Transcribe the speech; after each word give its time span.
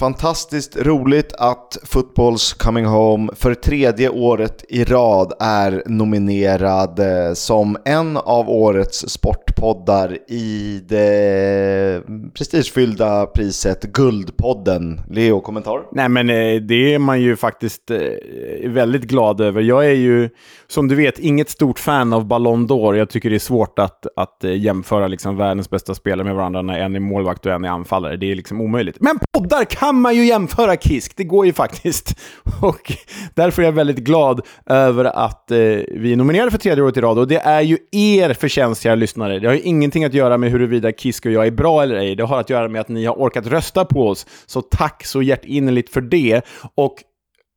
Fantastiskt 0.00 0.76
roligt 0.76 1.32
att 1.32 1.78
Footballs 1.82 2.52
Coming 2.52 2.86
Home 2.86 3.32
för 3.36 3.54
tredje 3.54 4.08
året 4.08 4.64
i 4.68 4.84
rad 4.84 5.32
är 5.40 5.82
nominerad 5.86 6.98
eh, 6.98 7.34
som 7.34 7.76
en 7.84 8.16
av 8.16 8.50
årets 8.50 9.08
sport 9.08 9.49
poddar 9.60 10.18
i 10.28 10.80
det 10.88 12.02
prestigefyllda 12.34 13.26
priset 13.26 13.82
Guldpodden. 13.82 15.00
Leo, 15.10 15.40
kommentar? 15.40 15.82
Nej 15.92 16.08
men 16.08 16.30
eh, 16.30 16.60
det 16.60 16.94
är 16.94 16.98
man 16.98 17.20
ju 17.20 17.36
faktiskt 17.36 17.90
eh, 17.90 18.70
väldigt 18.70 19.02
glad 19.02 19.40
över. 19.40 19.62
Jag 19.62 19.86
är 19.86 19.94
ju, 19.94 20.28
som 20.66 20.88
du 20.88 20.94
vet, 20.94 21.18
inget 21.18 21.50
stort 21.50 21.78
fan 21.78 22.12
av 22.12 22.26
Ballon 22.26 22.68
d'Or. 22.68 22.96
Jag 22.96 23.10
tycker 23.10 23.30
det 23.30 23.36
är 23.36 23.38
svårt 23.38 23.78
att, 23.78 24.06
att 24.16 24.44
eh, 24.44 24.56
jämföra 24.56 25.06
liksom 25.06 25.36
världens 25.36 25.70
bästa 25.70 25.94
spelare 25.94 26.24
med 26.24 26.34
varandra 26.34 26.62
när 26.62 26.78
en 26.78 26.96
är 26.96 27.00
målvakt 27.00 27.46
och 27.46 27.52
en 27.52 27.64
är 27.64 27.68
anfallare. 27.68 28.16
Det 28.16 28.30
är 28.30 28.34
liksom 28.34 28.60
omöjligt. 28.60 28.96
Men 29.00 29.18
poddar 29.32 29.64
kan 29.64 30.00
man 30.00 30.16
ju 30.16 30.24
jämföra 30.26 30.76
Kisk, 30.76 31.16
det 31.16 31.24
går 31.24 31.46
ju 31.46 31.52
faktiskt. 31.52 32.18
Och 32.60 32.92
därför 33.34 33.62
är 33.62 33.66
jag 33.66 33.72
väldigt 33.72 33.98
glad 33.98 34.40
över 34.66 35.04
att 35.04 35.44
vi 35.48 36.12
är 36.12 36.16
nominerade 36.16 36.50
för 36.50 36.58
tredje 36.58 36.84
året 36.84 36.96
i 36.96 37.00
rad. 37.00 37.18
Och 37.18 37.28
det 37.28 37.38
är 37.38 37.60
ju 37.60 37.78
er 37.92 38.32
förtjänst, 38.32 38.82
kära 38.82 38.94
lyssnare. 38.94 39.49
Det 39.50 39.54
har 39.54 39.58
ju 39.58 39.68
ingenting 39.68 40.04
att 40.04 40.14
göra 40.14 40.38
med 40.38 40.50
huruvida 40.50 40.92
Kisk 40.92 41.26
och 41.26 41.32
jag 41.32 41.46
är 41.46 41.50
bra 41.50 41.82
eller 41.82 41.94
ej. 41.96 42.16
Det 42.16 42.24
har 42.24 42.40
att 42.40 42.50
göra 42.50 42.68
med 42.68 42.80
att 42.80 42.88
ni 42.88 43.04
har 43.04 43.14
orkat 43.14 43.46
rösta 43.46 43.84
på 43.84 44.08
oss. 44.08 44.26
Så 44.46 44.62
tack 44.62 45.04
så 45.04 45.22
hjärtinnerligt 45.22 45.92
för 45.92 46.00
det. 46.00 46.42
Och 46.74 46.94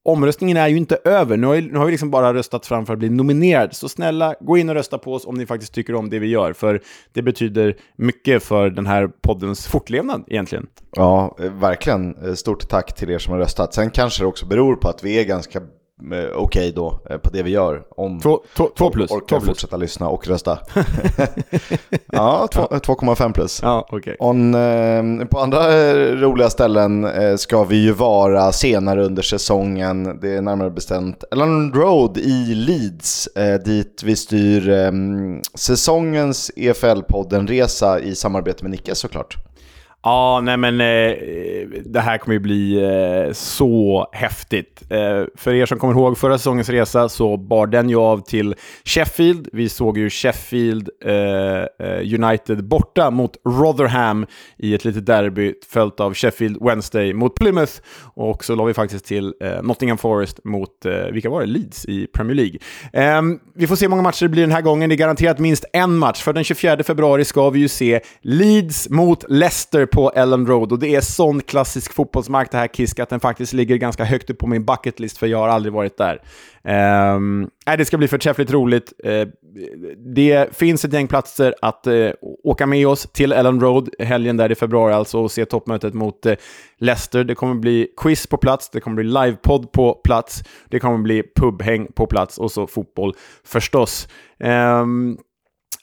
omröstningen 0.05 0.57
är 0.57 0.67
ju 0.67 0.77
inte 0.77 0.97
över. 1.05 1.38
Nu 1.38 1.47
har, 1.47 1.61
nu 1.61 1.77
har 1.77 1.85
vi 1.85 1.91
liksom 1.91 2.11
bara 2.11 2.33
röstat 2.33 2.66
fram 2.66 2.85
för 2.85 2.93
att 2.93 2.99
bli 2.99 3.09
nominerad. 3.09 3.75
Så 3.75 3.89
snälla, 3.89 4.35
gå 4.39 4.57
in 4.57 4.69
och 4.69 4.75
rösta 4.75 4.97
på 4.97 5.13
oss 5.13 5.25
om 5.25 5.35
ni 5.35 5.45
faktiskt 5.45 5.73
tycker 5.73 5.95
om 5.95 6.09
det 6.09 6.19
vi 6.19 6.27
gör. 6.27 6.53
För 6.53 6.81
det 7.13 7.21
betyder 7.21 7.75
mycket 7.95 8.44
för 8.44 8.69
den 8.69 8.85
här 8.85 9.07
poddens 9.07 9.67
fortlevnad 9.67 10.23
egentligen. 10.27 10.67
Ja, 10.95 11.38
eh, 11.39 11.52
verkligen. 11.52 12.16
Eh, 12.25 12.33
stort 12.33 12.69
tack 12.69 12.95
till 12.95 13.09
er 13.09 13.17
som 13.17 13.33
har 13.33 13.39
röstat. 13.39 13.73
Sen 13.73 13.89
kanske 13.89 14.23
det 14.23 14.27
också 14.27 14.45
beror 14.45 14.75
på 14.75 14.89
att 14.89 15.03
vi 15.03 15.19
är 15.19 15.23
ganska 15.23 15.61
okej 16.02 16.36
okay 16.36 16.72
då 16.72 16.99
eh, 17.09 17.17
på 17.17 17.30
det 17.30 17.44
vi 17.44 17.52
gör. 17.52 17.83
Om 17.89 18.19
två, 18.19 18.44
två, 18.55 18.69
två 18.77 18.89
plus. 18.89 19.11
orkar 19.11 19.39
två 19.39 19.45
fortsätta 19.45 19.77
lyssna 19.77 20.09
och 20.09 20.27
rösta. 20.27 20.59
ja, 22.11 22.47
2,5 22.52 23.33
plus. 23.33 23.59
Ja, 23.63 23.88
okay. 23.91 24.16
On, 24.19 24.53
eh, 24.53 25.25
på 25.25 25.39
andra 25.39 25.73
eh, 25.73 25.95
roliga 26.16 26.49
ställen 26.49 27.05
eh, 27.05 27.36
ska 27.36 27.64
vi 27.64 27.83
ju 27.83 27.91
vara 27.91 28.52
senare 28.52 29.05
under 29.05 29.21
säsongen. 29.21 30.19
Det 30.21 30.36
är 30.36 30.41
närmare 30.41 30.69
bestämt 30.69 31.23
Ellen 31.31 31.73
Road 31.73 32.17
i 32.17 32.55
Leeds 32.55 33.27
eh, 33.27 33.61
dit 33.61 34.03
vi 34.03 34.16
styr 34.16 34.69
ehm, 34.69 35.41
säsongens 35.53 36.52
EFL-podden-resa 36.55 37.99
i 37.99 38.16
samarbete 38.16 38.64
med 38.64 38.71
Nicke 38.71 38.95
såklart. 38.95 39.38
Ja, 40.05 40.41
nej 40.43 40.57
men 40.57 40.81
eh, 40.81 41.17
det 41.85 41.99
här 41.99 42.17
kommer 42.17 42.33
ju 42.33 42.39
bli 42.39 42.83
eh, 42.83 43.33
så 43.33 44.07
häftigt. 44.11 44.83
Eh, 44.89 45.23
för 45.35 45.53
er 45.53 45.65
som 45.65 45.79
kommer 45.79 45.93
ihåg 45.93 46.17
förra 46.17 46.37
säsongens 46.37 46.69
resa 46.69 47.09
så 47.09 47.37
bar 47.37 47.67
den 47.67 47.89
ju 47.89 47.95
av 47.95 48.19
till 48.19 48.55
Sheffield. 48.85 49.49
Vi 49.53 49.69
såg 49.69 49.97
ju 49.97 50.09
Sheffield 50.09 50.89
eh, 51.05 51.87
eh 51.87 52.23
United 52.23 52.63
borta 52.63 53.11
mot 53.11 53.37
Rotherham 53.45 54.25
i 54.57 54.73
ett 54.73 54.85
litet 54.85 55.05
derby 55.05 55.53
följt 55.69 55.99
av 55.99 56.13
Sheffield 56.13 56.57
Wednesday 56.61 57.13
mot 57.13 57.35
Plymouth. 57.35 57.73
Och 58.15 58.45
så 58.45 58.55
la 58.55 58.63
vi 58.63 58.73
faktiskt 58.73 59.05
till 59.05 59.33
eh, 59.41 59.61
Nottingham 59.61 59.97
Forest 59.97 60.39
mot, 60.43 60.85
eh, 60.85 61.11
vilka 61.11 61.29
var 61.29 61.41
det? 61.41 61.47
Leeds 61.47 61.85
i 61.85 62.07
Premier 62.07 62.35
League. 62.35 62.59
Ehm, 62.93 63.39
vi 63.55 63.67
får 63.67 63.75
se 63.75 63.85
hur 63.85 63.89
många 63.89 64.01
matcher 64.01 64.25
det 64.25 64.29
blir 64.29 64.43
den 64.43 64.51
här 64.51 64.61
gången. 64.61 64.89
Det 64.89 64.95
är 64.95 64.97
garanterat 64.97 65.39
minst 65.39 65.65
en 65.73 65.97
match. 65.97 66.21
För 66.21 66.33
den 66.33 66.43
24 66.43 66.83
februari 66.83 67.25
ska 67.25 67.49
vi 67.49 67.59
ju 67.59 67.67
se 67.67 68.01
Leeds 68.21 68.89
mot 68.89 69.25
Leicester 69.29 69.85
på 69.94 70.11
Ellen 70.16 70.47
Road. 70.47 70.72
Och 70.72 70.80
det 70.80 70.95
är 70.95 71.02
sån 71.02 71.41
klassisk 71.41 71.94
fotbollsmark 71.94 72.52
det 72.52 72.58
här 72.58 72.67
Kisk, 72.67 72.99
att 72.99 73.09
den 73.09 73.19
faktiskt 73.19 73.53
ligger 73.53 73.75
ganska 73.75 74.03
högt 74.03 74.30
upp 74.30 74.38
på 74.38 74.47
min 74.47 74.66
bucketlist, 74.66 75.17
för 75.17 75.27
jag 75.27 75.38
har 75.38 75.47
aldrig 75.47 75.73
varit 75.73 75.97
där. 75.97 76.22
Um, 77.16 77.49
nej, 77.66 77.77
det 77.77 77.86
ska 77.86 77.97
bli 77.97 78.08
förträffligt 78.08 78.52
roligt. 78.52 78.94
Uh, 79.05 79.27
det 80.15 80.55
finns 80.55 80.86
ett 80.86 80.93
gäng 80.93 81.08
platser 81.08 81.55
att 81.61 81.87
uh, 81.87 82.11
åka 82.43 82.65
med 82.65 82.87
oss 82.87 83.08
till 83.14 83.31
Ellen 83.31 83.61
Road 83.61 83.89
helgen 83.99 84.37
där 84.37 84.52
i 84.52 84.55
februari 84.55 84.93
alltså 84.93 85.20
och 85.20 85.31
se 85.31 85.45
toppmötet 85.45 85.93
mot 85.93 86.25
uh, 86.25 86.33
Leicester. 86.77 87.23
Det 87.23 87.36
kommer 87.36 87.55
bli 87.55 87.87
quiz 87.98 88.27
på 88.27 88.37
plats, 88.37 88.70
det 88.70 88.80
kommer 88.80 88.95
bli 88.95 89.05
livepodd 89.05 89.71
på 89.71 89.93
plats, 89.93 90.43
det 90.70 90.80
kommer 90.80 90.98
bli 90.98 91.23
pubhäng 91.36 91.87
på 91.95 92.08
plats 92.08 92.37
och 92.37 92.52
så 92.52 92.67
fotboll 92.67 93.14
förstås. 93.45 94.08
Um, 94.39 95.17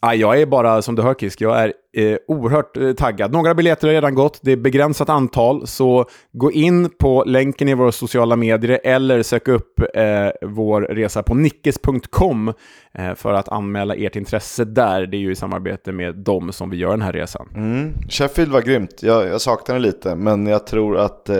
jag 0.02 0.40
är 0.40 0.46
bara, 0.46 0.82
som 0.82 0.94
du 0.94 1.02
hör 1.02 1.14
Kisk, 1.14 1.40
jag 1.40 1.62
är 1.62 1.72
eh, 1.92 2.16
oerhört 2.28 2.76
eh, 2.76 2.92
taggad. 2.92 3.32
Några 3.32 3.54
biljetter 3.54 3.88
har 3.88 3.94
redan 3.94 4.14
gått, 4.14 4.40
det 4.42 4.52
är 4.52 4.56
begränsat 4.56 5.08
antal, 5.08 5.66
så 5.66 6.04
gå 6.32 6.52
in 6.52 6.90
på 6.98 7.24
länken 7.24 7.68
i 7.68 7.74
våra 7.74 7.92
sociala 7.92 8.36
medier 8.36 8.80
eller 8.84 9.22
sök 9.22 9.48
upp 9.48 9.80
eh, 9.94 10.48
vår 10.48 10.80
resa 10.80 11.22
på 11.22 11.34
nickes.com 11.34 12.52
eh, 12.94 13.14
för 13.14 13.32
att 13.32 13.48
anmäla 13.48 13.94
ert 13.94 14.16
intresse 14.16 14.64
där. 14.64 15.06
Det 15.06 15.16
är 15.16 15.18
ju 15.18 15.32
i 15.32 15.36
samarbete 15.36 15.92
med 15.92 16.16
dem 16.16 16.52
som 16.52 16.70
vi 16.70 16.76
gör 16.76 16.90
den 16.90 17.02
här 17.02 17.12
resan. 17.12 17.48
Mm. 17.54 17.92
Sheffield 18.08 18.52
var 18.52 18.62
grymt, 18.62 19.02
jag, 19.02 19.26
jag 19.26 19.40
saknar 19.40 19.74
det 19.74 19.80
lite, 19.80 20.14
men 20.14 20.46
jag 20.46 20.66
tror 20.66 20.98
att 20.98 21.28
eh, 21.28 21.36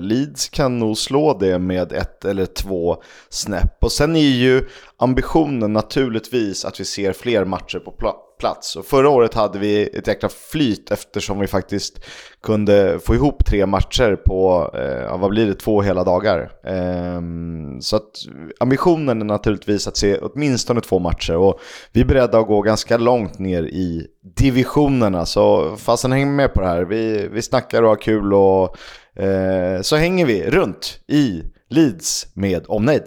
Leeds 0.00 0.48
kan 0.48 0.78
nog 0.78 0.98
slå 0.98 1.38
det 1.38 1.58
med 1.58 1.92
ett 1.92 2.24
eller 2.24 2.46
två 2.46 2.96
snäpp. 3.28 3.84
Och 3.84 3.92
sen 3.92 4.16
är 4.16 4.20
ju 4.20 4.62
ambitionen 4.96 5.72
naturligtvis 5.72 6.64
att 6.64 6.80
vi 6.80 6.84
ser 6.84 7.12
fler 7.12 7.44
matcher 7.44 7.78
på 7.78 7.90
plats 7.90 8.33
plats. 8.38 8.76
Och 8.76 8.86
förra 8.86 9.08
året 9.08 9.34
hade 9.34 9.58
vi 9.58 9.82
ett 9.82 10.06
jäkla 10.06 10.28
flyt 10.28 10.90
eftersom 10.90 11.38
vi 11.38 11.46
faktiskt 11.46 12.04
kunde 12.42 12.98
få 13.04 13.14
ihop 13.14 13.44
tre 13.44 13.66
matcher 13.66 14.16
på, 14.26 14.70
eh, 14.74 15.18
vad 15.18 15.30
blir 15.30 15.46
det, 15.46 15.54
två 15.54 15.82
hela 15.82 16.04
dagar. 16.04 16.50
Eh, 16.64 17.20
så 17.80 17.96
att 17.96 18.10
ambitionen 18.60 19.20
är 19.20 19.24
naturligtvis 19.24 19.88
att 19.88 19.96
se 19.96 20.18
åtminstone 20.18 20.80
två 20.80 20.98
matcher 20.98 21.36
och 21.36 21.60
vi 21.92 22.00
är 22.00 22.04
beredda 22.04 22.38
att 22.38 22.46
gå 22.46 22.62
ganska 22.62 22.96
långt 22.96 23.38
ner 23.38 23.62
i 23.62 24.06
divisionerna. 24.36 25.26
Så 25.26 25.76
fasen 25.76 26.12
häng 26.12 26.36
med 26.36 26.54
på 26.54 26.60
det 26.60 26.66
här. 26.66 26.82
Vi, 26.84 27.28
vi 27.28 27.42
snackar 27.42 27.82
och 27.82 27.88
har 27.88 27.96
kul 27.96 28.34
och 28.34 28.76
eh, 29.22 29.80
så 29.80 29.96
hänger 29.96 30.26
vi 30.26 30.50
runt 30.50 31.00
i 31.08 31.42
Leeds 31.70 32.26
med 32.34 32.64
omnejd. 32.68 33.02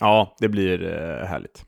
Ja, 0.00 0.36
det 0.40 0.48
blir 0.48 0.84
eh, 0.84 1.26
härligt. 1.26 1.67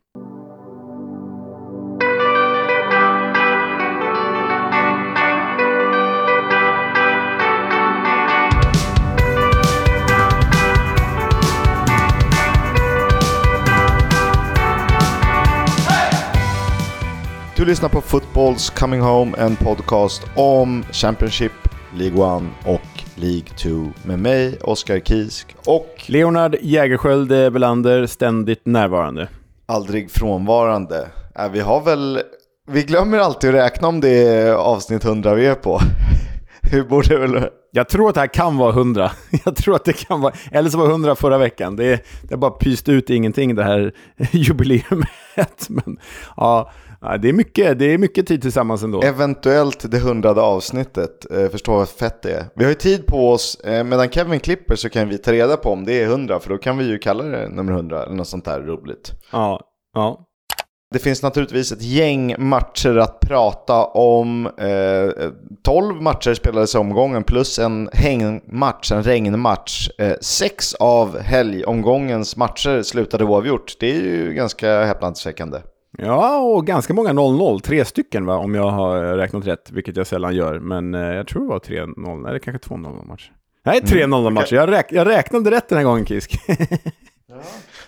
Du 17.61 17.65
lyssnar 17.65 17.89
på 17.89 18.01
Footballs 18.01 18.69
Coming 18.69 19.01
Home, 19.01 19.37
en 19.37 19.55
podcast 19.55 20.23
om 20.35 20.83
Championship, 20.91 21.51
League 21.95 22.37
1 22.37 22.43
och 22.65 23.03
League 23.15 23.47
2 23.57 23.69
med 24.03 24.19
mig, 24.19 24.57
Oskar 24.61 24.99
Kisk 24.99 25.55
och 25.65 26.03
Leonard 26.05 26.55
Jägerskiöld 26.61 27.27
Belander, 27.27 28.05
ständigt 28.05 28.65
närvarande. 28.65 29.27
Aldrig 29.65 30.11
frånvarande. 30.11 31.07
Äh, 31.35 31.51
vi 31.51 31.59
har 31.59 31.81
väl, 31.81 32.21
vi 32.67 32.83
glömmer 32.83 33.19
alltid 33.19 33.49
att 33.49 33.55
räkna 33.55 33.87
om 33.87 34.01
det 34.01 34.27
är 34.27 34.53
avsnitt 34.53 35.05
100 35.05 35.35
vi 35.35 35.45
är 35.45 35.55
på. 35.55 35.79
Hur 36.61 36.83
borde 36.83 37.17
väl... 37.17 37.49
Jag 37.71 37.89
tror 37.89 38.09
att 38.09 38.15
det 38.15 38.21
här 38.21 38.27
kan 38.27 38.57
vara 38.57 38.71
100. 38.71 39.11
Jag 39.45 39.55
tror 39.55 39.75
att 39.75 39.85
det 39.85 39.93
kan 39.93 40.21
vara... 40.21 40.33
Eller 40.51 40.69
så 40.69 40.77
var 40.77 40.85
100 40.89 41.15
förra 41.15 41.37
veckan. 41.37 41.75
Det, 41.75 42.05
det 42.21 42.33
har 42.33 42.37
bara 42.37 42.51
pyst 42.51 42.89
ut 42.89 43.09
ingenting 43.09 43.55
det 43.55 43.63
här 43.63 43.93
jubileumet. 44.31 45.69
Men 45.69 45.97
ja, 46.37 46.71
Ja, 47.01 47.17
det, 47.17 47.29
är 47.29 47.33
mycket, 47.33 47.79
det 47.79 47.85
är 47.85 47.97
mycket 47.97 48.27
tid 48.27 48.41
tillsammans 48.41 48.83
ändå. 48.83 49.01
Eventuellt 49.01 49.91
det 49.91 49.99
hundrade 49.99 50.41
avsnittet. 50.41 51.31
Eh, 51.31 51.49
förstå 51.49 51.71
vad 51.71 51.89
fett 51.89 52.21
det 52.21 52.31
är. 52.31 52.45
Vi 52.55 52.63
har 52.63 52.69
ju 52.69 52.75
tid 52.75 53.07
på 53.07 53.29
oss. 53.29 53.55
Eh, 53.55 53.83
medan 53.83 54.09
Kevin 54.09 54.39
klipper 54.39 54.75
så 54.75 54.89
kan 54.89 55.09
vi 55.09 55.17
ta 55.17 55.31
reda 55.31 55.57
på 55.57 55.71
om 55.71 55.85
det 55.85 56.01
är 56.01 56.05
100. 56.05 56.39
För 56.39 56.49
då 56.49 56.57
kan 56.57 56.77
vi 56.77 56.85
ju 56.85 56.97
kalla 56.97 57.23
det 57.23 57.49
nummer 57.49 57.73
100 57.73 58.03
eller 58.03 58.15
något 58.15 58.27
sånt 58.27 58.45
där 58.45 58.61
roligt. 58.61 59.11
Ja, 59.31 59.59
ja. 59.93 60.27
Det 60.93 60.99
finns 60.99 61.23
naturligtvis 61.23 61.71
ett 61.71 61.81
gäng 61.81 62.35
matcher 62.37 62.97
att 62.97 63.19
prata 63.19 63.85
om. 63.85 64.45
Eh, 64.45 65.29
12 65.63 66.01
matcher 66.01 66.33
spelades 66.33 66.75
i 66.75 66.77
omgången 66.77 67.23
plus 67.23 67.59
en 67.59 67.89
hängmatch, 67.93 68.91
en 68.91 69.03
regnmatch. 69.03 69.89
Eh, 69.97 70.13
sex 70.21 70.73
av 70.73 71.19
helgomgångens 71.19 72.35
matcher 72.37 72.81
slutade 72.81 73.23
oavgjort. 73.23 73.75
Det 73.79 73.91
är 73.91 74.01
ju 74.01 74.33
ganska 74.33 74.83
häpnadsväckande. 74.83 75.57
Ja, 75.97 76.37
och 76.39 76.67
ganska 76.67 76.93
många 76.93 77.09
0-0. 77.09 77.59
Tre 77.59 77.85
stycken 77.85 78.25
va, 78.25 78.37
om 78.37 78.55
jag 78.55 78.69
har 78.69 79.01
räknat 79.17 79.47
rätt, 79.47 79.71
vilket 79.71 79.95
jag 79.95 80.07
sällan 80.07 80.35
gör. 80.35 80.59
Men 80.59 80.93
eh, 80.93 81.01
jag 81.01 81.27
tror 81.27 81.41
det 81.41 81.49
var 81.49 81.59
3-0, 81.59 82.29
eller 82.29 82.39
kanske 82.39 82.69
2-0 82.69 83.05
matcher. 83.05 83.31
Nej, 83.65 83.81
3-0 83.81 84.19
mm. 84.19 84.33
matcher. 84.33 84.55
Jag, 84.55 84.71
räk 84.71 84.87
jag 84.91 85.07
räknade 85.07 85.51
rätt 85.51 85.69
den 85.69 85.77
här 85.77 85.85
gången, 85.85 86.05
Kisk. 86.05 86.39
ja. 86.47 87.35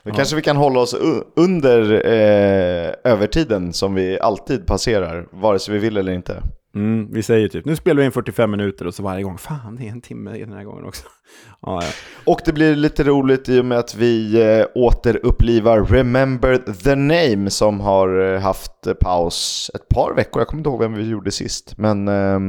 Då 0.04 0.10
ja. 0.10 0.14
kanske 0.16 0.36
vi 0.36 0.42
kan 0.42 0.58
hålla 0.58 0.80
oss 0.80 0.96
under 1.36 1.92
eh, 1.92 3.12
övertiden 3.12 3.74
som 3.74 3.94
vi 3.94 4.20
alltid 4.20 4.68
passerar, 4.68 5.28
vare 5.32 5.60
sig 5.60 5.74
vi 5.74 5.80
vill 5.80 5.98
eller 5.98 6.12
inte. 6.12 6.44
Mm, 6.76 7.08
vi 7.12 7.24
säger 7.24 7.48
typ, 7.48 7.66
nu 7.66 7.76
spelar 7.76 8.00
vi 8.00 8.06
in 8.06 8.12
45 8.12 8.52
minuter 8.52 8.88
och 8.88 8.96
så 8.96 9.04
varje 9.04 9.24
gång, 9.24 9.38
fan 9.38 9.76
det 9.76 9.88
är 9.88 9.92
en 9.92 10.02
timme 10.02 10.38
den 10.38 10.54
här 10.54 10.64
gången 10.64 10.86
också. 10.86 11.04
ja, 11.62 11.84
ja. 11.84 11.90
Och 12.26 12.40
det 12.46 12.54
blir 12.54 12.76
lite 12.76 13.04
roligt 13.04 13.50
i 13.50 13.60
och 13.60 13.66
med 13.66 13.78
att 13.78 13.96
vi 13.96 14.42
eh, 14.42 14.66
återupplivar 14.76 15.84
Remember 15.84 16.58
the 16.58 16.96
Name 16.96 17.50
som 17.50 17.80
har 17.80 18.34
eh, 18.34 18.40
haft 18.40 18.88
eh, 18.88 18.94
paus 18.94 19.72
ett 19.74 19.90
par 19.90 20.14
veckor. 20.16 20.40
Jag 20.42 20.48
kommer 20.48 20.60
inte 20.60 20.70
ihåg 20.70 20.80
vem 20.80 20.94
vi 20.94 21.10
gjorde 21.10 21.32
sist, 21.32 21.78
men 21.78 22.08
eh, 22.08 22.40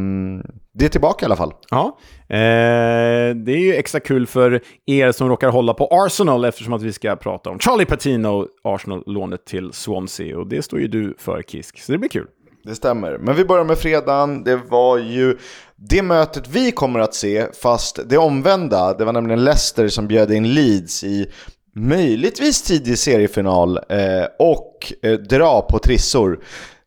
det 0.75 0.85
är 0.85 0.89
tillbaka 0.89 1.25
i 1.25 1.27
alla 1.27 1.37
fall. 1.37 1.53
Ja, 1.71 1.99
eh, 2.29 3.35
det 3.35 3.53
är 3.53 3.59
ju 3.59 3.75
extra 3.75 4.01
kul 4.01 4.27
för 4.27 4.61
er 4.87 5.13
som 5.13 5.29
råkar 5.29 5.49
hålla 5.49 5.75
på 5.75 5.89
Arsenal 5.91 6.45
eftersom 6.45 6.73
att 6.73 6.83
vi 6.83 6.93
ska 6.93 7.17
prata 7.17 7.51
om 7.51 7.59
Charlie 7.59 7.87
Patino, 7.87 8.49
Arsenal-lånet 8.63 9.45
till 9.45 9.73
Swansea. 9.73 10.39
Och 10.39 10.49
det 10.49 10.63
står 10.63 10.81
ju 10.81 10.89
du 10.89 11.15
för 11.19 11.43
Kisk, 11.43 11.81
så 11.81 11.93
det 11.93 11.99
blir 11.99 12.11
kul. 12.11 12.27
Det 12.65 12.75
stämmer. 12.75 13.19
Men 13.19 13.37
vi 13.37 13.45
börjar 13.45 13.65
med 13.65 13.79
fredagen. 13.79 14.45
Det 14.45 14.57
var 14.57 14.99
ju 14.99 15.39
det 15.77 16.03
mötet 16.03 16.49
vi 16.49 16.73
kommer 16.73 17.01
att 17.01 17.15
se, 17.15 17.47
fast 17.63 18.01
det 18.09 18.19
omvända. 18.19 18.95
Det 18.95 19.05
var 19.05 19.13
nämligen 19.13 19.45
Leicester 19.45 19.89
som 19.89 20.07
bjöd 20.07 20.33
in 20.33 20.55
Leeds 20.55 21.05
i 21.05 21.27
möjligtvis 21.75 22.63
tidig 22.63 22.99
seriefinal 22.99 23.77
eh, 23.77 24.27
och 24.39 24.93
eh, 25.03 25.13
dra 25.13 25.63
på 25.63 25.79
trissor. 25.79 26.41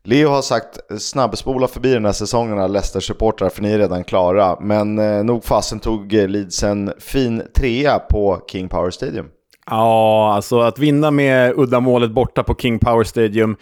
Leo 0.04 0.28
har 0.28 0.42
sagt 0.42 0.78
snabbspola 1.00 1.68
förbi 1.68 1.92
den 1.92 2.04
här 2.04 2.12
säsongen 2.12 2.58
av 2.58 2.70
Leicester-supportrar 2.70 3.48
för 3.48 3.62
ni 3.62 3.72
är 3.72 3.78
redan 3.78 4.04
klara. 4.04 4.60
Men 4.60 4.98
eh, 4.98 5.24
nog 5.24 5.44
fasen 5.44 5.80
tog 5.80 6.12
Leeds 6.12 6.62
en 6.62 6.92
fin 6.98 7.42
trea 7.54 7.98
på 7.98 8.40
King 8.50 8.68
Power 8.68 8.90
Stadium. 8.90 9.26
Ja, 9.70 10.32
alltså 10.34 10.60
att 10.60 10.78
vinna 10.78 11.10
med 11.10 11.52
uddamålet 11.56 12.10
borta 12.10 12.42
på 12.42 12.54
King 12.54 12.78
Power 12.78 13.04
Stadium 13.04 13.56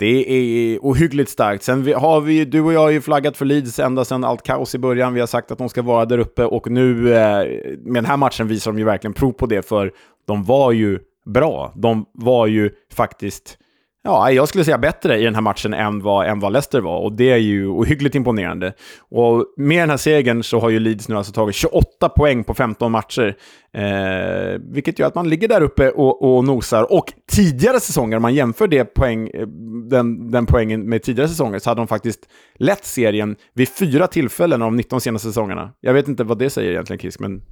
det 0.00 0.32
är 0.32 0.78
ohyggligt 0.78 1.30
starkt. 1.30 1.62
Sen 1.62 1.94
har 1.94 2.20
vi, 2.20 2.44
du 2.44 2.60
och 2.60 2.72
jag 2.72 2.80
har 2.80 2.90
ju 2.90 3.00
flaggat 3.00 3.36
för 3.36 3.44
Leeds 3.44 3.78
ända 3.78 4.04
sedan 4.04 4.24
allt 4.24 4.42
kaos 4.42 4.74
i 4.74 4.78
början. 4.78 5.14
Vi 5.14 5.20
har 5.20 5.26
sagt 5.26 5.50
att 5.50 5.58
de 5.58 5.68
ska 5.68 5.82
vara 5.82 6.04
där 6.04 6.18
uppe 6.18 6.44
och 6.44 6.70
nu 6.70 7.14
eh, 7.14 7.46
med 7.78 7.94
den 7.94 8.04
här 8.04 8.16
matchen 8.16 8.48
visar 8.48 8.72
de 8.72 8.78
ju 8.78 8.84
verkligen 8.84 9.14
prov 9.14 9.32
på 9.32 9.46
det, 9.46 9.68
för 9.68 9.92
de 10.26 10.44
var 10.44 10.72
ju 10.72 10.98
bra. 11.26 11.72
De 11.76 12.06
var 12.12 12.46
ju 12.46 12.70
faktiskt 12.92 13.58
Ja, 14.02 14.30
jag 14.30 14.48
skulle 14.48 14.64
säga 14.64 14.78
bättre 14.78 15.18
i 15.18 15.24
den 15.24 15.34
här 15.34 15.42
matchen 15.42 15.74
än 15.74 16.02
vad, 16.02 16.26
än 16.26 16.40
vad 16.40 16.52
Leicester 16.52 16.80
var 16.80 16.98
och 16.98 17.12
det 17.12 17.30
är 17.30 17.36
ju 17.36 17.66
ohyggligt 17.66 18.14
imponerande. 18.14 18.72
Och 18.98 19.46
med 19.56 19.82
den 19.82 19.90
här 19.90 19.96
segern 19.96 20.42
så 20.42 20.60
har 20.60 20.70
ju 20.70 20.78
Leeds 20.78 21.08
nu 21.08 21.16
alltså 21.16 21.32
tagit 21.32 21.54
28 21.54 22.08
poäng 22.08 22.44
på 22.44 22.54
15 22.54 22.92
matcher, 22.92 23.36
eh, 23.74 24.60
vilket 24.72 24.98
gör 24.98 25.06
att 25.06 25.14
man 25.14 25.28
ligger 25.28 25.48
där 25.48 25.60
uppe 25.60 25.90
och, 25.90 26.36
och 26.36 26.44
nosar. 26.44 26.92
Och 26.92 27.12
tidigare 27.30 27.80
säsonger, 27.80 28.16
om 28.16 28.22
man 28.22 28.34
jämför 28.34 28.68
det 28.68 28.84
poäng, 28.84 29.28
eh, 29.28 29.46
den, 29.90 30.30
den 30.30 30.46
poängen 30.46 30.88
med 30.88 31.02
tidigare 31.02 31.28
säsonger, 31.28 31.58
så 31.58 31.70
hade 31.70 31.80
de 31.80 31.88
faktiskt 31.88 32.20
lett 32.54 32.84
serien 32.84 33.36
vid 33.54 33.68
fyra 33.68 34.06
tillfällen 34.06 34.62
av 34.62 34.66
de 34.66 34.76
19 34.76 35.00
senaste 35.00 35.28
säsongerna. 35.28 35.72
Jag 35.80 35.94
vet 35.94 36.08
inte 36.08 36.24
vad 36.24 36.38
det 36.38 36.50
säger 36.50 36.70
egentligen, 36.70 37.00
Kisk, 37.00 37.20
men... 37.20 37.42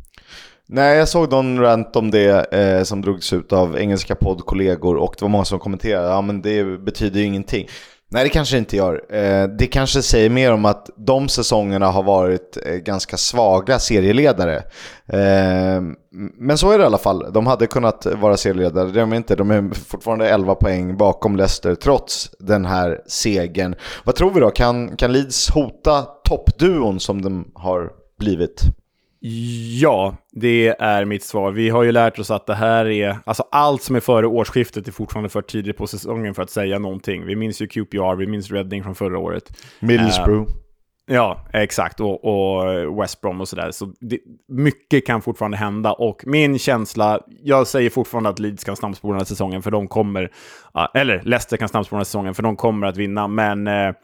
Nej, 0.66 0.98
jag 0.98 1.08
såg 1.08 1.30
någon 1.30 1.60
rant 1.60 1.96
om 1.96 2.10
det 2.10 2.54
eh, 2.54 2.82
som 2.82 3.02
drogs 3.02 3.32
ut 3.32 3.52
av 3.52 3.78
engelska 3.78 4.14
poddkollegor 4.14 4.96
och 4.96 5.14
det 5.18 5.24
var 5.24 5.28
många 5.28 5.44
som 5.44 5.58
kommenterade, 5.58 6.08
ja 6.08 6.20
men 6.20 6.42
det 6.42 6.64
betyder 6.64 7.20
ju 7.20 7.26
ingenting. 7.26 7.68
Nej, 8.10 8.24
det 8.24 8.30
kanske 8.30 8.56
det 8.56 8.58
inte 8.58 8.76
gör. 8.76 9.14
Eh, 9.14 9.48
det 9.48 9.66
kanske 9.66 10.02
säger 10.02 10.30
mer 10.30 10.52
om 10.52 10.64
att 10.64 10.90
de 10.96 11.28
säsongerna 11.28 11.86
har 11.86 12.02
varit 12.02 12.58
eh, 12.66 12.74
ganska 12.74 13.16
svaga 13.16 13.78
serieledare. 13.78 14.56
Eh, 15.06 15.82
men 16.38 16.58
så 16.58 16.70
är 16.70 16.78
det 16.78 16.82
i 16.82 16.86
alla 16.86 16.98
fall. 16.98 17.32
De 17.32 17.46
hade 17.46 17.66
kunnat 17.66 18.06
vara 18.06 18.36
serieledare, 18.36 18.90
Det 18.90 19.00
är 19.00 19.00
de 19.00 19.14
inte. 19.14 19.36
De 19.36 19.50
är 19.50 19.74
fortfarande 19.74 20.28
11 20.28 20.54
poäng 20.54 20.96
bakom 20.96 21.36
Leicester 21.36 21.74
trots 21.74 22.30
den 22.38 22.64
här 22.64 23.00
segern. 23.06 23.74
Vad 24.04 24.14
tror 24.14 24.30
vi 24.30 24.40
då? 24.40 24.50
Kan, 24.50 24.96
kan 24.96 25.12
Leeds 25.12 25.50
hota 25.50 26.02
toppduon 26.02 27.00
som 27.00 27.22
de 27.22 27.50
har 27.54 27.90
blivit? 28.18 28.62
Ja, 29.20 30.16
det 30.32 30.68
är 30.68 31.04
mitt 31.04 31.24
svar. 31.24 31.52
Vi 31.52 31.68
har 31.68 31.82
ju 31.82 31.92
lärt 31.92 32.18
oss 32.18 32.30
att 32.30 32.46
det 32.46 32.54
här 32.54 32.86
är, 32.86 33.18
alltså 33.26 33.44
allt 33.50 33.82
som 33.82 33.96
är 33.96 34.00
före 34.00 34.26
årsskiftet 34.26 34.88
är 34.88 34.92
fortfarande 34.92 35.28
för 35.28 35.42
tidigt 35.42 35.76
på 35.76 35.86
säsongen 35.86 36.34
för 36.34 36.42
att 36.42 36.50
säga 36.50 36.78
någonting. 36.78 37.26
Vi 37.26 37.36
minns 37.36 37.62
ju 37.62 37.66
QPR, 37.66 38.16
vi 38.16 38.26
minns 38.26 38.50
Reading 38.50 38.82
från 38.82 38.94
förra 38.94 39.18
året. 39.18 39.62
Middlesbrough. 39.80 40.48
Uh, 40.48 40.56
ja, 41.06 41.46
exakt. 41.52 42.00
Och, 42.00 42.24
och 42.24 43.02
West 43.02 43.20
Brom 43.20 43.40
och 43.40 43.48
sådär. 43.48 43.70
Så 43.70 43.92
det, 44.00 44.18
mycket 44.48 45.06
kan 45.06 45.22
fortfarande 45.22 45.56
hända. 45.56 45.92
Och 45.92 46.22
min 46.26 46.58
känsla, 46.58 47.20
jag 47.42 47.66
säger 47.66 47.90
fortfarande 47.90 48.30
att 48.30 48.38
Leeds 48.38 48.64
kan 48.64 48.76
snabbspola 48.76 49.12
den 49.12 49.20
här 49.20 49.24
säsongen, 49.24 49.62
för 49.62 49.70
de 49.70 49.88
kommer, 49.88 50.22
uh, 50.22 50.86
eller 50.94 51.22
Leicester 51.24 51.56
kan 51.56 51.68
snabbspola 51.68 51.96
den 51.96 52.00
här 52.00 52.04
säsongen, 52.04 52.34
för 52.34 52.42
de 52.42 52.56
kommer 52.56 52.86
att 52.86 52.96
vinna. 52.96 53.28
Men 53.28 53.68
uh, 53.68 53.94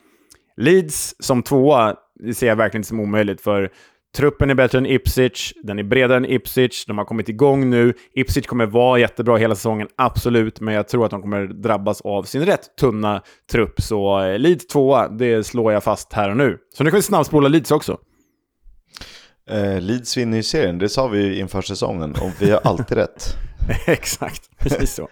Leeds 0.57 1.15
som 1.19 1.43
tvåa, 1.43 1.95
det 2.15 2.35
ser 2.35 2.47
jag 2.47 2.57
verkligen 2.57 2.81
inte 2.81 2.89
som 2.89 3.01
omöjligt, 3.01 3.41
för 3.41 3.71
Truppen 4.17 4.51
är 4.51 4.55
bättre 4.55 4.79
än 4.79 4.87
Ipswich, 4.87 5.53
den 5.63 5.79
är 5.79 5.83
bredare 5.83 6.17
än 6.17 6.25
Ipswich, 6.25 6.85
de 6.87 6.99
har 6.99 7.05
kommit 7.05 7.29
igång 7.29 7.71
nu. 7.71 7.95
Ipswich 8.15 8.47
kommer 8.47 8.67
vara 8.67 8.99
jättebra 8.99 9.37
hela 9.37 9.55
säsongen, 9.55 9.89
absolut, 9.97 10.61
men 10.61 10.75
jag 10.75 10.89
tror 10.89 11.05
att 11.05 11.11
de 11.11 11.23
kommer 11.23 11.47
drabbas 11.47 12.01
av 12.01 12.23
sin 12.23 12.45
rätt 12.47 12.77
tunna 12.77 13.23
trupp. 13.51 13.83
Så 13.83 14.21
eh, 14.21 14.39
Leeds 14.39 14.67
2, 14.67 15.09
det 15.09 15.47
slår 15.47 15.73
jag 15.73 15.85
fast 15.85 16.13
här 16.13 16.31
och 16.31 16.37
nu. 16.37 16.59
Så 16.75 16.85
nu 16.85 16.91
kan 16.91 16.97
vi 16.97 17.03
snabbspola 17.03 17.49
Leeds 17.49 17.71
också. 17.71 17.99
Eh, 19.51 19.81
Leeds 19.81 20.17
vinner 20.17 20.37
ju 20.37 20.43
serien, 20.43 20.79
det 20.79 20.89
sa 20.89 21.09
vi 21.09 21.39
inför 21.39 21.63
säsongen, 21.63 22.13
och 22.13 22.33
vi 22.41 22.51
har 22.51 22.61
alltid 22.65 22.97
rätt. 22.97 23.37
Exakt, 23.87 24.59
precis 24.59 24.95
så. 24.95 25.09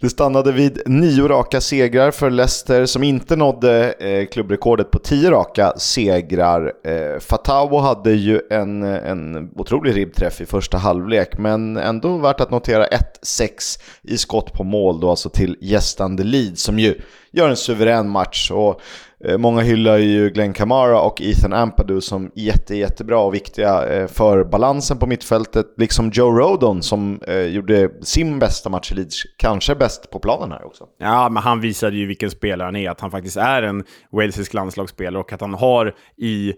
Det 0.00 0.10
stannade 0.10 0.52
vid 0.52 0.82
nio 0.86 1.28
raka 1.28 1.60
segrar 1.60 2.10
för 2.10 2.30
Leicester 2.30 2.86
som 2.86 3.02
inte 3.02 3.36
nådde 3.36 3.92
eh, 3.92 4.26
klubbrekordet 4.26 4.90
på 4.90 4.98
tio 4.98 5.30
raka 5.30 5.72
segrar. 5.76 6.72
Eh, 6.84 7.20
Fatawo 7.20 7.78
hade 7.78 8.12
ju 8.12 8.40
en, 8.50 8.82
en 8.82 9.50
otrolig 9.56 9.96
ribbträff 9.96 10.40
i 10.40 10.46
första 10.46 10.78
halvlek 10.78 11.38
men 11.38 11.76
ändå 11.76 12.16
värt 12.16 12.40
att 12.40 12.50
notera 12.50 12.86
1-6 12.86 13.80
i 14.02 14.18
skott 14.18 14.52
på 14.52 14.64
mål 14.64 15.00
då 15.00 15.10
alltså 15.10 15.28
till 15.28 15.56
gästande 15.60 16.24
Leeds 16.24 16.62
som 16.62 16.78
ju 16.78 17.00
gör 17.34 17.48
en 17.48 17.56
suverän 17.56 18.10
match. 18.10 18.50
Och 18.50 18.80
eh, 19.24 19.38
många 19.38 19.60
hyllar 19.60 19.96
ju 19.96 20.30
Glenn 20.30 20.52
Kamara 20.52 21.00
och 21.00 21.22
Ethan 21.22 21.52
Ampadu 21.52 22.00
som 22.00 22.30
jätte, 22.34 22.76
jättebra 22.76 23.18
och 23.18 23.34
viktiga 23.34 23.86
eh, 23.86 24.06
för 24.06 24.44
balansen 24.44 24.98
på 24.98 25.06
mittfältet. 25.06 25.66
Liksom 25.76 26.10
Joe 26.10 26.30
Rodon 26.30 26.82
som 26.82 27.20
eh, 27.26 27.42
gjorde 27.42 27.90
sin 28.02 28.38
bästa 28.38 28.70
match 28.70 28.92
i 28.92 28.94
Leeds, 28.94 29.22
kanske 29.38 29.74
bäst 29.74 30.10
på 30.10 30.18
planen 30.18 30.52
här 30.52 30.66
också. 30.66 30.84
Ja, 30.98 31.28
men 31.28 31.42
han 31.42 31.60
visade 31.60 31.96
ju 31.96 32.06
vilken 32.06 32.30
spelare 32.30 32.66
han 32.66 32.76
är, 32.76 32.90
att 32.90 33.00
han 33.00 33.10
faktiskt 33.10 33.36
är 33.36 33.62
en 33.62 33.84
walesisk 34.12 34.54
landslagsspelare 34.54 35.20
och 35.20 35.32
att 35.32 35.40
han 35.40 35.54
har 35.54 35.94
i 36.16 36.54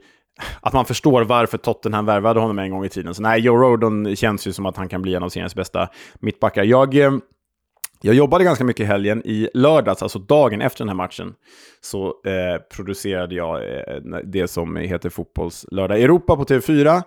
att 0.60 0.72
man 0.72 0.84
förstår 0.84 1.22
varför 1.22 1.58
Tottenham 1.58 2.06
värvade 2.06 2.40
honom 2.40 2.58
en 2.58 2.70
gång 2.70 2.84
i 2.84 2.88
tiden. 2.88 3.14
Så 3.14 3.22
nej, 3.22 3.40
Joe 3.40 3.56
Rodon 3.56 4.16
känns 4.16 4.46
ju 4.46 4.52
som 4.52 4.66
att 4.66 4.76
han 4.76 4.88
kan 4.88 5.02
bli 5.02 5.14
en 5.14 5.22
av 5.22 5.28
seriens 5.28 5.54
bästa 5.54 5.88
mittbackar. 6.20 6.64
Jag 6.64 6.94
jag 8.00 8.14
jobbade 8.14 8.44
ganska 8.44 8.64
mycket 8.64 8.84
i 8.84 8.86
helgen. 8.86 9.22
I 9.24 9.48
lördags, 9.54 10.02
alltså 10.02 10.18
dagen 10.18 10.60
efter 10.60 10.78
den 10.78 10.88
här 10.88 10.96
matchen, 10.96 11.34
så 11.80 12.06
eh, 12.06 12.62
producerade 12.76 13.34
jag 13.34 13.78
eh, 13.78 14.20
det 14.24 14.48
som 14.48 14.76
heter 14.76 15.10
Fotbollslördag 15.10 16.02
Europa 16.02 16.36
på 16.36 16.44
TV4. 16.44 17.02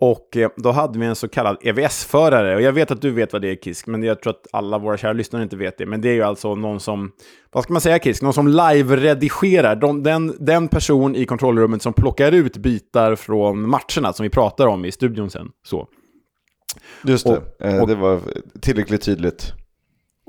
Och 0.00 0.36
eh, 0.36 0.50
då 0.56 0.70
hade 0.70 0.98
vi 0.98 1.06
en 1.06 1.16
så 1.16 1.28
kallad 1.28 1.56
EVS-förare. 1.60 2.54
Och 2.54 2.62
jag 2.62 2.72
vet 2.72 2.90
att 2.90 3.02
du 3.02 3.10
vet 3.10 3.32
vad 3.32 3.42
det 3.42 3.50
är, 3.50 3.56
Kisk, 3.56 3.86
men 3.86 4.02
jag 4.02 4.22
tror 4.22 4.30
att 4.30 4.46
alla 4.52 4.78
våra 4.78 4.96
kära 4.96 5.12
lyssnare 5.12 5.42
inte 5.42 5.56
vet 5.56 5.78
det. 5.78 5.86
Men 5.86 6.00
det 6.00 6.08
är 6.08 6.14
ju 6.14 6.22
alltså 6.22 6.54
någon 6.54 6.80
som, 6.80 7.12
vad 7.52 7.64
ska 7.64 7.72
man 7.72 7.82
säga, 7.82 7.98
Kisk? 7.98 8.22
Någon 8.22 8.32
som 8.32 8.48
live-redigerar. 8.48 9.76
De, 9.76 10.02
den, 10.02 10.36
den 10.38 10.68
person 10.68 11.16
i 11.16 11.24
kontrollrummet 11.24 11.82
som 11.82 11.92
plockar 11.92 12.32
ut 12.32 12.56
bitar 12.56 13.16
från 13.16 13.68
matcherna 13.68 14.12
som 14.12 14.24
vi 14.24 14.30
pratar 14.30 14.66
om 14.66 14.84
i 14.84 14.92
studion 14.92 15.30
sen. 15.30 15.48
Så. 15.66 15.88
Just 17.04 17.26
det, 17.26 17.36
och, 17.36 17.66
eh, 17.66 17.80
och, 17.80 17.88
det 17.88 17.94
var 17.94 18.20
tillräckligt 18.60 19.02
tydligt. 19.02 19.52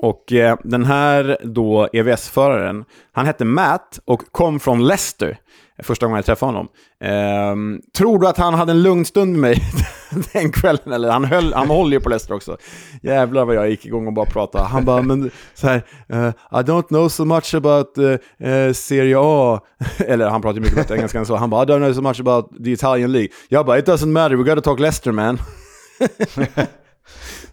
Och 0.03 0.33
eh, 0.33 0.57
den 0.63 0.85
här 0.85 1.37
då 1.43 1.89
EVS-föraren, 1.93 2.85
han 3.11 3.25
hette 3.25 3.45
Matt 3.45 3.99
och 4.05 4.21
kom 4.31 4.59
från 4.59 4.87
Leicester. 4.87 5.37
Första 5.83 6.05
gången 6.05 6.15
jag 6.15 6.25
träffade 6.25 6.51
honom. 6.51 6.67
Eh, 7.01 7.81
tror 7.97 8.19
du 8.19 8.27
att 8.27 8.37
han 8.37 8.53
hade 8.53 8.71
en 8.71 8.81
lugn 8.81 9.05
stund 9.05 9.31
med 9.31 9.39
mig 9.41 9.61
den 10.33 10.51
kvällen? 10.51 10.93
Eller 10.93 11.11
han, 11.11 11.25
höll, 11.25 11.53
han 11.53 11.67
håller 11.67 11.91
ju 11.91 11.99
på 11.99 12.09
Leicester 12.09 12.35
också. 12.35 12.57
Jävlar 13.01 13.45
vad 13.45 13.55
jag 13.55 13.69
gick 13.69 13.85
igång 13.85 14.07
och 14.07 14.13
bara 14.13 14.25
pratade. 14.25 14.63
Han 14.63 14.85
bara, 14.85 15.01
men 15.01 15.31
så 15.53 15.67
här, 15.67 15.83
uh, 16.13 16.29
I 16.51 16.63
don't 16.63 16.87
know 16.87 17.09
so 17.09 17.25
much 17.25 17.55
about 17.55 17.97
uh, 17.97 18.49
uh, 18.49 18.73
Serie 18.73 19.15
A. 19.19 19.59
Eller 19.97 20.29
han 20.29 20.41
pratar 20.41 20.55
ju 20.55 20.61
mycket 20.61 20.77
bättre 20.77 20.95
engelska 20.95 21.19
än 21.19 21.25
så. 21.25 21.35
Han 21.35 21.49
bara, 21.49 21.63
I 21.63 21.65
don't 21.65 21.77
know 21.77 21.93
so 21.93 22.01
much 22.01 22.19
about 22.19 22.63
the 22.63 22.71
Italian 22.71 23.11
League. 23.11 23.29
Jag 23.49 23.65
bara, 23.65 23.77
it 23.77 23.87
doesn't 23.87 24.11
matter, 24.11 24.35
we 24.35 24.43
gotta 24.43 24.61
talk 24.61 24.79
Leicester 24.79 25.11
man. 25.11 25.37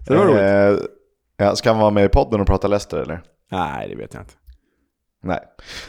så 0.07 0.13
det 0.13 0.17
var 0.17 0.25
roligt. 0.25 1.00
Ja, 1.41 1.57
ska 1.57 1.71
han 1.71 1.81
vara 1.81 1.91
med 1.91 2.05
i 2.05 2.09
podden 2.09 2.41
och 2.41 2.47
prata 2.47 2.69
Leicester 2.69 2.97
eller? 2.97 3.23
Nej, 3.51 3.89
det 3.89 3.97
vet 3.97 4.15
jag 4.15 4.23
inte. 4.23 4.33
Nej, 5.23 5.41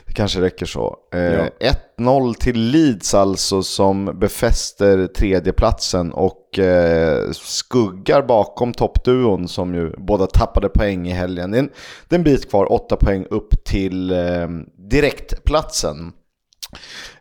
det 0.05 0.13
kanske 0.13 0.41
räcker 0.41 0.65
så. 0.65 0.97
Eh, 1.13 1.21
ja. 1.21 1.71
1-0 1.97 2.33
till 2.33 2.59
Leeds 2.59 3.13
alltså 3.13 3.63
som 3.63 4.19
befäster 4.19 5.07
tredjeplatsen 5.07 6.11
och 6.11 6.59
eh, 6.59 7.31
skuggar 7.31 8.21
bakom 8.21 8.73
toppduon 8.73 9.47
som 9.47 9.75
ju 9.75 9.93
båda 9.97 10.27
tappade 10.27 10.69
poäng 10.69 11.07
i 11.07 11.11
helgen. 11.11 11.51
Det 11.51 11.57
är 11.57 11.59
en, 11.59 11.69
det 12.07 12.15
är 12.15 12.19
en 12.19 12.23
bit 12.23 12.49
kvar, 12.49 12.71
8 12.71 12.95
poäng 12.95 13.25
upp 13.29 13.63
till 13.63 14.11
eh, 14.11 14.47
direktplatsen. 14.89 16.13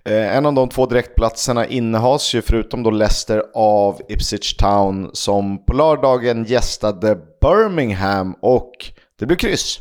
Eh, 0.04 0.37
en 0.37 0.47
av 0.47 0.54
de 0.54 0.69
två 0.69 0.87
direktplatserna 0.87 1.66
innehas 1.66 2.35
ju 2.35 2.42
förutom 2.42 2.83
då 2.83 2.90
Leicester 2.90 3.42
av 3.54 4.00
Ipswich 4.09 4.57
Town 4.57 5.11
som 5.12 5.64
på 5.64 5.73
lördagen 5.73 6.45
gästade 6.45 7.19
Birmingham 7.40 8.35
och 8.42 8.73
det 9.19 9.26
blev 9.26 9.37
kryss. 9.37 9.78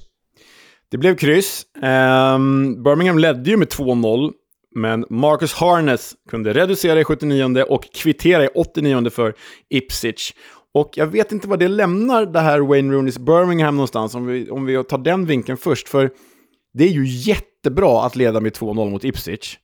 Det 0.92 0.98
blev 0.98 1.16
kryss. 1.16 1.66
Um, 1.76 2.84
Birmingham 2.84 3.20
ledde 3.20 3.50
ju 3.50 3.58
med 3.58 3.68
2-0, 3.68 4.32
men 4.76 5.06
Marcus 5.10 5.54
Harness 5.54 6.14
kunde 6.30 6.54
reducera 6.54 7.00
i 7.00 7.04
79 7.04 7.64
och 7.64 7.84
kvittera 7.94 8.44
i 8.44 8.48
89 8.56 9.10
för 9.10 9.34
Ipswich. 9.70 10.32
Och 10.74 10.92
jag 10.96 11.08
vet 11.08 11.32
inte 11.32 11.48
vad 11.48 11.60
det 11.60 11.68
lämnar 11.68 12.26
det 12.26 12.40
här 12.40 12.60
Wayne 12.60 12.94
Rooneys 12.94 13.18
Birmingham 13.18 13.76
någonstans, 13.76 14.16
om 14.16 14.26
vi, 14.26 14.50
om 14.50 14.66
vi 14.66 14.84
tar 14.84 14.98
den 14.98 15.26
vinkeln 15.26 15.58
först. 15.58 15.90
För 15.90 16.10
det 16.74 16.84
är 16.84 16.92
ju 16.92 17.06
jättebra 17.06 18.06
att 18.06 18.16
leda 18.16 18.42
med 18.42 18.54
2-0 18.54 18.90
mot 18.90 19.04
Ipswich. 19.04 19.58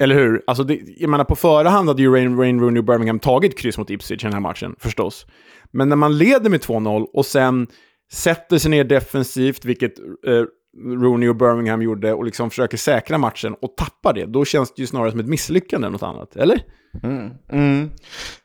Eller 0.00 0.14
hur? 0.14 0.42
Alltså 0.46 0.64
det, 0.64 0.80
jag 0.96 1.10
menar, 1.10 1.24
på 1.24 1.36
förhand 1.36 1.88
hade 1.88 2.02
ju 2.02 2.12
Rain, 2.12 2.38
Rain 2.38 2.60
Rooney 2.60 2.80
och 2.80 2.84
Birmingham 2.84 3.18
tagit 3.18 3.58
kryss 3.58 3.78
mot 3.78 3.90
Ipswich 3.90 4.22
i 4.22 4.26
den 4.26 4.32
här 4.32 4.40
matchen, 4.40 4.76
förstås. 4.78 5.26
Men 5.70 5.88
när 5.88 5.96
man 5.96 6.18
leder 6.18 6.50
med 6.50 6.60
2-0 6.60 7.06
och 7.12 7.26
sen 7.26 7.66
sätter 8.12 8.58
sig 8.58 8.70
ner 8.70 8.84
defensivt, 8.84 9.64
vilket 9.64 9.98
eh, 9.98 10.44
Rooney 10.84 11.28
och 11.28 11.36
Birmingham 11.36 11.82
gjorde, 11.82 12.12
och 12.12 12.24
liksom 12.24 12.50
försöker 12.50 12.76
säkra 12.76 13.18
matchen 13.18 13.54
och 13.62 13.76
tappar 13.76 14.14
det, 14.14 14.26
då 14.26 14.44
känns 14.44 14.74
det 14.74 14.82
ju 14.82 14.86
snarare 14.86 15.10
som 15.10 15.20
ett 15.20 15.26
misslyckande 15.26 15.86
än 15.86 15.92
något 15.92 16.02
annat, 16.02 16.36
eller? 16.36 16.60
Mm. 17.02 17.30
Mm. 17.52 17.90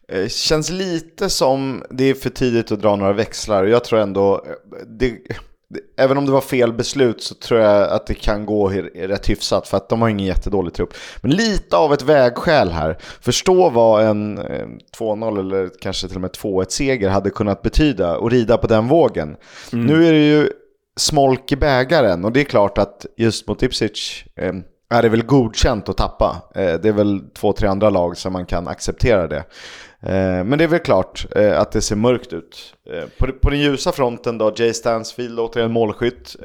Eh, 0.08 0.28
känns 0.28 0.72
lite 0.72 1.30
som 1.30 1.84
det 1.90 2.04
är 2.04 2.14
för 2.14 2.30
tidigt 2.30 2.72
att 2.72 2.82
dra 2.82 2.96
några 2.96 3.14
växlar. 3.14 3.64
Jag 3.64 3.84
tror 3.84 4.00
ändå, 4.00 4.36
eh, 4.36 4.88
det, 5.00 5.18
även 5.98 6.18
om 6.18 6.25
det 6.25 6.32
var 6.32 6.42
fel 6.42 6.74
beslut 6.74 7.24
så 7.24 7.36
tror 7.36 7.60
jag 7.60 7.89
att 7.89 8.08
det 8.08 8.13
kan 8.13 8.46
gå 8.46 8.70
rätt 8.96 9.30
hyfsat 9.30 9.68
för 9.68 9.77
att 9.77 9.89
de 9.89 10.01
har 10.01 10.10
ingen 10.10 10.25
jättedålig 10.25 10.74
trupp. 10.74 10.94
Men 11.22 11.32
lite 11.32 11.77
av 11.77 11.94
ett 11.94 12.01
vägskäl 12.01 12.72
här. 12.72 12.98
Förstå 13.22 13.70
vad 13.70 14.03
en 14.03 14.39
2-0 14.98 15.39
eller 15.39 15.70
kanske 15.82 16.08
till 16.08 16.18
och 16.18 16.22
med 16.22 16.32
2-1-seger 16.32 17.10
hade 17.10 17.30
kunnat 17.30 17.62
betyda 17.62 18.18
och 18.18 18.32
rida 18.32 18.58
på 18.58 18.68
den 18.68 18.88
vågen. 18.88 19.36
Mm. 19.74 19.86
Nu 19.86 20.08
är 20.08 20.13
det 20.13 20.27
ju 20.27 20.50
smolk 20.98 21.51
i 21.51 21.56
bägaren 21.56 22.25
och 22.25 22.32
det 22.32 22.39
är 22.39 22.46
klart 22.46 22.77
att 22.77 23.06
just 23.18 23.48
mot 23.48 23.63
Ipswich 23.63 24.25
eh, 24.36 24.53
är 24.89 25.01
det 25.01 25.10
väl 25.10 25.24
godkänt 25.24 25.89
att 25.89 25.98
tappa. 25.98 26.42
Eh, 26.56 26.74
det 26.74 26.89
är 26.89 26.94
väl 26.94 27.22
två, 27.34 27.53
tre 27.53 27.68
andra 27.68 27.89
lag 27.89 28.18
som 28.18 28.34
man 28.34 28.46
kan 28.46 28.68
acceptera 28.68 29.27
det. 29.27 29.44
Eh, 30.06 30.44
men 30.44 30.58
det 30.58 30.64
är 30.64 30.68
väl 30.68 30.80
klart 30.80 31.26
eh, 31.36 31.60
att 31.60 31.72
det 31.72 31.82
ser 31.82 31.96
mörkt 31.96 32.34
ut. 32.34 32.76
Eh, 32.94 33.04
på, 33.20 33.32
på 33.42 33.50
den 33.50 33.60
ljusa 33.60 33.92
fronten 33.92 34.38
då, 34.38 34.54
Jay 34.56 34.74
Stansfield, 34.74 35.40
återigen 35.40 35.72
målskytt. 35.72 36.36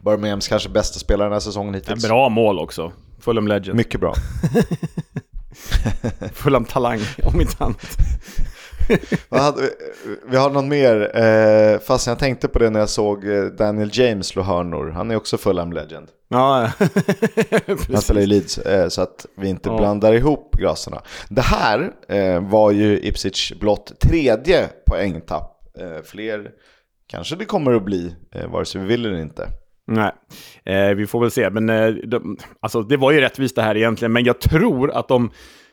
Birminghams 0.00 0.48
kanske 0.48 0.68
bästa 0.68 0.98
spelare 0.98 1.26
den 1.26 1.32
här 1.32 1.40
säsongen 1.40 1.74
hittills. 1.74 2.04
En 2.04 2.08
bra 2.08 2.28
mål 2.28 2.58
också. 2.58 2.92
Fulham 3.20 3.48
Legend. 3.48 3.76
Mycket 3.76 4.00
bra. 4.00 4.14
Fulham 6.32 6.64
Talang, 6.64 7.00
om 7.24 7.40
inte 7.40 7.64
annat. 7.64 7.86
vi 10.26 10.36
har 10.36 10.50
någon 10.50 10.68
mer, 10.68 11.16
eh, 11.16 11.78
fast 11.78 12.06
jag 12.06 12.18
tänkte 12.18 12.48
på 12.48 12.58
det 12.58 12.70
när 12.70 12.80
jag 12.80 12.88
såg 12.88 13.24
Daniel 13.58 13.90
James 13.92 14.26
slå 14.26 14.42
hörnor. 14.42 14.90
Han 14.90 15.10
är 15.10 15.16
också 15.16 15.38
Fulham 15.38 15.72
Legend. 15.72 16.08
Ja, 16.28 16.70
Han 17.92 18.02
spelar 18.02 18.20
i 18.20 18.26
Leeds, 18.26 18.58
eh, 18.58 18.88
så 18.88 19.02
att 19.02 19.26
vi 19.36 19.48
inte 19.48 19.68
ja. 19.68 19.76
blandar 19.76 20.12
ihop 20.12 20.56
graserna. 20.58 21.02
Det 21.28 21.42
här 21.42 21.92
eh, 22.08 22.48
var 22.48 22.70
ju 22.70 22.98
Ipswich 23.00 23.52
blott 23.52 24.00
tredje 24.00 24.68
poängtapp. 24.86 25.76
Eh, 25.78 26.02
fler 26.04 26.50
kanske 27.06 27.36
det 27.36 27.44
kommer 27.44 27.72
att 27.72 27.84
bli, 27.84 28.14
vare 28.48 28.64
sig 28.64 28.80
vi 28.80 28.86
vill 28.86 29.06
eller 29.06 29.20
inte. 29.20 29.48
Nej, 29.86 30.12
eh, 30.64 30.94
vi 30.94 31.06
får 31.06 31.20
väl 31.20 31.30
se. 31.30 31.50
Men 31.50 31.70
eh, 31.70 31.88
de, 31.88 32.38
alltså, 32.60 32.82
det 32.82 32.96
var 32.96 33.12
ju 33.12 33.20
rättvist 33.20 33.56
det 33.56 33.62
här 33.62 33.76
egentligen, 33.76 34.12
men 34.12 34.24
jag 34.24 34.40
tror 34.40 34.90
att 34.90 35.08
de 35.08 35.30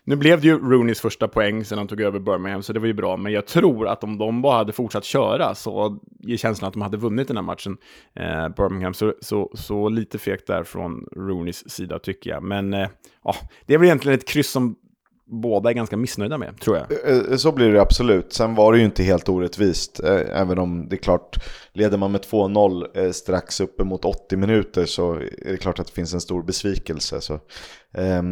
nu 0.07 0.15
blev 0.15 0.41
det 0.41 0.47
ju 0.47 0.59
Rooneys 0.59 1.01
första 1.01 1.27
poäng 1.27 1.65
sedan 1.65 1.77
han 1.77 1.87
tog 1.87 2.01
över 2.01 2.19
Birmingham, 2.19 2.63
så 2.63 2.73
det 2.73 2.79
var 2.79 2.87
ju 2.87 2.93
bra. 2.93 3.17
Men 3.17 3.31
jag 3.31 3.45
tror 3.45 3.87
att 3.87 4.03
om 4.03 4.17
de 4.17 4.41
bara 4.41 4.57
hade 4.57 4.73
fortsatt 4.73 5.03
köra 5.03 5.55
så 5.55 5.99
ger 6.19 6.37
känslan 6.37 6.67
att 6.67 6.73
de 6.73 6.81
hade 6.81 6.97
vunnit 6.97 7.27
den 7.27 7.37
här 7.37 7.43
matchen, 7.43 7.77
eh, 8.15 8.49
Birmingham. 8.49 8.93
Så, 8.93 9.13
så, 9.21 9.51
så 9.53 9.89
lite 9.89 10.17
fegt 10.17 10.47
där 10.47 10.63
från 10.63 11.07
Rooneys 11.15 11.69
sida 11.69 11.99
tycker 11.99 12.29
jag. 12.29 12.43
Men 12.43 12.73
eh, 12.73 12.87
ja, 13.23 13.35
det 13.65 13.73
är 13.73 13.77
väl 13.77 13.85
egentligen 13.85 14.19
ett 14.19 14.27
kryss 14.27 14.51
som 14.51 14.75
båda 15.27 15.69
är 15.69 15.74
ganska 15.74 15.98
missnöjda 15.98 16.38
med, 16.38 16.60
tror 16.60 16.77
jag. 16.77 16.91
Eh, 16.91 17.17
eh, 17.17 17.38
så 17.38 17.51
blir 17.51 17.72
det 17.72 17.81
absolut. 17.81 18.34
Sen 18.34 18.55
var 18.55 18.74
det 18.74 18.79
ju 18.79 18.86
inte 18.86 19.03
helt 19.03 19.29
orättvist. 19.29 20.00
Eh, 20.00 20.41
även 20.41 20.60
om 20.60 20.89
det 20.89 20.96
är 20.96 20.98
klart, 20.98 21.38
leder 21.74 21.98
man 21.98 22.12
med 22.12 22.22
2-0 22.22 23.12
strax 23.12 23.60
uppemot 23.60 24.05
80 24.05 24.38
minuter 24.38 24.86
så 24.86 25.13
är 25.13 25.51
det 25.51 25.57
klart 25.57 25.79
att 25.79 25.88
det 25.88 25.93
finns 25.93 26.13
en 26.13 26.22
stor 26.22 26.43
besvikelse. 26.43 27.22
Så, 27.22 27.34
eh, 27.93 28.24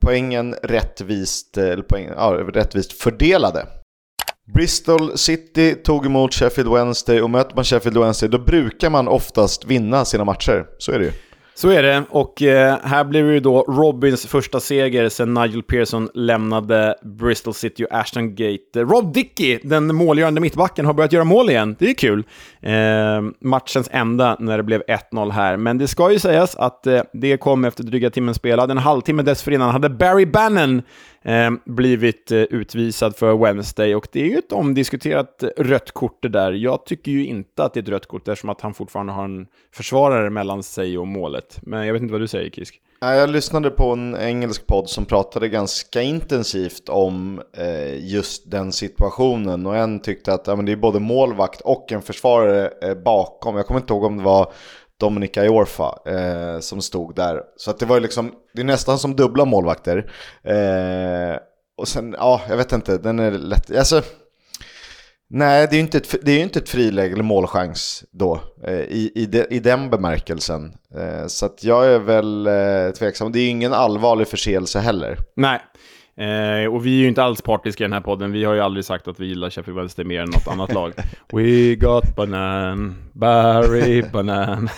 poängen 0.00 0.54
rättvist, 0.62 1.58
eller 1.58 1.82
poäng, 1.82 2.08
ja, 2.16 2.30
rättvist 2.32 2.92
fördelade. 2.92 3.66
Bristol 4.54 5.18
City 5.18 5.74
tog 5.74 6.06
emot 6.06 6.34
Sheffield 6.34 6.72
Wednesday 6.72 7.22
och 7.22 7.30
möter 7.30 7.56
man 7.56 7.64
Sheffield 7.64 7.98
Wednesday 7.98 8.28
då 8.28 8.38
brukar 8.38 8.90
man 8.90 9.08
oftast 9.08 9.64
vinna 9.64 10.04
sina 10.04 10.24
matcher. 10.24 10.66
Så 10.78 10.92
är 10.92 10.98
det 10.98 11.04
ju. 11.04 11.12
Så 11.54 11.68
är 11.68 11.82
det, 11.82 12.02
och 12.10 12.42
eh, 12.42 12.78
här 12.82 13.04
blir 13.04 13.22
det 13.22 13.32
ju 13.32 13.40
då 13.40 13.62
Robins 13.62 14.26
första 14.26 14.60
seger 14.60 15.08
sen 15.08 15.34
Nigel 15.34 15.62
Pearson 15.62 16.08
lämnade 16.14 16.94
Bristol 17.02 17.54
City 17.54 17.84
och 17.84 17.94
Ashton 17.94 18.34
Gate. 18.34 18.80
Eh, 18.80 18.80
Rob 18.80 19.12
Dickey, 19.12 19.58
den 19.62 19.94
målgörande 19.94 20.40
mittbacken, 20.40 20.86
har 20.86 20.94
börjat 20.94 21.12
göra 21.12 21.24
mål 21.24 21.50
igen. 21.50 21.76
Det 21.78 21.90
är 21.90 21.94
kul. 21.94 22.24
Eh, 22.60 22.72
matchens 23.40 23.88
enda 23.92 24.36
när 24.38 24.56
det 24.56 24.62
blev 24.62 24.82
1-0 24.82 25.30
här. 25.30 25.56
Men 25.56 25.78
det 25.78 25.88
ska 25.88 26.12
ju 26.12 26.18
sägas 26.18 26.56
att 26.56 26.86
eh, 26.86 27.00
det 27.12 27.36
kom 27.36 27.64
efter 27.64 27.84
dryga 27.84 28.10
timmen 28.10 28.34
spelad. 28.34 28.70
En 28.70 28.78
halvtimme 28.78 29.22
dessförinnan 29.22 29.70
hade 29.70 29.90
Barry 29.90 30.26
Bannon 30.26 30.82
Ehm, 31.24 31.60
blivit 31.64 32.32
eh, 32.32 32.38
utvisad 32.38 33.16
för 33.16 33.36
Wednesday 33.36 33.94
och 33.94 34.08
det 34.12 34.20
är 34.20 34.26
ju 34.26 34.38
ett 34.38 34.52
omdiskuterat 34.52 35.44
rött 35.56 35.92
kort 35.92 36.18
det 36.22 36.28
där. 36.28 36.52
Jag 36.52 36.86
tycker 36.86 37.12
ju 37.12 37.26
inte 37.26 37.64
att 37.64 37.74
det 37.74 37.80
är 37.80 37.82
ett 37.82 37.88
rött 37.88 38.06
kort 38.06 38.28
eftersom 38.28 38.50
att 38.50 38.60
han 38.60 38.74
fortfarande 38.74 39.12
har 39.12 39.24
en 39.24 39.46
försvarare 39.72 40.30
mellan 40.30 40.62
sig 40.62 40.98
och 40.98 41.06
målet. 41.06 41.58
Men 41.62 41.86
jag 41.86 41.92
vet 41.92 42.02
inte 42.02 42.12
vad 42.12 42.20
du 42.20 42.28
säger 42.28 42.50
Kisk. 42.50 42.80
Jag 43.02 43.30
lyssnade 43.30 43.70
på 43.70 43.92
en 43.92 44.16
engelsk 44.16 44.66
podd 44.66 44.88
som 44.88 45.04
pratade 45.04 45.48
ganska 45.48 46.02
intensivt 46.02 46.88
om 46.88 47.42
eh, 47.56 48.10
just 48.10 48.50
den 48.50 48.72
situationen 48.72 49.66
och 49.66 49.76
en 49.76 50.00
tyckte 50.00 50.34
att 50.34 50.46
ja, 50.46 50.56
men 50.56 50.64
det 50.64 50.72
är 50.72 50.76
både 50.76 51.00
målvakt 51.00 51.60
och 51.60 51.92
en 51.92 52.02
försvarare 52.02 52.70
eh, 52.82 52.94
bakom. 52.94 53.56
Jag 53.56 53.66
kommer 53.66 53.80
inte 53.80 53.92
ihåg 53.92 54.04
om 54.04 54.16
det 54.16 54.24
var 54.24 54.52
Dominic 55.00 55.36
Iorfa 55.36 55.98
eh, 56.06 56.60
som 56.60 56.82
stod 56.82 57.14
där. 57.14 57.42
Så 57.56 57.70
att 57.70 57.78
det 57.78 57.86
var 57.86 58.00
liksom, 58.00 58.32
det 58.54 58.60
är 58.60 58.64
nästan 58.64 58.98
som 58.98 59.16
dubbla 59.16 59.44
målvakter. 59.44 60.12
Eh, 60.44 61.36
och 61.76 61.88
sen, 61.88 62.14
ja, 62.18 62.40
jag 62.48 62.56
vet 62.56 62.72
inte, 62.72 62.98
den 62.98 63.18
är 63.18 63.30
lätt, 63.30 63.76
alltså 63.76 64.02
Nej, 65.32 65.66
det 65.70 65.74
är 65.74 65.76
ju 65.76 65.82
inte 65.82 65.98
ett, 65.98 66.14
det 66.22 66.32
är 66.32 66.42
inte 66.42 66.58
ett 66.58 66.68
friläge 66.68 67.12
eller 67.12 67.22
målchans 67.22 68.04
då 68.10 68.40
eh, 68.66 68.80
i, 68.80 69.12
i, 69.14 69.26
de, 69.26 69.46
i 69.50 69.58
den 69.58 69.90
bemärkelsen. 69.90 70.72
Eh, 70.94 71.26
så 71.26 71.46
att 71.46 71.64
jag 71.64 71.86
är 71.86 71.98
väl 71.98 72.46
eh, 72.46 72.94
tveksam. 72.98 73.32
Det 73.32 73.38
är 73.38 73.42
ju 73.42 73.48
ingen 73.48 73.72
allvarlig 73.72 74.28
förseelse 74.28 74.78
heller. 74.78 75.18
Nej, 75.36 75.60
Eh, 76.20 76.66
och 76.74 76.86
vi 76.86 76.90
är 76.90 77.02
ju 77.02 77.08
inte 77.08 77.22
alls 77.22 77.42
partiska 77.42 77.84
i 77.84 77.86
den 77.86 77.92
här 77.92 78.00
podden. 78.00 78.32
Vi 78.32 78.44
har 78.44 78.54
ju 78.54 78.60
aldrig 78.60 78.84
sagt 78.84 79.08
att 79.08 79.20
vi 79.20 79.26
gillar 79.26 79.50
Sheffield 79.50 79.78
Wednesday 79.78 80.04
mer 80.04 80.20
än 80.20 80.30
något 80.30 80.48
annat 80.48 80.72
lag. 80.72 80.92
We 81.32 81.74
got 81.74 82.16
banan, 82.16 82.96
Barry 83.12 84.02
banan. 84.12 84.68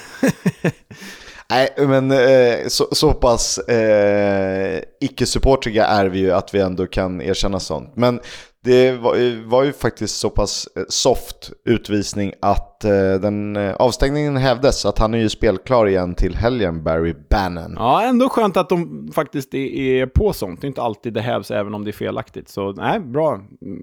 Nej, 1.50 1.68
men 1.76 2.10
eh, 2.10 2.68
så, 2.68 2.88
så 2.92 3.12
pass 3.12 3.58
eh, 3.58 4.82
icke-supportriga 5.00 5.86
är 5.86 6.06
vi 6.06 6.18
ju 6.18 6.32
att 6.32 6.54
vi 6.54 6.60
ändå 6.60 6.86
kan 6.86 7.22
erkänna 7.22 7.60
sånt. 7.60 7.96
Men 7.96 8.20
det 8.64 8.92
var, 8.92 9.46
var, 9.48 9.64
ju 9.64 9.72
faktiskt 9.72 10.16
så 10.16 10.30
pass 10.30 10.68
eh, 10.76 10.82
soft 10.88 11.52
utvisning 11.64 12.32
att 12.40 12.84
eh, 12.84 12.90
den 13.20 13.56
eh, 13.56 13.74
avstängningen 13.74 14.36
hävdes. 14.36 14.86
Att 14.86 14.98
han 14.98 15.14
är 15.14 15.18
ju 15.18 15.28
spelklar 15.28 15.86
igen 15.86 16.14
till 16.14 16.34
helgen, 16.34 16.84
Barry 16.84 17.14
Bannon. 17.30 17.74
Ja, 17.76 18.02
ändå 18.02 18.28
skönt 18.28 18.56
att 18.56 18.68
de 18.68 19.08
faktiskt 19.14 19.54
är 19.54 20.06
på 20.06 20.32
sånt. 20.32 20.60
Det 20.60 20.64
är 20.64 20.68
inte 20.68 20.82
alltid 20.82 21.12
det 21.12 21.20
hävs 21.20 21.50
även 21.50 21.74
om 21.74 21.84
det 21.84 21.90
är 21.90 21.92
felaktigt. 21.92 22.48
Så 22.48 22.72
nej, 22.72 23.00
bra. 23.00 23.40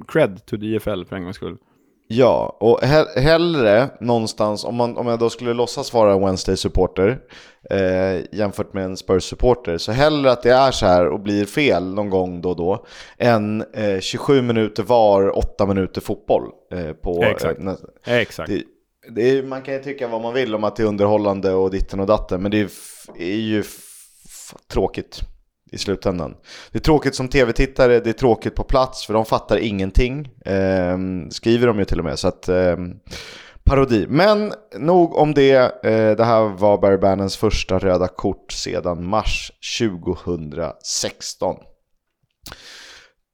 Cred 0.07 0.45
to 0.45 0.57
DFL 0.57 1.03
för 1.03 1.15
en 1.15 1.23
gångs 1.23 1.35
skull. 1.35 1.57
Ja, 2.11 2.57
och 2.59 2.81
he 2.81 3.21
hellre 3.21 3.89
någonstans, 3.99 4.65
om, 4.65 4.75
man, 4.75 4.97
om 4.97 5.07
jag 5.07 5.19
då 5.19 5.29
skulle 5.29 5.53
låtsas 5.53 5.93
vara 5.93 6.13
en 6.13 6.19
Wednesday-supporter 6.19 7.19
eh, 7.69 8.21
jämfört 8.31 8.73
med 8.73 8.83
en 8.83 8.95
Spurs-supporter, 8.97 9.77
så 9.77 9.91
hellre 9.91 10.31
att 10.31 10.43
det 10.43 10.51
är 10.51 10.71
så 10.71 10.85
här 10.85 11.07
och 11.07 11.19
blir 11.19 11.45
fel 11.45 11.93
någon 11.93 12.09
gång 12.09 12.41
då 12.41 12.49
och 12.49 12.55
då, 12.55 12.85
än 13.17 13.63
eh, 13.73 13.99
27 13.99 14.41
minuter 14.41 14.83
var, 14.83 15.37
8 15.37 15.65
minuter 15.65 16.01
fotboll. 16.01 16.43
Eh, 16.73 16.93
på, 16.93 17.23
Exakt. 17.23 17.59
Eh, 17.59 18.15
Exakt. 18.15 18.49
Det, 18.49 18.63
det 19.09 19.29
är, 19.29 19.43
man 19.43 19.61
kan 19.61 19.73
ju 19.73 19.79
tycka 19.79 20.07
vad 20.07 20.21
man 20.21 20.33
vill 20.33 20.55
om 20.55 20.63
att 20.63 20.75
det 20.75 20.83
är 20.83 20.87
underhållande 20.87 21.53
och 21.53 21.71
ditten 21.71 21.99
och 21.99 22.07
datten, 22.07 22.41
men 22.41 22.51
det 22.51 22.59
är, 22.59 22.69
är 23.17 23.35
ju 23.35 23.63
tråkigt 24.71 25.21
i 25.71 25.77
slutändan. 25.77 26.35
Det 26.71 26.77
är 26.77 26.81
tråkigt 26.81 27.15
som 27.15 27.27
tv-tittare, 27.27 27.99
det 27.99 28.09
är 28.09 28.13
tråkigt 28.13 28.55
på 28.55 28.63
plats 28.63 29.05
för 29.05 29.13
de 29.13 29.25
fattar 29.25 29.57
ingenting. 29.57 30.29
Eh, 30.45 30.97
skriver 31.29 31.67
de 31.67 31.79
ju 31.79 31.85
till 31.85 31.99
och 31.99 32.05
med. 32.05 32.19
Så 32.19 32.27
att, 32.27 32.49
eh, 32.49 32.77
parodi. 33.69 34.05
Men 34.09 34.53
nog 34.77 35.15
om 35.15 35.33
det. 35.33 35.55
Eh, 35.85 36.15
det 36.15 36.23
här 36.23 36.43
var 36.43 36.77
Barry 36.77 36.97
Bannons 36.97 37.37
första 37.37 37.79
röda 37.79 38.07
kort 38.07 38.51
sedan 38.51 39.05
mars 39.05 39.51
2016. 39.79 41.55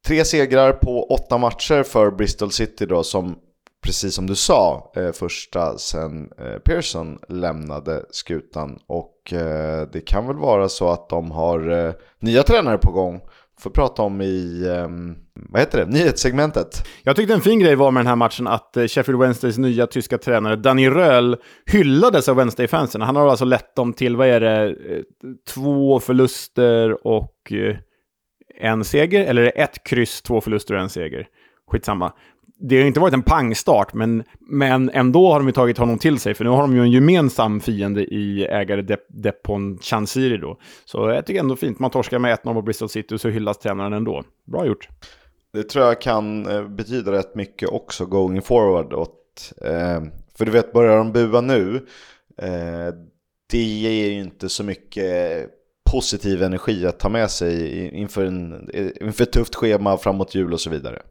Tre 0.07 0.25
segrar 0.25 0.73
på 0.73 1.03
åtta 1.03 1.37
matcher 1.37 1.83
för 1.83 2.11
Bristol 2.11 2.51
City 2.51 2.85
då 2.85 3.03
som 3.03 3.35
precis 3.83 4.15
som 4.15 4.27
du 4.27 4.35
sa, 4.35 4.91
eh, 4.95 5.11
första 5.11 5.77
sen 5.77 6.29
eh, 6.39 6.59
Pearson 6.65 7.19
lämnade 7.29 8.05
skutan. 8.11 8.79
Och 8.87 9.33
eh, 9.33 9.87
det 9.93 10.01
kan 10.01 10.27
väl 10.27 10.37
vara 10.37 10.69
så 10.69 10.89
att 10.89 11.09
de 11.09 11.31
har 11.31 11.71
eh, 11.71 11.93
nya 12.19 12.43
tränare 12.43 12.77
på 12.77 12.91
gång. 12.91 13.21
Får 13.59 13.69
prata 13.69 14.01
om 14.01 14.21
i, 14.21 14.67
ehm, 14.69 15.15
vad 15.49 15.61
heter 15.61 15.77
det, 15.77 15.85
nyhetssegmentet. 15.85 16.87
Jag 17.03 17.15
tyckte 17.15 17.33
en 17.33 17.41
fin 17.41 17.59
grej 17.59 17.75
var 17.75 17.91
med 17.91 17.99
den 17.99 18.07
här 18.07 18.15
matchen 18.15 18.47
att 18.47 18.77
eh, 18.77 18.87
Sheffield 18.87 19.19
Wednesdays 19.19 19.57
nya 19.57 19.87
tyska 19.87 20.17
tränare 20.17 20.55
Danny 20.55 20.89
Röhl 20.89 21.37
hyllades 21.65 22.29
av 22.29 22.35
Wednesday-fansen. 22.35 23.01
Han 23.01 23.15
har 23.15 23.29
alltså 23.29 23.45
lett 23.45 23.75
dem 23.75 23.93
till, 23.93 24.15
vad 24.15 24.27
är 24.27 24.39
det, 24.39 24.69
eh, 24.69 25.01
två 25.53 25.99
förluster 25.99 27.07
och 27.07 27.51
eh, 27.51 27.75
en 28.61 28.83
seger? 28.83 29.25
Eller 29.25 29.41
är 29.41 29.45
det 29.45 29.51
ett 29.51 29.83
kryss, 29.83 30.21
två 30.21 30.41
förluster 30.41 30.73
och 30.73 30.81
en 30.81 30.89
seger? 30.89 31.27
Skitsamma 31.71 32.13
det 32.59 32.79
har 32.79 32.87
inte 32.87 32.99
varit 32.99 33.13
en 33.13 33.21
pangstart, 33.21 33.93
men, 33.93 34.23
men 34.39 34.89
ändå 34.89 35.31
har 35.31 35.39
de 35.39 35.47
ju 35.47 35.53
tagit 35.53 35.77
honom 35.77 35.97
till 35.97 36.19
sig, 36.19 36.33
för 36.33 36.43
nu 36.43 36.49
har 36.49 36.61
de 36.61 36.75
ju 36.75 36.81
en 36.81 36.91
gemensam 36.91 37.59
fiende 37.59 38.03
i 38.03 38.45
ägare 38.45 38.81
De 38.81 38.97
Depon 39.09 39.77
Chansiri 39.77 40.37
då. 40.37 40.59
Så 40.85 41.09
jag 41.09 41.25
tycker 41.25 41.39
ändå 41.39 41.55
fint, 41.55 41.79
man 41.79 41.91
torskar 41.91 42.19
med 42.19 42.39
1-0 42.39 42.53
på 42.53 42.61
Bristol 42.61 42.89
City 42.89 43.15
och 43.15 43.21
så 43.21 43.29
hyllas 43.29 43.57
tränaren 43.57 43.93
ändå. 43.93 44.23
Bra 44.45 44.65
gjort. 44.65 44.89
Det 45.53 45.63
tror 45.63 45.85
jag 45.85 46.01
kan 46.01 46.47
eh, 46.47 46.67
betyda 46.67 47.11
rätt 47.11 47.35
mycket 47.35 47.69
också 47.69 48.05
going 48.05 48.41
forward. 48.41 48.93
Åt, 48.93 49.53
eh, 49.61 50.01
för 50.37 50.45
du 50.45 50.51
vet, 50.51 50.73
börjar 50.73 50.97
de 50.97 51.11
bua 51.11 51.41
nu, 51.41 51.85
eh, 52.41 52.93
det 53.51 53.63
ger 53.63 54.11
ju 54.11 54.21
inte 54.21 54.49
så 54.49 54.63
mycket 54.63 55.49
positiv 55.91 56.43
energi 56.43 56.85
att 56.85 56.99
ta 56.99 57.09
med 57.09 57.31
sig 57.31 57.87
inför, 57.87 58.25
en, 58.25 58.69
eh, 58.73 58.87
inför 59.01 59.23
ett 59.23 59.31
tufft 59.31 59.55
schema 59.55 59.97
framåt 59.97 60.35
jul 60.35 60.53
och 60.53 60.61
så 60.61 60.69
vidare. 60.69 61.01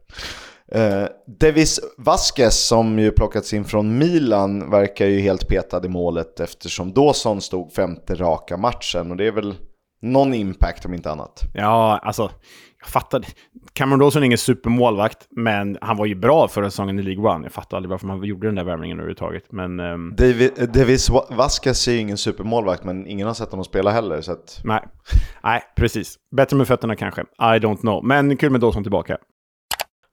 Eh, 0.71 1.05
Davis 1.39 1.79
Vasquez 1.97 2.67
som 2.67 2.99
ju 2.99 3.11
plockats 3.11 3.53
in 3.53 3.65
från 3.65 3.97
Milan 3.97 4.71
verkar 4.71 5.05
ju 5.05 5.19
helt 5.19 5.47
petad 5.47 5.85
i 5.85 5.89
målet 5.89 6.39
eftersom 6.39 6.93
Dawson 6.93 7.41
stod 7.41 7.73
femte 7.73 8.15
raka 8.15 8.57
matchen 8.57 9.11
och 9.11 9.17
det 9.17 9.27
är 9.27 9.31
väl 9.31 9.55
någon 10.01 10.33
impact 10.33 10.85
om 10.85 10.93
inte 10.93 11.11
annat. 11.11 11.41
Ja, 11.53 11.99
alltså 12.03 12.31
jag 12.79 12.89
fattar. 12.89 13.25
Cameron 13.73 13.99
Dawson 13.99 14.21
är 14.21 14.25
ingen 14.25 14.37
supermålvakt, 14.37 15.27
men 15.29 15.77
han 15.81 15.97
var 15.97 16.05
ju 16.05 16.15
bra 16.15 16.47
förra 16.47 16.69
säsongen 16.69 16.99
i 16.99 17.01
League 17.01 17.35
One. 17.35 17.45
Jag 17.45 17.51
fattar 17.51 17.77
aldrig 17.77 17.89
varför 17.89 18.07
man 18.07 18.23
gjorde 18.23 18.47
den 18.47 18.55
där 18.55 18.63
värvningen 18.63 18.97
överhuvudtaget. 18.97 19.51
Men, 19.51 19.79
um... 19.79 20.15
David, 20.17 20.69
Davis 20.73 21.09
Vasquez 21.29 21.87
är 21.87 21.91
ju 21.91 21.97
ingen 21.97 22.17
supermålvakt, 22.17 22.83
men 22.83 23.07
ingen 23.07 23.27
har 23.27 23.33
sett 23.33 23.51
honom 23.51 23.65
spela 23.65 23.91
heller. 23.91 24.21
Så 24.21 24.31
att... 24.31 24.61
Nej. 24.63 24.83
Nej, 25.43 25.61
precis. 25.75 26.15
Bättre 26.35 26.57
med 26.57 26.67
fötterna 26.67 26.95
kanske. 26.95 27.21
I 27.21 27.59
don't 27.59 27.79
know. 27.79 28.05
Men 28.05 28.37
kul 28.37 28.51
med 28.51 28.61
Dawson 28.61 28.83
tillbaka. 28.83 29.17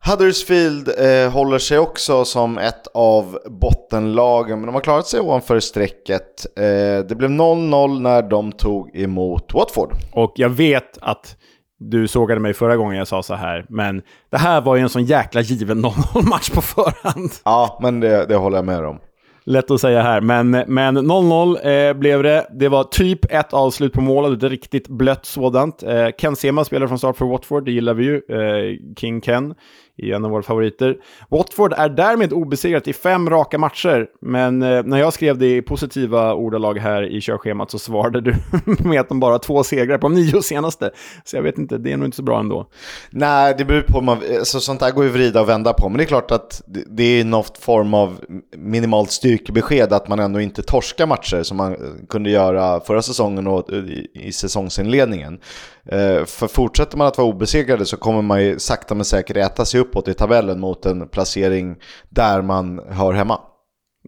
Huddersfield 0.05 0.89
eh, 0.89 1.33
håller 1.33 1.59
sig 1.59 1.79
också 1.79 2.25
som 2.25 2.59
ett 2.59 2.87
av 2.95 3.39
bottenlagen, 3.47 4.59
men 4.59 4.67
de 4.67 4.75
har 4.75 4.81
klarat 4.81 5.07
sig 5.07 5.21
ovanför 5.21 5.61
strecket. 5.61 6.47
Eh, 6.57 7.07
det 7.09 7.15
blev 7.17 7.31
0-0 7.31 8.01
när 8.01 8.23
de 8.23 8.53
tog 8.53 8.97
emot 8.97 9.55
Watford. 9.55 9.93
Och 10.13 10.33
jag 10.37 10.49
vet 10.49 10.99
att 11.01 11.37
du 11.79 12.09
sågade 12.09 12.41
mig 12.41 12.55
förra 12.55 12.77
gången 12.77 12.99
jag 12.99 13.09
sa 13.09 13.23
så 13.23 13.35
här, 13.35 13.67
men 13.69 14.03
det 14.31 14.39
här 14.39 14.61
var 14.61 14.77
ju 14.77 14.83
en 14.83 14.89
sån 14.89 15.05
jäkla 15.05 15.41
given 15.41 15.85
0-0-match 15.85 16.51
på 16.51 16.61
förhand. 16.61 17.31
Ja, 17.45 17.79
men 17.83 18.01
det, 18.01 18.27
det 18.27 18.37
håller 18.37 18.59
jag 18.59 18.65
med 18.65 18.85
om. 18.85 18.99
Lätt 19.45 19.71
att 19.71 19.81
säga 19.81 20.03
här, 20.03 20.21
men 20.21 20.55
0-0 20.57 21.89
eh, 21.89 21.95
blev 21.95 22.23
det. 22.23 22.47
Det 22.51 22.69
var 22.69 22.85
typ 22.85 23.33
ett 23.33 23.53
avslut 23.53 23.93
på 23.93 24.01
målet, 24.01 24.43
ett 24.43 24.51
riktigt 24.51 24.89
blött 24.89 25.27
sådant. 25.27 25.83
Eh, 25.83 26.09
Ken 26.19 26.37
Sema 26.37 26.65
spelar 26.65 26.87
från 26.87 26.99
start 26.99 27.17
för 27.17 27.27
Watford, 27.27 27.65
det 27.65 27.73
gillar 27.73 27.95
vi 27.95 28.05
ju. 28.05 28.15
Eh, 28.15 28.95
King 28.97 29.21
Ken 29.21 29.55
är 29.97 30.15
en 30.15 30.25
av 30.25 30.31
våra 30.31 30.43
favoriter. 30.43 30.97
Watford 31.29 31.73
är 31.77 31.89
därmed 31.89 32.33
obesegrat 32.33 32.89
i 32.89 32.93
fem 32.93 33.31
raka 33.31 33.59
matcher, 33.59 34.07
men 34.21 34.63
eh, 34.63 34.83
när 34.83 34.99
jag 34.99 35.13
skrev 35.13 35.39
det 35.39 35.57
i 35.57 35.63
positiva 35.63 36.35
ordalag 36.35 36.79
här 36.79 37.03
i 37.03 37.21
körschemat 37.21 37.71
så 37.71 37.79
svarade 37.79 38.21
du 38.21 38.35
med 38.89 39.01
att 39.01 39.09
de 39.09 39.21
bara 39.21 39.33
har 39.33 39.39
två 39.39 39.65
segrar 39.65 39.99
på 39.99 40.09
de 40.09 40.15
nio 40.15 40.43
senaste. 40.43 40.91
Så 41.25 41.37
jag 41.37 41.43
vet 41.43 41.59
inte, 41.59 41.79
det 41.79 41.93
är 41.93 41.97
nog 41.97 42.07
inte 42.07 42.17
så 42.17 42.23
bra 42.23 42.41
ändå. 42.41 42.67
Nej, 43.11 43.55
det 43.59 43.65
beror 43.65 43.83
på, 43.83 44.01
man, 44.01 44.19
alltså, 44.39 44.61
sånt 44.61 44.81
där 44.81 44.91
går 44.91 45.05
ju 45.05 45.11
att 45.11 45.17
vrida 45.17 45.41
och 45.41 45.49
vända 45.49 45.73
på, 45.73 45.89
men 45.89 45.99
det 45.99 46.05
är 46.05 46.07
klart 46.07 46.31
att 46.31 46.63
det 46.67 47.21
är 47.21 47.25
något 47.25 47.59
form 47.59 47.95
av 47.95 48.21
minimalt 48.57 49.11
styrkebesked 49.11 49.93
att 49.93 50.09
man 50.09 50.19
ändå 50.19 50.41
inte 50.41 50.63
torskar 50.63 51.07
matcher 51.07 51.43
som 51.43 51.57
man 51.57 51.77
kunde 52.09 52.31
göra 52.31 52.81
förra 52.81 53.03
säsongen 53.03 53.47
och 53.47 53.73
eh, 53.73 53.79
i, 53.79 54.11
i 54.15 54.33
säsongsinledningen. 54.33 55.41
Eh, 55.91 56.25
för 56.25 56.47
fortsätter 56.47 56.99
man 56.99 57.07
att 57.07 57.19
vara 57.19 57.29
obesegrade 57.29 57.87
så 57.87 57.97
kommer 57.97 58.23
man 58.23 58.45
ju 58.45 58.59
sakta 58.59 58.95
men 58.95 59.05
säkert 59.05 59.37
äta 59.37 59.65
sig 59.65 59.81
uppåt 59.81 60.09
i 60.09 60.15
tabellen 60.15 60.61
mot 60.61 60.87
en 60.87 61.09
placering 61.09 61.77
där 62.09 62.43
man 62.43 62.81
hör 62.89 63.13
hemma. 63.13 63.41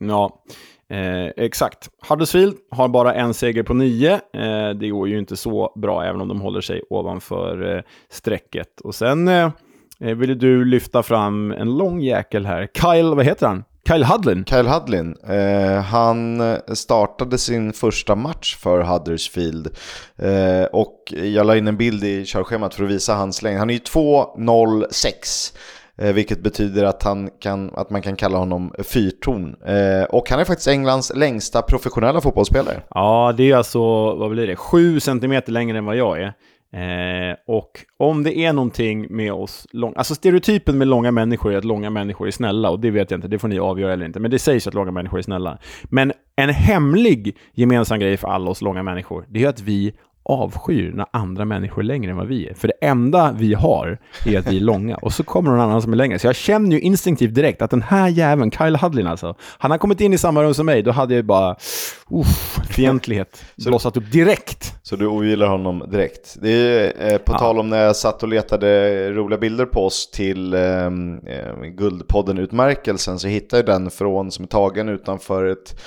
Ja, 0.01 0.45
eh, 0.91 1.45
exakt. 1.45 1.91
Huddersfield 2.09 2.57
har 2.71 2.89
bara 2.89 3.15
en 3.15 3.35
seger 3.35 3.63
på 3.63 3.75
nio. 3.75 4.13
Eh, 4.13 4.71
det 4.81 4.89
går 4.89 5.09
ju 5.09 5.19
inte 5.19 5.37
så 5.37 5.73
bra 5.77 6.05
även 6.05 6.21
om 6.21 6.29
de 6.29 6.41
håller 6.41 6.61
sig 6.61 6.83
ovanför 6.91 7.77
eh, 7.77 7.83
strecket. 8.11 8.81
Och 8.81 8.95
sen 8.95 9.29
eh, 9.29 9.51
eh 10.01 10.15
ville 10.15 10.35
du 10.35 10.65
lyfta 10.65 11.03
fram 11.03 11.51
en 11.51 11.77
lång 11.77 12.01
jäkel 12.01 12.47
här. 12.47 12.69
Kyle, 12.75 13.15
vad 13.15 13.25
heter 13.25 13.47
han? 13.47 13.65
Kyle 13.89 14.05
Hudlin. 14.05 14.45
Kyle 14.45 14.69
Hudlin. 14.69 15.17
Eh, 15.29 15.83
han 15.83 16.43
startade 16.73 17.39
sin 17.39 17.73
första 17.73 18.15
match 18.15 18.57
för 18.57 18.81
Huddersfield. 18.81 19.67
Eh, 20.17 20.65
och 20.73 21.13
jag 21.13 21.47
la 21.47 21.57
in 21.57 21.69
en 21.69 21.77
bild 21.77 22.05
i 22.05 22.25
körschemat 22.25 22.75
för 22.75 22.85
att 22.85 22.91
visa 22.91 23.15
hans 23.15 23.43
längd. 23.43 23.59
Han 23.59 23.71
är 23.71 23.75
ju 23.75 23.81
2,06. 23.81 25.53
Eh, 25.99 26.13
vilket 26.13 26.43
betyder 26.43 26.85
att, 26.85 27.03
han 27.03 27.31
kan, 27.41 27.71
att 27.75 27.91
man 27.91 28.03
kan 28.03 28.17
kalla 28.17 28.39
honom 28.39 28.75
fyrtorn. 28.79 29.57
Eh, 29.67 30.05
och 30.05 30.31
han 30.31 30.41
är 30.41 30.45
faktiskt 30.45 30.69
Englands 30.69 31.13
längsta 31.15 31.63
professionella 31.63 32.21
fotbollsspelare. 32.21 32.83
Ja, 32.91 33.35
det 33.37 33.51
är 33.51 33.57
alltså, 33.57 33.81
vad 34.15 34.31
blir 34.31 34.47
det, 34.47 34.57
sju 34.57 35.01
centimeter 35.01 35.53
längre 35.53 35.79
än 35.79 35.85
vad 35.85 35.97
jag 35.97 36.23
är. 36.23 36.33
Eh, 36.75 37.37
och 37.47 37.71
om 37.97 38.23
det 38.23 38.39
är 38.39 38.53
någonting 38.53 39.07
med 39.11 39.33
oss, 39.33 39.67
lång, 39.71 39.95
alltså 39.97 40.15
stereotypen 40.15 40.79
med 40.79 40.89
långa 40.89 41.11
människor 41.11 41.53
är 41.53 41.57
att 41.57 41.65
långa 41.65 41.91
människor 41.91 42.27
är 42.27 42.31
snälla, 42.31 42.71
och 42.71 42.81
det 42.81 42.91
vet 42.91 43.11
jag 43.11 43.19
inte, 43.19 43.29
det 43.29 43.39
får 43.39 43.49
ni 43.49 43.59
avgöra 43.59 43.93
eller 43.93 44.07
inte, 44.07 44.21
men 44.21 44.31
det 44.31 44.39
sägs 44.39 44.67
att 44.67 44.75
långa 44.75 44.91
människor 44.91 45.19
är 45.19 45.23
snälla. 45.23 45.59
Men 45.85 46.13
en 46.37 46.51
hemlig 46.51 47.37
gemensam 47.53 48.01
grej 48.01 48.17
för 48.17 48.29
alla 48.29 48.51
oss 48.51 48.63
långa 48.63 48.83
människor, 48.83 49.27
det 49.29 49.45
är 49.45 49.49
att 49.49 49.61
vi 49.61 49.95
avskyr 50.25 50.93
när 50.95 51.07
andra 51.11 51.45
människor 51.45 51.83
är 51.83 51.87
längre 51.87 52.11
än 52.11 52.17
vad 52.17 52.27
vi 52.27 52.49
är. 52.49 52.55
För 52.55 52.69
det 52.69 52.87
enda 52.87 53.33
vi 53.39 53.55
har 53.55 53.99
är 54.27 54.39
att 54.39 54.47
vi 54.47 54.57
är 54.57 54.61
långa. 54.61 54.97
Och 54.97 55.13
så 55.13 55.25
kommer 55.25 55.51
någon 55.51 55.61
annan 55.61 55.83
som 55.83 55.93
är 55.93 55.97
längre. 55.97 56.19
Så 56.19 56.27
jag 56.27 56.37
känner 56.37 56.71
ju 56.71 56.81
instinktivt 56.81 57.35
direkt 57.35 57.63
att 57.63 57.71
den 57.71 57.83
här 57.83 58.09
jäveln, 58.09 58.51
Kyle 58.51 58.77
Hudlin 58.77 59.07
alltså, 59.07 59.35
han 59.59 59.71
har 59.71 59.79
kommit 59.79 60.01
in 60.01 60.13
i 60.13 60.19
samma 60.19 60.43
rum 60.43 60.55
som 60.55 60.67
mig, 60.67 60.83
då 60.83 60.91
hade 60.91 61.15
jag 61.15 61.25
bara, 61.25 61.57
uff, 62.11 62.61
fientlighet 62.71 63.45
blossat 63.67 63.97
upp 63.97 64.13
direkt. 64.13 64.75
Så 64.83 64.97
du 64.97 65.07
ogillar 65.07 65.47
honom 65.47 65.85
direkt? 65.91 66.37
Det 66.43 66.51
är 66.51 67.13
eh, 67.13 67.19
på 67.19 67.33
ja. 67.33 67.39
tal 67.39 67.59
om 67.59 67.71
när 67.71 67.79
jag 67.79 67.97
satt 67.97 68.23
och 68.23 68.29
letade 68.29 69.11
roliga 69.11 69.39
bilder 69.39 69.67
på 69.67 69.87
oss 69.87 70.11
till 70.11 70.55
ehm, 70.55 71.19
eh, 71.27 71.65
Guldpodden-utmärkelsen 71.65 73.19
så 73.19 73.29
hittade 73.29 73.61
jag 73.61 73.67
den 73.67 73.91
från, 73.91 74.31
som 74.31 74.43
är 74.43 74.49
tagen 74.49 74.89
utanför 74.89 75.47
ett 75.47 75.81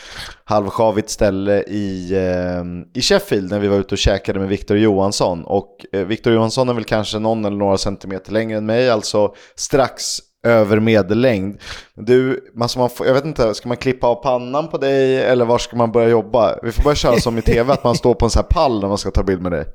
halvsjavigt 0.50 1.10
ställe 1.10 1.64
i, 1.64 2.14
eh, 2.14 3.00
i 3.00 3.02
Sheffield 3.02 3.52
när 3.52 3.60
vi 3.60 3.68
var 3.68 3.78
ute 3.78 3.96
och 3.96 3.98
käkade 3.98 4.40
med 4.40 4.50
Victor 4.50 4.78
Johansson. 4.78 5.44
Och 5.44 5.86
eh, 5.94 6.06
Victor 6.06 6.34
Johansson 6.34 6.70
är 6.70 6.74
väl 6.74 6.84
kanske 6.84 7.20
någon 7.20 7.46
eller 7.46 7.58
några 7.58 7.78
centimeter 7.78 8.32
längre 8.32 8.58
än 8.58 8.66
mig, 8.66 8.90
alltså 8.90 9.34
strax 9.56 10.04
över 10.44 10.80
medellängd. 10.80 11.58
Du, 11.96 12.52
alltså 12.62 12.80
man 12.80 12.90
får, 12.90 13.08
jag 13.08 13.14
vet 13.14 13.26
inte, 13.26 13.54
ska 13.54 13.68
man 13.68 13.78
klippa 13.78 14.08
av 14.08 14.16
pannan 14.16 14.68
på 14.68 14.78
dig 14.78 15.24
eller 15.24 15.46
var 15.46 15.58
ska 15.58 15.76
man 15.76 15.92
börja 15.92 16.10
jobba? 16.10 16.60
Vi 16.64 16.72
får 16.72 16.84
börja 16.84 16.96
köra 16.96 17.20
som 17.20 17.38
i 17.38 17.42
tv, 17.42 17.74
att 17.74 17.84
man 17.84 17.96
står 17.96 18.14
på 18.14 18.26
en 18.26 18.30
sån 18.30 18.42
här 18.42 18.50
pall 18.50 18.82
när 18.82 18.88
man 18.88 18.98
ska 18.98 19.12
ta 19.12 19.24
bild 19.24 19.42
med 19.42 19.52
dig. 19.52 19.66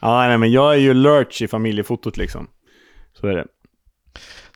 Ja, 0.00 0.26
nej, 0.28 0.38
men 0.38 0.52
jag 0.52 0.74
är 0.74 0.78
ju 0.78 0.94
lurch 0.94 1.42
i 1.42 1.48
familjefotot 1.48 2.16
liksom. 2.16 2.46
Så 3.20 3.26
är 3.26 3.34
det. 3.34 3.44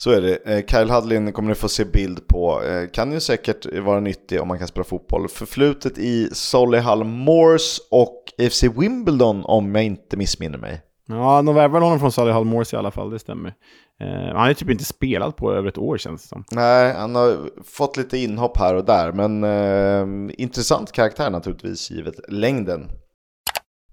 Så 0.01 0.11
är 0.11 0.21
det. 0.21 0.37
Eh, 0.37 0.65
Kyle 0.67 0.91
Hudlin 0.91 1.33
kommer 1.33 1.49
ni 1.49 1.55
få 1.55 1.69
se 1.69 1.85
bild 1.85 2.29
på. 2.29 2.63
Eh, 2.63 2.91
kan 2.91 3.13
ju 3.13 3.21
säkert 3.21 3.79
vara 3.79 4.01
nyttig 4.01 4.41
om 4.41 4.49
man 4.49 4.59
kan 4.59 4.69
spela 4.69 4.85
fotboll. 4.85 5.29
Förflutet 5.29 5.99
i 5.99 6.29
Solihull 6.33 7.05
Moors 7.05 7.81
och 7.91 8.25
FC 8.51 8.63
Wimbledon 8.63 9.45
om 9.45 9.75
jag 9.75 9.85
inte 9.85 10.17
missminner 10.17 10.59
mig. 10.59 10.81
Ja, 11.09 11.43
de 11.43 11.55
värvade 11.55 11.85
honom 11.85 12.01
från 12.01 12.13
Solihull 12.13 12.45
Moors 12.45 12.73
i 12.73 12.77
alla 12.77 12.91
fall, 12.91 13.11
det 13.11 13.19
stämmer. 13.19 13.55
Eh, 14.01 14.37
han 14.37 14.47
har 14.47 14.55
typ 14.55 14.71
inte 14.71 14.85
spelat 14.85 15.37
på 15.37 15.53
över 15.53 15.69
ett 15.69 15.79
år 15.79 15.99
känns 15.99 16.23
det 16.23 16.29
som. 16.29 16.45
Nej, 16.51 16.95
han 16.95 17.15
har 17.15 17.37
fått 17.65 17.97
lite 17.97 18.19
inhopp 18.19 18.59
här 18.59 18.75
och 18.75 18.85
där, 18.85 19.13
men 19.13 19.45
eh, 19.45 20.35
intressant 20.39 20.93
karaktär 20.93 21.31
naturligtvis 21.31 21.91
givet 21.91 22.15
längden. 22.29 22.91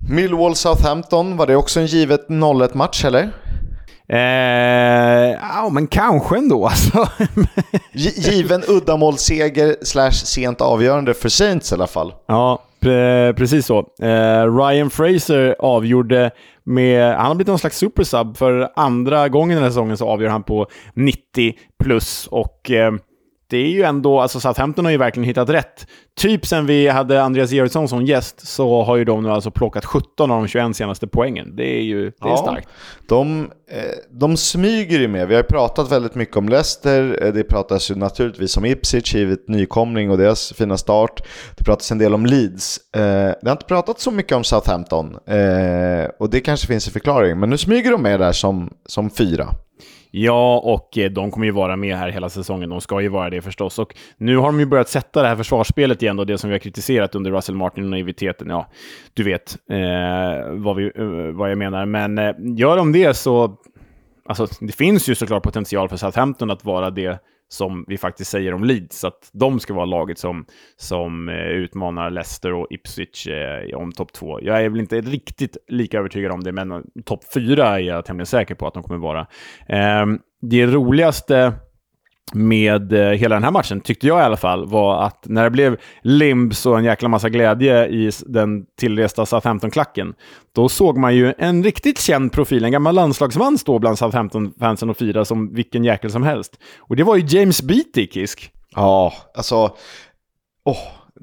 Millwall 0.10 0.56
Southampton, 0.56 1.38
var 1.38 1.48
det 1.48 1.56
också 1.56 1.80
en 1.80 1.86
givet 1.86 2.28
0-1 2.28 2.78
match 2.78 3.06
eller? 3.06 3.32
Eh, 4.08 4.20
ja, 5.32 5.70
men 5.72 5.88
kanske 5.88 6.38
ändå 6.38 6.66
alltså. 6.68 7.08
Given 8.32 8.64
uddamålsseger 8.68 9.76
slash 9.82 10.12
sent 10.12 10.62
avgörande 10.62 11.14
för 11.14 11.30
Saints 11.30 11.72
i 11.72 11.76
alla 11.76 11.88
fall. 11.88 12.14
Ja, 12.28 12.64
pre 12.80 13.34
precis 13.34 13.66
så. 13.66 13.80
Eh, 14.02 14.58
Ryan 14.58 14.90
Fraser 14.90 15.56
avgjorde 15.60 16.32
med, 16.64 17.16
han 17.16 17.26
har 17.26 17.36
blivit 17.36 17.48
någon 17.48 17.60
slags 17.60 17.78
supersub. 17.78 18.38
För 18.38 18.70
andra 18.76 19.30
gången 19.30 19.56
den 19.56 19.64
här 19.64 19.72
säsongen 19.72 19.98
så 19.98 20.10
avgör 20.10 20.30
han 20.30 20.44
på 20.44 20.68
90 20.94 21.54
plus 21.84 22.28
och 22.28 22.72
eh, 22.72 22.94
det 23.56 23.62
är 23.62 23.72
ju 23.72 23.84
ändå, 23.84 24.22
alltså 24.22 24.40
Southampton 24.40 24.86
har 24.86 24.92
ju 24.92 24.98
verkligen 24.98 25.28
hittat 25.28 25.50
rätt. 25.50 25.88
Typ 26.18 26.46
sen 26.46 26.66
vi 26.66 26.88
hade 26.88 27.24
Andreas 27.24 27.52
Georgsson 27.52 27.88
som 27.88 28.06
gäst 28.06 28.48
så 28.48 28.84
har 28.84 28.96
ju 28.96 29.06
de 29.06 29.24
nu 29.24 29.30
alltså 29.30 29.52
plockat 29.52 29.86
17 29.86 30.32
av 30.32 30.42
de 30.42 30.48
21 30.48 30.76
senaste 30.76 31.08
poängen. 31.08 31.56
Det 31.56 31.78
är 31.78 31.82
ju 31.82 32.04
det 32.04 32.28
är 32.28 32.30
ja, 32.30 32.38
starkt. 32.38 32.70
De, 33.08 33.52
eh, 33.72 33.82
de 34.12 34.38
smyger 34.38 35.00
ju 35.00 35.08
med. 35.08 35.28
Vi 35.28 35.34
har 35.34 35.42
ju 35.42 35.48
pratat 35.48 35.92
väldigt 35.92 36.16
mycket 36.16 36.38
om 36.38 36.50
Leicester. 36.50 37.20
Eh, 37.22 37.34
det 37.34 37.44
pratas 37.44 37.92
ju 37.92 37.96
naturligtvis 37.96 38.58
om 38.58 38.66
Ipswich, 38.66 39.16
givet 39.16 39.48
nykomling 39.48 40.12
och 40.12 40.18
deras 40.18 40.54
fina 40.54 40.78
start. 40.78 41.24
Det 41.58 41.64
pratas 41.64 41.92
en 41.92 41.98
del 41.98 42.14
om 42.14 42.26
Leeds. 42.26 42.80
Eh, 42.96 43.02
det 43.42 43.46
har 43.46 43.52
inte 43.52 43.66
pratat 43.66 44.00
så 44.00 44.12
mycket 44.12 44.38
om 44.38 44.44
Southampton. 44.44 45.18
Och 46.20 46.30
det 46.30 46.40
kanske 46.40 46.68
finns 46.68 46.88
en 46.88 46.94
förklaring. 46.94 47.40
Men 47.40 47.50
nu 47.50 47.58
smyger 47.58 47.92
de 47.92 48.02
med 48.02 48.20
där 48.20 48.32
som, 48.32 48.74
som 48.86 49.10
fyra. 49.10 49.48
Ja, 50.18 50.58
och 50.58 50.98
eh, 50.98 51.12
de 51.12 51.32
kommer 51.32 51.46
ju 51.46 51.52
vara 51.52 51.76
med 51.76 51.98
här 51.98 52.10
hela 52.10 52.30
säsongen. 52.30 52.70
De 52.70 52.82
ska 52.82 53.02
ju 53.02 53.08
vara 53.08 53.30
det 53.30 53.42
förstås. 53.42 53.80
Och 53.80 53.96
nu 54.18 54.38
har 54.38 54.46
de 54.46 54.60
ju 54.60 54.66
börjat 54.66 54.90
sätta 54.90 55.22
det 55.22 55.28
här 55.28 55.36
försvarsspelet 55.36 56.02
igen, 56.02 56.20
och 56.20 56.26
det 56.26 56.38
som 56.38 56.50
vi 56.50 56.54
har 56.54 56.60
kritiserat 56.60 57.16
under 57.16 57.32
Russell 57.32 57.56
Martin 57.56 57.84
och 57.84 57.90
naiviteten. 57.90 58.50
Ja, 58.50 58.68
du 59.14 59.24
vet 59.24 59.58
eh, 59.70 60.52
vad, 60.52 60.76
vi, 60.76 60.92
eh, 60.96 61.06
vad 61.34 61.52
jag 61.52 61.58
menar. 61.58 61.86
Men 61.86 62.18
eh, 62.18 62.36
gör 62.40 62.78
de 62.78 62.92
det 62.92 63.14
så... 63.14 63.58
Alltså, 64.26 64.48
det 64.60 64.76
finns 64.76 65.10
ju 65.10 65.16
såklart 65.16 65.44
potential 65.44 65.90
för 65.90 65.98
Southampton 65.98 66.52
att 66.52 66.66
vara 66.66 66.90
det 66.90 67.20
som 67.56 67.86
vi 67.88 67.98
faktiskt 67.98 68.32
säger 68.32 68.54
om 68.54 68.64
Leeds, 68.64 69.04
att 69.04 69.30
de 69.34 69.60
ska 69.60 69.74
vara 69.74 69.86
laget 69.86 70.20
som, 70.20 70.46
som 70.78 71.30
eh, 71.30 71.36
utmanar 71.36 72.10
Leicester 72.10 72.54
och 72.54 72.68
Ipswich 72.70 73.28
eh, 73.28 73.78
om 73.78 73.92
topp 73.92 74.14
två. 74.14 74.40
Jag 74.42 74.64
är 74.64 74.70
väl 74.70 74.80
inte 74.80 75.02
riktigt 75.02 75.58
lika 75.68 76.00
övertygad 76.00 76.32
om 76.32 76.44
det, 76.44 76.52
men 76.52 76.72
eh, 76.72 76.80
topp 77.06 77.24
fyra 77.34 77.68
är 77.68 77.80
jag 77.80 78.06
tämligen 78.06 78.26
säker 78.26 78.56
på 78.56 78.68
att 78.68 78.74
de 78.74 78.84
kommer 78.84 79.00
vara. 79.00 79.28
Eh, 79.68 80.06
det 80.42 80.66
roligaste 80.66 81.54
med 82.34 82.94
eh, 82.94 83.10
hela 83.10 83.36
den 83.36 83.44
här 83.44 83.52
matchen, 83.52 83.82
tyckte 83.82 84.08
jag 84.08 84.20
i 84.20 84.24
alla 84.24 84.38
fall, 84.38 84.68
var 84.68 85.04
att 85.04 85.24
när 85.26 85.44
det 85.44 85.50
blev 85.50 85.78
limbs 86.02 86.66
och 86.66 86.78
en 86.78 86.84
jäkla 86.84 87.10
massa 87.10 87.30
glädje 87.30 87.88
i 87.88 88.12
den 88.26 88.66
tillresta 88.80 89.26
Southampton-klacken, 89.26 90.14
då 90.56 90.70
såg 90.70 90.98
man 90.98 91.16
ju 91.16 91.34
en 91.38 91.64
riktigt 91.64 92.00
känd 92.00 92.32
profil, 92.32 92.66
en 92.66 92.72
gammal 92.72 92.96
landslagsman 92.96 93.58
stå 93.58 93.80
bland 93.80 93.98
Southampton-fansen 93.98 94.90
och 94.90 94.98
fira 94.98 95.26
som 95.26 95.54
vilken 95.54 95.84
jäkel 95.84 96.12
som 96.12 96.24
helst. 96.24 96.60
Och 96.78 96.96
det 96.96 97.04
var 97.04 97.16
ju 97.16 97.40
James 97.40 97.62
Beattie, 97.62 98.08
Kisk. 98.08 98.52
Ja, 98.76 99.14
alltså... 99.34 99.76
Oh, 100.66 100.78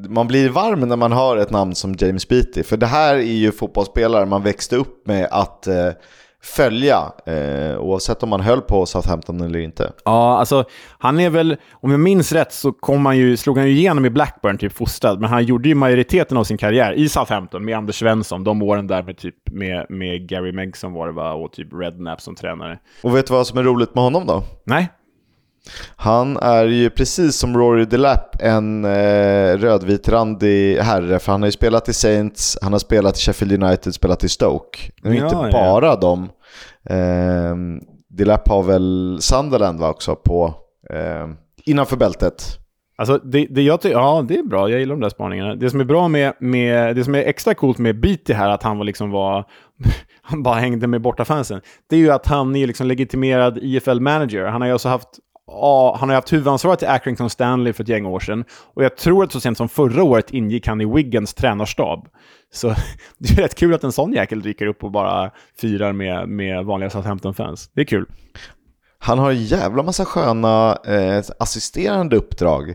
man 0.08 0.26
blir 0.26 0.48
varm 0.48 0.80
när 0.80 0.96
man 0.96 1.12
hör 1.12 1.36
ett 1.36 1.50
namn 1.50 1.74
som 1.74 1.94
James 1.98 2.28
Beattie, 2.28 2.62
för 2.62 2.76
det 2.76 2.86
här 2.86 3.14
är 3.14 3.22
ju 3.22 3.52
fotbollsspelare 3.52 4.26
man 4.26 4.42
växte 4.42 4.76
upp 4.76 5.06
med 5.06 5.28
att 5.30 5.66
eh, 5.66 5.88
följa, 6.44 7.12
eh, 7.26 7.78
oavsett 7.78 8.22
om 8.22 8.28
man 8.28 8.40
höll 8.40 8.60
på 8.60 8.86
Southampton 8.86 9.40
eller 9.40 9.58
inte. 9.58 9.92
Ja, 10.04 10.38
alltså 10.38 10.64
han 10.98 11.20
är 11.20 11.30
väl, 11.30 11.56
om 11.72 11.90
jag 11.90 12.00
minns 12.00 12.32
rätt 12.32 12.52
så 12.52 12.72
kom 12.72 13.06
han 13.06 13.18
ju, 13.18 13.36
slog 13.36 13.58
han 13.58 13.66
ju 13.66 13.72
igenom 13.72 14.04
i 14.04 14.10
Blackburn, 14.10 14.58
typ 14.58 14.72
fostrad, 14.72 15.20
men 15.20 15.30
han 15.30 15.44
gjorde 15.44 15.68
ju 15.68 15.74
majoriteten 15.74 16.36
av 16.36 16.44
sin 16.44 16.58
karriär 16.58 16.92
i 16.92 17.08
Southampton 17.08 17.64
med 17.64 17.76
Anders 17.76 17.98
Svensson, 17.98 18.44
de 18.44 18.62
åren 18.62 18.86
där 18.86 19.02
med, 19.02 19.18
typ, 19.18 19.34
med, 19.52 19.86
med 19.88 20.28
Gary 20.28 20.52
Megson 20.52 20.92
var 20.92 21.06
det 21.06 21.12
va, 21.12 21.32
och 21.32 21.52
typ 21.52 21.68
Redknapp 21.72 22.20
som 22.20 22.34
tränare. 22.34 22.78
Och 23.02 23.16
vet 23.16 23.26
du 23.26 23.32
vad 23.32 23.46
som 23.46 23.58
är 23.58 23.62
roligt 23.62 23.94
med 23.94 24.04
honom 24.04 24.26
då? 24.26 24.42
Nej. 24.64 24.88
Han 25.96 26.36
är 26.36 26.64
ju 26.64 26.90
precis 26.90 27.36
som 27.36 27.56
Rory 27.56 27.84
Delap 27.84 28.36
en 28.40 28.84
eh, 28.84 29.56
rödvitrandig 29.56 30.76
herre, 30.76 31.18
för 31.18 31.32
han 31.32 31.42
har 31.42 31.48
ju 31.48 31.52
spelat 31.52 31.88
i 31.88 31.92
Saints, 31.92 32.58
han 32.62 32.72
har 32.72 32.78
spelat 32.78 33.16
i 33.16 33.20
Sheffield 33.20 33.62
United, 33.62 33.94
spelat 33.94 34.24
i 34.24 34.28
Stoke. 34.28 34.78
Men 35.02 35.14
ja, 35.14 35.24
inte 35.24 35.36
ja. 35.36 35.50
bara 35.52 35.96
dem. 35.96 36.30
Eh, 36.90 37.56
Delap 38.08 38.48
har 38.48 38.62
väl 38.62 39.18
Sunderland 39.20 39.80
va, 39.80 39.90
också 39.90 40.16
på, 40.16 40.54
eh, 40.90 41.28
innanför 41.64 41.96
bältet. 41.96 42.58
Alltså 42.96 43.18
det, 43.18 43.46
det 43.50 43.62
jag 43.62 43.78
ja 43.82 44.24
det 44.28 44.38
är 44.38 44.42
bra, 44.42 44.70
jag 44.70 44.80
gillar 44.80 44.94
de 44.94 45.00
där 45.00 45.08
spaningarna. 45.08 45.54
Det 45.54 45.70
som 45.70 45.80
är 45.80 45.84
bra 45.84 46.08
med, 46.08 46.32
med 46.38 46.96
det 46.96 47.04
som 47.04 47.14
är 47.14 47.18
extra 47.18 47.54
coolt 47.54 47.78
med 47.78 48.00
Beatty 48.00 48.32
här, 48.32 48.50
att 48.50 48.62
han 48.62 48.78
var 48.78 48.84
liksom 48.84 49.10
var, 49.10 49.44
han 50.22 50.42
bara 50.42 50.54
hängde 50.54 50.86
med 50.86 51.00
bortafansen, 51.00 51.60
det 51.90 51.96
är 51.96 52.00
ju 52.00 52.10
att 52.10 52.26
han 52.26 52.56
är 52.56 52.66
liksom 52.66 52.86
legitimerad 52.86 53.58
IFL-manager. 53.58 54.44
Han 54.46 54.60
har 54.60 54.68
ju 54.68 54.74
också 54.74 54.88
haft 54.88 55.08
Ja, 55.46 55.96
han 56.00 56.08
har 56.08 56.16
haft 56.16 56.32
huvudansvaret 56.32 56.78
till 56.78 56.88
Accrington 56.88 57.30
Stanley 57.30 57.72
för 57.72 57.82
ett 57.82 57.88
gäng 57.88 58.06
år 58.06 58.20
sedan. 58.20 58.44
Och 58.74 58.84
jag 58.84 58.96
tror 58.96 59.24
att 59.24 59.32
så 59.32 59.40
sent 59.40 59.58
som 59.58 59.68
förra 59.68 60.02
året 60.02 60.30
ingick 60.30 60.66
han 60.66 60.80
i 60.80 60.84
Wiggins 60.84 61.34
tränarstab. 61.34 62.08
Så 62.52 62.68
det 63.18 63.30
är 63.30 63.42
rätt 63.42 63.54
kul 63.54 63.74
att 63.74 63.84
en 63.84 63.92
sån 63.92 64.12
jäkel 64.12 64.42
dyker 64.42 64.66
upp 64.66 64.84
och 64.84 64.90
bara 64.90 65.30
firar 65.60 65.92
med, 65.92 66.28
med 66.28 66.64
vanliga 66.64 66.90
Southampton-fans. 66.90 67.70
Det 67.74 67.80
är 67.80 67.84
kul. 67.84 68.06
Han 69.04 69.18
har 69.18 69.30
en 69.30 69.44
jävla 69.44 69.82
massa 69.82 70.04
sköna 70.04 70.78
eh, 70.86 71.24
assisterande 71.38 72.16
uppdrag. 72.16 72.70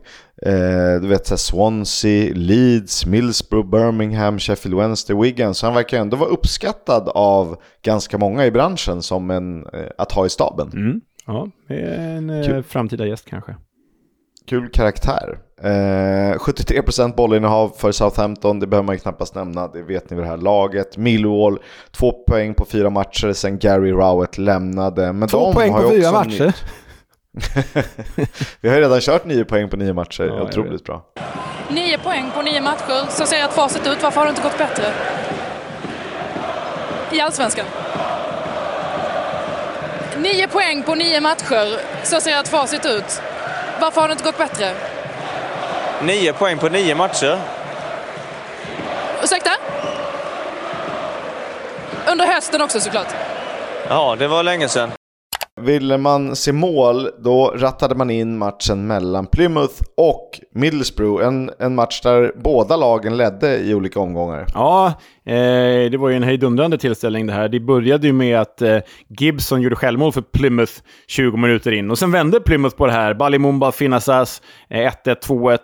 Eh, 0.46 1.02
du 1.02 1.08
vet 1.08 1.28
så 1.28 1.38
Swansea, 1.38 2.34
Leeds, 2.36 3.06
Middlesbrough, 3.06 3.70
Birmingham, 3.70 4.40
Sheffield 4.40 4.78
Wednesday, 4.78 5.22
Wigan. 5.22 5.54
Så 5.54 5.66
han 5.66 5.76
verkar 5.76 6.00
ändå 6.00 6.18
vara 6.18 6.30
uppskattad 6.30 7.10
av 7.10 7.58
ganska 7.82 8.18
många 8.18 8.46
i 8.46 8.52
branschen 8.52 9.02
som 9.02 9.32
en, 9.32 9.66
eh, 9.66 9.90
att 9.98 10.12
ha 10.12 10.26
i 10.26 10.30
staben. 10.30 10.72
Mm. 10.74 11.02
Ja, 11.28 11.48
en 11.68 12.30
eh, 12.30 12.46
Kul. 12.46 12.64
framtida 12.64 13.06
gäst 13.06 13.26
kanske. 13.30 13.56
Kul 14.50 14.70
karaktär. 14.70 15.40
Eh, 15.64 16.38
73% 16.38 17.16
bollinnehav 17.16 17.70
för 17.78 17.92
Southampton, 17.92 18.60
det 18.60 18.68
behöver 18.68 18.86
man 18.86 18.96
ju 18.96 19.00
knappast 19.00 19.36
nämna, 19.36 19.68
det 19.68 19.84
vet 19.84 20.10
ni 20.10 20.16
vid 20.16 20.26
det 20.26 20.30
här 20.30 20.38
laget. 20.38 20.98
Millwall, 20.98 21.60
två 21.92 22.12
poäng 22.12 22.54
på 22.54 22.66
fyra 22.66 22.90
matcher 22.90 23.34
sen 23.34 23.60
Gary 23.60 23.92
Rowett 23.92 24.38
lämnade. 24.38 25.14
Men 25.14 25.30
två 25.30 25.54
poäng 25.54 25.74
på 25.74 25.90
fyra 25.90 26.12
matcher? 26.12 26.56
Vi 28.62 28.70
har 28.70 28.76
ju 28.76 28.82
redan 28.82 29.02
kört 29.02 29.26
nio 29.26 29.46
poäng 29.46 29.70
på 29.70 29.78
nio 29.78 29.94
matcher, 29.94 30.24
ja, 30.24 30.42
otroligt 30.42 30.84
bra. 30.84 31.06
Nio 31.70 31.98
poäng 31.98 32.32
på 32.36 32.42
nio 32.42 32.62
matcher, 32.62 33.10
så 33.10 33.26
ser 33.26 33.46
ert 33.46 33.54
facit 33.54 33.88
ut. 33.88 34.04
Varför 34.04 34.20
har 34.20 34.26
det 34.26 34.30
inte 34.30 34.42
gått 34.42 34.58
bättre? 34.58 34.84
I 37.12 37.22
Allsvenskan. 37.22 37.66
Nio 40.22 40.48
poäng 40.48 40.84
på 40.84 40.96
nio 40.96 41.22
matcher. 41.22 41.80
Så 42.04 42.22
ser 42.22 42.40
ert 42.40 42.48
facit 42.48 42.86
ut. 42.86 43.22
Varför 43.80 44.02
har 44.02 44.08
det 44.08 44.12
inte 44.12 44.24
gått 44.24 44.38
bättre? 44.38 44.72
Nio 46.02 46.34
poäng 46.34 46.58
på 46.58 46.70
nio 46.70 46.96
matcher. 46.96 47.40
Ursäkta? 49.24 49.52
Under 52.12 52.26
hösten 52.26 52.62
också 52.62 52.80
såklart. 52.80 53.08
Ja, 53.90 54.16
det 54.20 54.28
var 54.28 54.44
länge 54.44 54.68
sedan. 54.68 54.92
Ville 55.58 55.98
man 55.98 56.36
se 56.36 56.52
mål, 56.54 57.10
då 57.20 57.54
rattade 57.56 57.96
man 57.96 58.10
in 58.10 58.38
matchen 58.38 58.88
mellan 58.88 59.26
Plymouth 59.26 59.74
och 59.98 60.40
Middlesbrough. 60.54 61.26
En, 61.26 61.52
en 61.60 61.76
match 61.76 62.02
där 62.02 62.32
båda 62.36 62.78
lagen 62.78 63.18
ledde 63.18 63.58
i 63.58 63.74
olika 63.74 64.00
omgångar. 64.00 64.46
Ja, 64.54 64.88
eh, 65.26 65.34
det 65.92 65.98
var 65.98 66.10
ju 66.10 66.16
en 66.16 66.24
hejdundrande 66.24 66.78
tillställning 66.78 67.28
det 67.28 67.34
här. 67.34 67.50
Det 67.50 67.60
började 67.60 68.08
ju 68.08 68.14
med 68.14 68.40
att 68.40 68.62
eh, 68.62 68.78
Gibson 69.20 69.62
gjorde 69.62 69.76
självmål 69.76 70.12
för 70.12 70.22
Plymouth 70.22 70.74
20 71.08 71.38
minuter 71.38 71.72
in. 71.72 71.92
Och 71.92 71.98
sen 72.00 72.12
vände 72.12 72.40
Plymouth 72.40 72.76
på 72.76 72.86
det 72.86 72.92
här. 72.92 73.14
Balimumba, 73.14 73.72
Finnasas, 73.72 74.42
eh, 74.70 74.92
1-1, 75.06 75.16
2-1. 75.28 75.58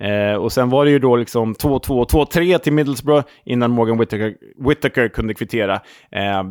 Eh, 0.00 0.34
och 0.34 0.52
sen 0.52 0.70
var 0.70 0.84
det 0.84 0.90
ju 0.90 0.98
då 0.98 1.16
liksom 1.16 1.54
2-2, 1.54 2.04
2-3 2.04 2.58
till 2.58 2.72
Middlesbrough 2.72 3.26
innan 3.44 3.70
Morgan 3.70 3.98
Whittaker, 3.98 4.34
Whittaker 4.68 5.08
kunde 5.08 5.34
kvittera. 5.34 5.74
Eh, 6.12 6.42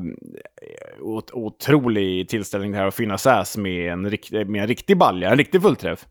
otrolig 1.32 2.30
tillställning 2.30 2.72
det 2.72 2.78
här 2.78 2.88
att 2.88 2.96
finna 2.96 3.18
Sass 3.18 3.58
med 3.58 3.92
en, 3.92 4.02
med 4.02 4.62
en 4.62 4.68
riktig 4.68 4.98
balja, 4.98 5.30
en 5.30 5.38
riktig 5.38 5.62
fullträff. 5.62 6.06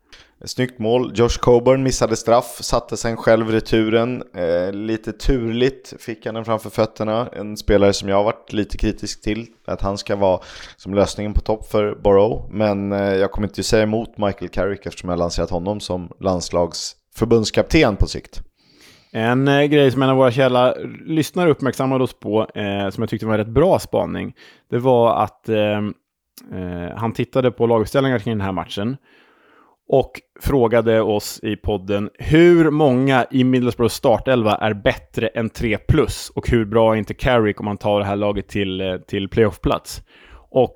Snyggt 0.45 0.79
mål. 0.79 1.13
Josh 1.15 1.39
Coburn 1.41 1.83
missade 1.83 2.17
straff, 2.17 2.59
satte 2.61 2.97
sen 2.97 3.17
själv 3.17 3.51
returen. 3.51 4.23
Eh, 4.35 4.73
lite 4.73 5.13
turligt 5.13 5.95
fick 5.99 6.27
han 6.27 6.35
den 6.35 6.45
framför 6.45 6.71
fötterna. 6.71 7.29
En 7.33 7.57
spelare 7.57 7.93
som 7.93 8.09
jag 8.09 8.17
har 8.17 8.25
varit 8.25 8.53
lite 8.53 8.79
kritisk 8.79 9.23
till, 9.23 9.47
att 9.65 9.81
han 9.81 9.99
ska 9.99 10.17
vara 10.17 10.41
som 10.77 10.95
lösningen 10.95 11.35
på 11.35 11.41
topp 11.41 11.67
för 11.67 11.95
Borough. 11.95 12.51
Men 12.51 12.93
eh, 12.93 13.15
jag 13.15 13.31
kommer 13.31 13.49
inte 13.49 13.63
säga 13.63 13.83
emot 13.83 14.19
Michael 14.19 14.49
Carrick 14.49 14.87
eftersom 14.87 15.11
jag 15.11 15.19
lanserat 15.19 15.51
honom 15.51 15.81
som 15.81 16.13
landslags 16.21 16.97
förbundskapten 17.15 17.97
på 17.97 18.07
sikt. 18.07 18.43
En 19.13 19.49
eh, 19.49 19.65
grej 19.65 19.91
som 19.91 20.03
en 20.03 20.11
av 20.11 20.17
våra 20.17 20.31
källa 20.31 20.75
lyssnare 21.07 21.51
uppmärksammade 21.51 22.05
oss 22.05 22.21
på, 22.21 22.47
eh, 22.55 22.91
som 22.91 23.03
jag 23.03 23.09
tyckte 23.09 23.27
var 23.27 23.33
en 23.33 23.39
rätt 23.39 23.49
bra 23.49 23.79
spaning, 23.79 24.35
det 24.71 24.79
var 24.79 25.23
att 25.23 25.49
eh, 25.49 25.79
eh, 26.53 26.97
han 26.97 27.13
tittade 27.13 27.51
på 27.51 27.67
laguppställningar 27.67 28.19
kring 28.19 28.35
den 28.35 28.47
här 28.47 28.53
matchen 28.53 28.97
och 29.89 30.13
frågade 30.41 31.03
oss 31.03 31.41
i 31.43 31.57
podden 31.57 32.11
hur 32.15 32.71
många 32.71 33.27
i 33.31 33.45
Middlesbroughs 33.45 33.95
startelva 33.95 34.55
är 34.55 34.75
bättre 34.75 35.27
än 35.27 35.51
3 35.51 35.79
plus 35.79 36.31
och 36.35 36.51
hur 36.51 36.65
bra 36.65 36.95
är 36.95 36.99
inte 36.99 37.15
Carrick 37.15 37.61
om 37.61 37.65
man 37.65 37.77
tar 37.77 37.99
det 37.99 38.07
här 38.07 38.17
laget 38.17 38.49
till, 38.49 38.81
eh, 38.81 38.97
till 38.97 39.29
playoffplats. 39.29 40.03
Och 40.51 40.75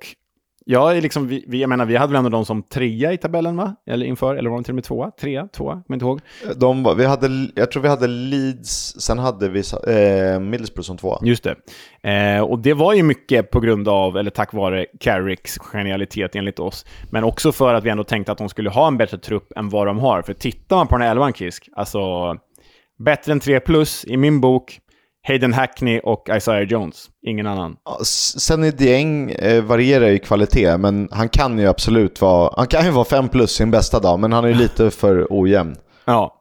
Ja, 0.65 0.93
liksom, 0.93 1.27
vi, 1.29 1.45
vi, 1.49 1.61
jag 1.61 1.69
menar, 1.69 1.85
vi 1.85 1.97
hade 1.97 2.13
väl 2.13 2.19
ändå 2.19 2.31
dem 2.31 2.45
som 2.45 2.63
trea 2.63 3.13
i 3.13 3.17
tabellen, 3.19 3.57
va? 3.57 3.75
Eller 3.87 4.07
inför, 4.07 4.37
eller 4.37 4.51
var 4.51 4.57
de 4.57 4.65
till 4.65 4.71
och 4.71 4.75
med 4.75 4.85
tvåa? 4.85 5.11
Trea? 5.11 5.49
Tvåa? 5.49 5.73
Kommer 5.73 5.95
inte 5.95 6.05
ihåg. 6.05 6.21
De, 6.57 6.83
var- 6.83 6.95
vi 6.95 7.07
hade, 7.07 7.29
jag 7.55 7.71
tror 7.71 7.83
vi 7.83 7.89
hade 7.89 8.07
Leeds, 8.07 9.01
sen 9.01 9.19
hade 9.19 9.49
vi 9.49 9.59
eh, 9.87 10.41
Middlesbrough 10.41 10.87
som 10.87 10.97
tvåa. 10.97 11.19
Just 11.23 11.45
det. 11.45 11.57
Eh, 12.11 12.43
och 12.43 12.59
det 12.59 12.75
var 12.75 12.93
ju 12.95 13.03
mycket 13.03 13.51
på 13.51 13.61
grund 13.61 13.89
av, 13.89 14.17
eller 14.17 14.31
tack 14.31 14.53
vare, 14.53 14.87
Carricks 15.01 15.59
genialitet 15.59 16.37
enligt 16.37 16.59
oss. 16.59 16.87
Men 17.11 17.25
också 17.25 17.53
för 17.53 17.75
att 17.75 17.85
vi 17.85 17.91
ändå 17.91 18.05
tänkte 18.05 18.33
att 18.33 18.39
de 18.39 18.49
skulle 18.49 18.71
ha 18.71 18.87
en 18.89 18.97
bättre 18.97 19.19
trupp 19.19 19.53
än 19.57 19.69
vad 19.69 19.87
de 19.87 19.99
har. 19.99 20.23
För 20.23 20.35
tittar 20.35 20.77
man 20.77 20.87
på 20.87 20.95
den 20.95 21.03
här 21.03 21.11
elvan, 21.11 21.33
Kisk, 21.33 21.69
alltså 21.77 22.01
bättre 22.99 23.33
än 23.33 23.41
3 23.41 23.61
plus 23.61 24.05
i 24.05 24.17
min 24.17 24.41
bok, 24.41 24.79
Hayden 25.29 25.53
Hackney 25.53 26.01
och 26.01 26.29
Isaiah 26.37 26.69
Jones. 26.69 27.07
Ingen 27.27 27.47
annan. 27.47 27.77
Ja, 27.85 27.99
Sen 28.05 28.65
är 28.65 28.73
Dieng 28.73 29.31
eh, 29.31 29.63
varierar 29.65 30.07
i 30.07 30.19
kvalitet, 30.19 30.77
men 30.79 31.09
han 31.11 31.29
kan 31.29 31.59
ju 31.59 31.67
absolut 31.69 32.21
vara, 32.21 32.53
han 32.57 32.67
kan 32.67 32.85
ju 32.85 32.91
vara 32.91 33.05
5 33.05 33.29
plus 33.29 33.51
sin 33.51 33.71
bästa 33.71 34.01
dag, 34.01 34.19
men 34.19 34.33
han 34.33 34.45
är 34.45 34.49
ju 34.49 34.55
lite 34.59 34.91
för 34.91 35.27
ojämn. 35.31 35.77
Ja, 36.05 36.35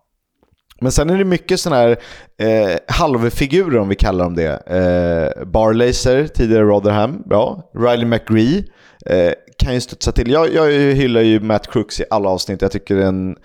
Men 0.82 0.92
sen 0.92 1.10
är 1.10 1.18
det 1.18 1.26
mycket 1.26 1.60
sådana 1.60 1.82
här 1.82 1.98
eh, 2.38 2.78
halvfigurer 2.88 3.80
om 3.80 3.90
vi 3.90 3.96
kallar 3.96 4.24
dem 4.24 4.36
det. 4.36 4.52
Eh, 4.68 5.46
Barlaser, 5.46 6.28
tidigare 6.28 6.64
Rotherham, 6.64 7.22
bra. 7.26 7.72
Riley 7.76 8.06
McGree 8.06 8.64
eh, 9.06 9.34
kan 9.58 9.74
ju 9.74 9.82
studsa 9.82 10.12
till. 10.12 10.32
Jag, 10.32 10.54
jag 10.54 10.72
hyllar 10.72 11.22
ju 11.22 11.40
Matt 11.40 11.72
Crooks 11.72 12.00
i 12.00 12.04
alla 12.10 12.30
avsnitt. 12.30 12.62
Jag 12.62 12.72
tycker 12.72 12.96
en... 12.96 13.36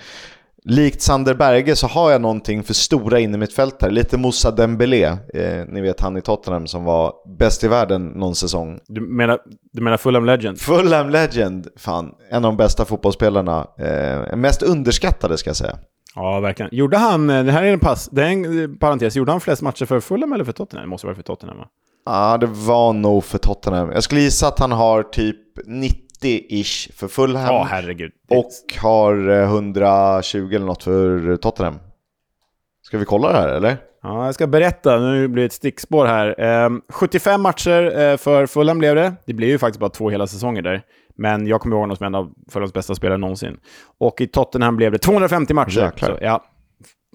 Likt 0.68 1.02
Sander 1.02 1.34
Berge 1.34 1.76
så 1.76 1.86
har 1.86 2.10
jag 2.10 2.20
någonting 2.20 2.62
för 2.62 2.74
stora 2.74 3.20
innermittfältare. 3.20 3.90
Lite 3.90 4.18
Moussa 4.18 4.50
Dembélé, 4.50 5.04
eh, 5.04 5.64
ni 5.68 5.80
vet 5.80 6.00
han 6.00 6.16
i 6.16 6.20
Tottenham 6.20 6.66
som 6.66 6.84
var 6.84 7.12
bäst 7.38 7.64
i 7.64 7.68
världen 7.68 8.06
någon 8.06 8.34
säsong. 8.34 8.78
du 8.86 9.00
menar, 9.00 9.38
du 9.72 9.82
menar 9.82 9.96
Fulham 9.96 10.24
Legend? 10.24 10.60
Fulham 10.60 11.10
Legend, 11.10 11.68
fan, 11.76 12.14
en 12.30 12.36
av 12.36 12.42
de 12.42 12.56
bästa 12.56 12.84
fotbollsspelarna. 12.84 13.66
Eh, 13.78 14.36
mest 14.36 14.62
underskattade 14.62 15.38
ska 15.38 15.50
jag 15.50 15.56
säga. 15.56 15.78
Ja, 16.14 16.40
verkligen. 16.40 16.70
Gjorde 16.72 16.96
han, 16.96 17.30
eh, 17.30 17.44
det 17.44 17.52
här 17.52 17.62
är 17.62 17.72
en 17.72 17.80
pass, 17.80 18.08
det 18.12 18.22
är 18.22 18.28
en 18.28 18.62
eh, 18.62 18.68
parentes, 18.78 19.16
gjorde 19.16 19.32
han 19.32 19.40
flest 19.40 19.62
matcher 19.62 19.84
för 19.84 20.00
Fulham 20.00 20.32
eller 20.32 20.44
för 20.44 20.52
Tottenham? 20.52 20.86
Det 20.86 20.90
måste 20.90 21.06
vara 21.06 21.16
för 21.16 21.22
Tottenham, 21.22 21.58
va? 21.58 21.66
Ja, 22.06 22.38
det 22.38 22.46
var 22.46 22.92
nog 22.92 23.24
för 23.24 23.38
Tottenham. 23.38 23.90
Jag 23.92 24.02
skulle 24.02 24.20
gissa 24.20 24.48
att 24.48 24.58
han 24.58 24.72
har 24.72 25.02
typ 25.02 25.66
90-ish 26.26 26.92
för 26.92 27.08
Fulham. 27.08 27.44
Ja, 27.54 27.66
herregud. 27.70 28.12
och 28.30 28.82
har 28.82 29.28
eh, 29.28 29.42
120 29.42 30.54
eller 30.54 30.66
något 30.66 30.82
för 30.82 31.36
Tottenham. 31.36 31.78
Ska 32.86 32.98
vi 32.98 33.04
kolla 33.04 33.32
det 33.32 33.38
här 33.38 33.48
eller? 33.48 33.76
Ja, 34.02 34.24
jag 34.24 34.34
ska 34.34 34.46
berätta. 34.46 34.98
Nu 34.98 35.28
blir 35.28 35.42
det 35.42 35.46
ett 35.46 35.52
stickspår 35.52 36.06
här. 36.06 36.40
Ehm, 36.40 36.82
75 36.88 37.42
matcher 37.42 37.98
eh, 37.98 38.16
för 38.16 38.46
Fulham 38.46 38.78
blev 38.78 38.94
det. 38.94 39.12
Det 39.26 39.32
blev 39.34 39.50
ju 39.50 39.58
faktiskt 39.58 39.80
bara 39.80 39.90
två 39.90 40.10
hela 40.10 40.26
säsonger 40.26 40.62
där. 40.62 40.82
Men 41.18 41.46
jag 41.46 41.60
kommer 41.60 41.76
ihåg 41.76 41.82
honom 41.82 41.96
som 41.96 42.06
en 42.06 42.14
av 42.14 42.32
Fulhams 42.50 42.72
bästa 42.72 42.94
spelare 42.94 43.18
någonsin. 43.18 43.56
Och 43.98 44.20
i 44.20 44.26
Tottenham 44.26 44.76
blev 44.76 44.92
det 44.92 44.98
250 44.98 45.54
matcher. 45.54 45.80
Jäklar. 45.80 46.08
Så, 46.08 46.18
ja, 46.20 46.44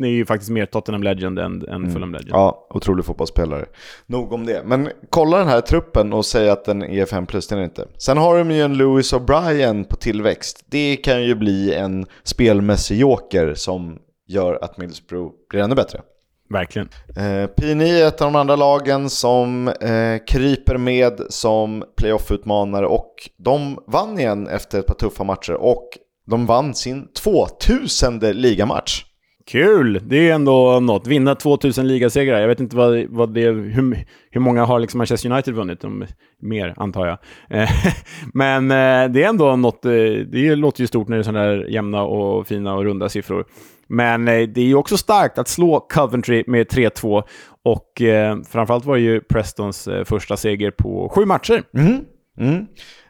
är 0.01 0.07
ju 0.07 0.25
faktiskt 0.25 0.51
mer 0.51 0.65
Tottenham 0.65 1.03
Legend 1.03 1.39
än, 1.39 1.67
än 1.67 1.91
Fulham 1.91 2.11
Legend. 2.11 2.31
Ja, 2.31 2.67
otrolig 2.69 3.05
fotbollsspelare. 3.05 3.65
Nog 4.05 4.33
om 4.33 4.45
det. 4.45 4.63
Men 4.65 4.89
kolla 5.09 5.37
den 5.37 5.47
här 5.47 5.61
truppen 5.61 6.13
och 6.13 6.25
säg 6.25 6.49
att 6.49 6.65
den 6.65 6.83
är 6.83 7.05
5 7.05 7.25
plus, 7.25 7.47
den 7.47 7.59
är 7.59 7.63
inte. 7.63 7.87
Sen 7.97 8.17
har 8.17 8.37
de 8.37 8.51
ju 8.51 8.61
en 8.61 8.77
Lewis 8.77 9.13
O'Brien 9.13 9.83
på 9.83 9.95
tillväxt. 9.95 10.65
Det 10.69 10.95
kan 10.95 11.23
ju 11.23 11.35
bli 11.35 11.73
en 11.73 12.05
spelmässig 12.23 12.97
joker 12.97 13.53
som 13.53 13.99
gör 14.27 14.59
att 14.61 14.77
Middlesbrough 14.77 15.31
blir 15.49 15.61
ännu 15.61 15.75
bättre. 15.75 16.01
Verkligen. 16.49 16.89
Eh, 17.17 17.47
PNI 17.47 18.01
är 18.01 18.07
ett 18.07 18.21
av 18.21 18.31
de 18.31 18.35
andra 18.39 18.55
lagen 18.55 19.09
som 19.09 19.67
eh, 19.67 20.17
kryper 20.27 20.77
med 20.77 21.21
som 21.29 21.83
playoff-utmanare 21.97 22.85
och 22.85 23.15
de 23.37 23.77
vann 23.87 24.19
igen 24.19 24.47
efter 24.47 24.79
ett 24.79 24.85
par 24.85 24.95
tuffa 24.95 25.23
matcher 25.23 25.53
och 25.53 25.89
de 26.27 26.45
vann 26.45 26.73
sin 26.73 27.07
2000 27.13 28.19
ligamatch. 28.19 29.05
Kul! 29.51 30.01
Det 30.03 30.29
är 30.29 30.33
ändå 30.33 30.79
något. 30.79 31.07
Vinna 31.07 31.35
2000 31.35 31.87
ligasegrar. 31.87 32.39
Jag 32.39 32.47
vet 32.47 32.59
inte 32.59 32.75
vad, 32.75 33.05
vad 33.09 33.33
det, 33.33 33.41
hur, 33.41 34.05
hur 34.31 34.41
många 34.41 34.65
har 34.65 34.79
liksom 34.79 34.97
Manchester 34.97 35.31
United 35.31 35.53
vunnit? 35.53 35.81
De, 35.81 36.05
mer, 36.41 36.73
antar 36.77 37.07
jag. 37.07 37.17
Eh, 37.61 37.69
men 38.33 38.71
eh, 38.71 39.11
det 39.11 39.23
är 39.23 39.29
ändå 39.29 39.55
något. 39.55 39.85
Eh, 39.85 39.91
det 40.31 40.55
låter 40.55 40.81
ju 40.81 40.87
stort 40.87 41.07
när 41.07 41.17
det 41.17 41.21
är 41.21 41.23
sådana 41.23 41.39
här 41.39 41.65
jämna 41.69 42.03
och 42.03 42.47
fina 42.47 42.73
och 42.73 42.83
runda 42.83 43.09
siffror. 43.09 43.45
Men 43.87 44.25
det 44.25 44.57
är 44.57 44.65
ju 44.65 44.75
också 44.75 44.97
starkt 44.97 45.37
att 45.37 45.47
slå 45.47 45.79
Coventry 45.79 46.43
med 46.47 46.67
3-2. 46.67 47.23
Och 47.63 48.01
framförallt 48.49 48.85
var 48.85 48.95
det 48.95 49.01
ju 49.01 49.21
Prestons 49.21 49.89
första 50.05 50.37
seger 50.37 50.71
på 50.71 51.11
sju 51.15 51.25
matcher. 51.25 51.63
Mm. 51.77 52.05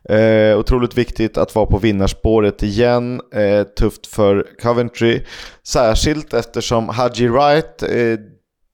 Eh, 0.10 0.60
otroligt 0.60 0.98
viktigt 0.98 1.38
att 1.38 1.56
vara 1.56 1.66
på 1.66 1.78
vinnarspåret 1.78 2.64
igen. 2.64 3.22
Eh, 3.34 3.64
tufft 3.64 4.08
för 4.08 4.48
Coventry. 4.62 5.22
Särskilt 5.64 6.34
eftersom 6.34 6.90
Haji 6.90 7.28
Wright 7.28 7.84
eh, 7.84 8.20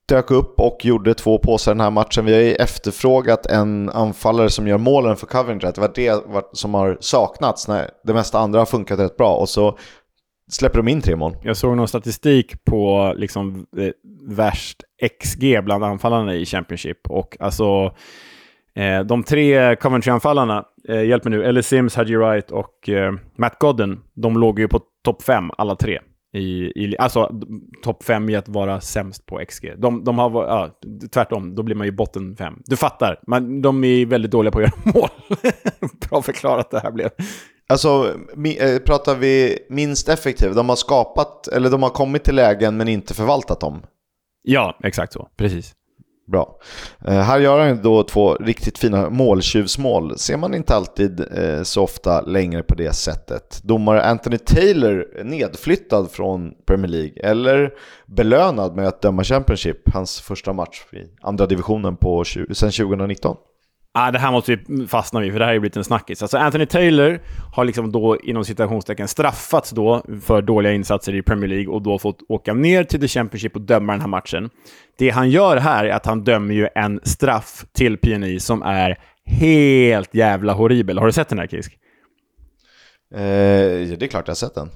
dök 0.07 0.31
upp 0.31 0.59
och 0.59 0.85
gjorde 0.85 1.13
två 1.13 1.37
påsar 1.37 1.71
den 1.71 1.81
här 1.81 1.91
matchen. 1.91 2.25
Vi 2.25 2.33
har 2.33 2.41
ju 2.41 2.53
efterfrågat 2.53 3.45
en 3.45 3.89
anfallare 3.89 4.49
som 4.49 4.67
gör 4.67 4.77
målen 4.77 5.15
för 5.15 5.27
Coventry. 5.27 5.71
Det 5.75 5.81
var 5.81 5.91
det 5.95 6.21
som 6.53 6.73
har 6.73 6.97
saknats 6.99 7.67
när 7.67 7.89
det 8.03 8.13
mesta 8.13 8.39
andra 8.39 8.59
har 8.59 8.65
funkat 8.65 8.99
rätt 8.99 9.17
bra. 9.17 9.35
Och 9.35 9.49
så 9.49 9.77
släpper 10.51 10.77
de 10.77 10.87
in 10.87 11.01
tre 11.01 11.15
mål. 11.15 11.37
Jag 11.43 11.57
såg 11.57 11.77
någon 11.77 11.87
statistik 11.87 12.65
på 12.65 13.13
liksom 13.17 13.65
eh, 13.77 13.89
värst 14.29 14.83
XG 15.21 15.63
bland 15.63 15.83
anfallarna 15.83 16.35
i 16.35 16.45
Championship. 16.45 17.09
Och 17.09 17.37
alltså, 17.39 17.93
eh, 18.75 18.99
de 18.99 19.23
tre 19.23 19.75
Coventry-anfallarna, 19.75 20.65
eh, 20.87 21.03
hjälp 21.03 21.23
mig 21.23 21.31
nu, 21.31 21.43
Ellie 21.43 21.63
Sims, 21.63 21.95
Haji 21.95 22.15
Wright 22.15 22.51
och 22.51 22.89
eh, 22.89 23.13
Matt 23.37 23.59
Godden, 23.59 23.99
de 24.13 24.37
låg 24.37 24.59
ju 24.59 24.67
på 24.67 24.81
topp 25.03 25.21
fem 25.23 25.51
alla 25.57 25.75
tre. 25.75 25.99
I, 26.33 26.71
i, 26.83 26.95
alltså 26.99 27.31
topp 27.83 28.03
fem 28.03 28.29
i 28.29 28.35
att 28.35 28.49
vara 28.49 28.81
sämst 28.81 29.25
på 29.25 29.45
XG. 29.47 29.73
De, 29.77 30.03
de 30.03 30.19
har 30.19 30.45
ja, 30.45 30.79
tvärtom, 31.13 31.55
då 31.55 31.63
blir 31.63 31.75
man 31.75 31.87
ju 31.87 31.91
botten 31.91 32.35
fem. 32.35 32.53
Du 32.65 32.75
fattar, 32.75 33.19
man, 33.27 33.61
de 33.61 33.83
är 33.83 34.05
väldigt 34.05 34.31
dåliga 34.31 34.51
på 34.51 34.59
att 34.59 34.63
göra 34.85 34.93
mål. 34.93 35.09
Bra 36.09 36.21
förklarat 36.21 36.71
det 36.71 36.79
här 36.79 36.91
blev. 36.91 37.09
Alltså, 37.69 38.15
mi, 38.35 38.57
eh, 38.57 38.79
pratar 38.79 39.15
vi 39.15 39.59
minst 39.69 40.09
effektiv? 40.09 40.55
De 40.55 40.69
har 40.69 40.75
skapat, 40.75 41.47
eller 41.47 41.69
de 41.69 41.83
har 41.83 41.89
kommit 41.89 42.23
till 42.23 42.35
lägen 42.35 42.77
men 42.77 42.87
inte 42.87 43.13
förvaltat 43.13 43.59
dem. 43.59 43.81
Ja, 44.41 44.79
exakt 44.83 45.13
så. 45.13 45.27
Precis. 45.37 45.75
Bra. 46.27 46.59
Eh, 47.07 47.13
här 47.19 47.39
gör 47.39 47.67
han 47.67 47.81
då 47.81 48.03
två 48.03 48.33
riktigt 48.35 48.77
fina 48.77 49.09
måltjuvsmål. 49.09 50.17
Ser 50.17 50.37
man 50.37 50.53
inte 50.53 50.75
alltid 50.75 51.19
eh, 51.19 51.63
så 51.63 51.83
ofta 51.83 52.21
längre 52.21 52.63
på 52.63 52.75
det 52.75 52.93
sättet. 52.93 53.59
Domare 53.63 54.03
Anthony 54.03 54.37
Taylor 54.37 55.23
nedflyttad 55.23 56.11
från 56.11 56.51
Premier 56.65 56.91
League 56.91 57.13
eller 57.23 57.73
belönad 58.05 58.75
med 58.75 58.87
att 58.87 59.01
döma 59.01 59.23
Championship, 59.23 59.93
hans 59.93 60.21
första 60.21 60.53
match 60.53 60.83
i 60.93 60.97
andra 61.21 61.45
divisionen 61.45 61.95
på, 61.97 62.23
tju- 62.23 62.53
sedan 62.53 62.71
2019. 62.71 63.37
Ah, 63.99 64.11
det 64.11 64.19
här 64.19 64.31
måste 64.31 64.55
vi 64.55 64.87
fastna 64.87 65.19
vid, 65.19 65.31
för 65.31 65.39
det 65.39 65.45
här 65.45 65.49
har 65.49 65.53
ju 65.53 65.59
blivit 65.59 65.77
en 65.77 65.83
snackis. 65.83 66.21
Alltså 66.21 66.37
Anthony 66.37 66.65
Taylor 66.65 67.19
har 67.53 67.65
liksom 67.65 67.91
då 67.91 68.17
inom 68.23 68.45
citationstecken 68.45 69.07
straffats 69.07 69.69
då 69.69 70.03
för 70.21 70.41
dåliga 70.41 70.73
insatser 70.73 71.15
i 71.15 71.21
Premier 71.21 71.49
League 71.49 71.67
och 71.67 71.81
då 71.81 71.99
fått 71.99 72.19
åka 72.29 72.53
ner 72.53 72.83
till 72.83 72.99
The 73.01 73.07
Championship 73.07 73.55
och 73.55 73.61
döma 73.61 73.93
den 73.93 74.01
här 74.01 74.07
matchen. 74.07 74.49
Det 74.97 75.09
han 75.09 75.29
gör 75.29 75.57
här 75.57 75.85
är 75.85 75.89
att 75.89 76.05
han 76.05 76.23
dömer 76.23 76.53
ju 76.53 76.67
en 76.75 76.99
straff 77.03 77.65
till 77.73 77.97
PNI 77.97 78.39
som 78.39 78.61
är 78.61 78.97
helt 79.25 80.15
jävla 80.15 80.53
horribel. 80.53 80.97
Har 80.97 81.05
du 81.05 81.11
sett 81.11 81.29
den 81.29 81.39
här 81.39 81.47
Kisk? 81.47 81.77
Eh, 83.15 83.21
ja, 83.21 83.95
det 83.99 84.05
är 84.05 84.09
klart 84.09 84.27
jag 84.27 84.31
har 84.31 84.35
sett 84.35 84.55
den. 84.55 84.69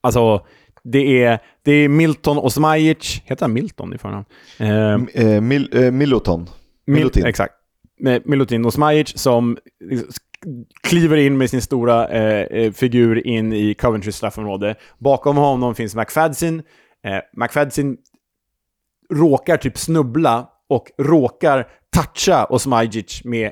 Alltså, 0.00 0.46
det 0.84 1.24
är, 1.24 1.38
det 1.64 1.72
är 1.72 1.88
Milton 1.88 2.38
Osmajic, 2.38 3.22
heter 3.24 3.44
han 3.44 3.52
Milton 3.52 3.94
i 3.94 3.98
förnamn? 3.98 4.24
Eh, 4.58 5.24
Eh, 5.24 5.40
Mil, 5.40 5.84
eh. 5.84 5.90
Milutin. 5.92 6.46
Mil, 6.86 7.10
exakt. 7.24 7.54
Med 8.00 8.22
Milutin 8.26 8.66
Osmajic 8.66 9.12
som 9.16 9.56
liksom 9.80 10.14
kliver 10.82 11.16
in 11.16 11.38
med 11.38 11.50
sin 11.50 11.62
stora 11.62 12.08
eh, 12.08 12.46
eh 12.50 12.72
figur 12.72 13.26
in 13.26 13.52
i 13.52 13.74
Coventrys 13.74 14.16
straffområde. 14.16 14.74
Bakom 14.98 15.36
honom 15.36 15.74
finns 15.74 15.94
McFadsin. 15.94 16.62
Eh, 17.04 17.20
McFadsin 17.36 17.96
råkar 19.12 19.56
typ 19.56 19.78
snubbla 19.78 20.48
och 20.68 20.90
råkar 20.98 21.68
toucha 21.92 22.44
Osmajic 22.44 23.24
med 23.24 23.50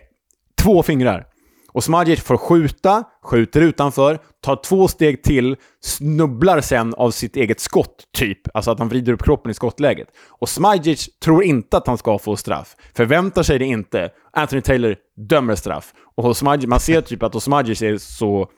två 0.62 0.82
fingrar. 0.82 1.26
Osmajic 1.72 2.20
får 2.20 2.36
skjuta, 2.36 3.04
skjuter 3.24 3.60
utanför, 3.60 4.18
tar 4.40 4.56
två 4.56 4.88
steg 4.88 5.22
till, 5.22 5.56
snubblar 5.80 6.60
sen 6.60 6.94
av 6.94 7.10
sitt 7.10 7.36
eget 7.36 7.60
skott, 7.60 8.04
typ. 8.16 8.56
Alltså 8.56 8.70
att 8.70 8.78
han 8.78 8.88
vrider 8.88 9.12
upp 9.12 9.22
kroppen 9.22 9.50
i 9.50 9.54
skottläget. 9.54 10.08
Osmajic 10.38 11.08
tror 11.24 11.44
inte 11.44 11.76
att 11.76 11.86
han 11.86 11.98
ska 11.98 12.18
få 12.18 12.36
straff. 12.36 12.76
Förväntar 12.94 13.42
sig 13.42 13.58
det 13.58 13.64
inte. 13.64 14.10
Anthony 14.32 14.62
Taylor 14.62 14.96
dömer 15.28 15.54
straff. 15.54 15.92
Och 16.16 16.24
Osmajic, 16.24 16.66
man 16.66 16.80
ser 16.80 17.00
typ 17.00 17.22
att 17.22 17.34
Osmajic 17.34 17.82
är 17.82 17.98
så 17.98 18.50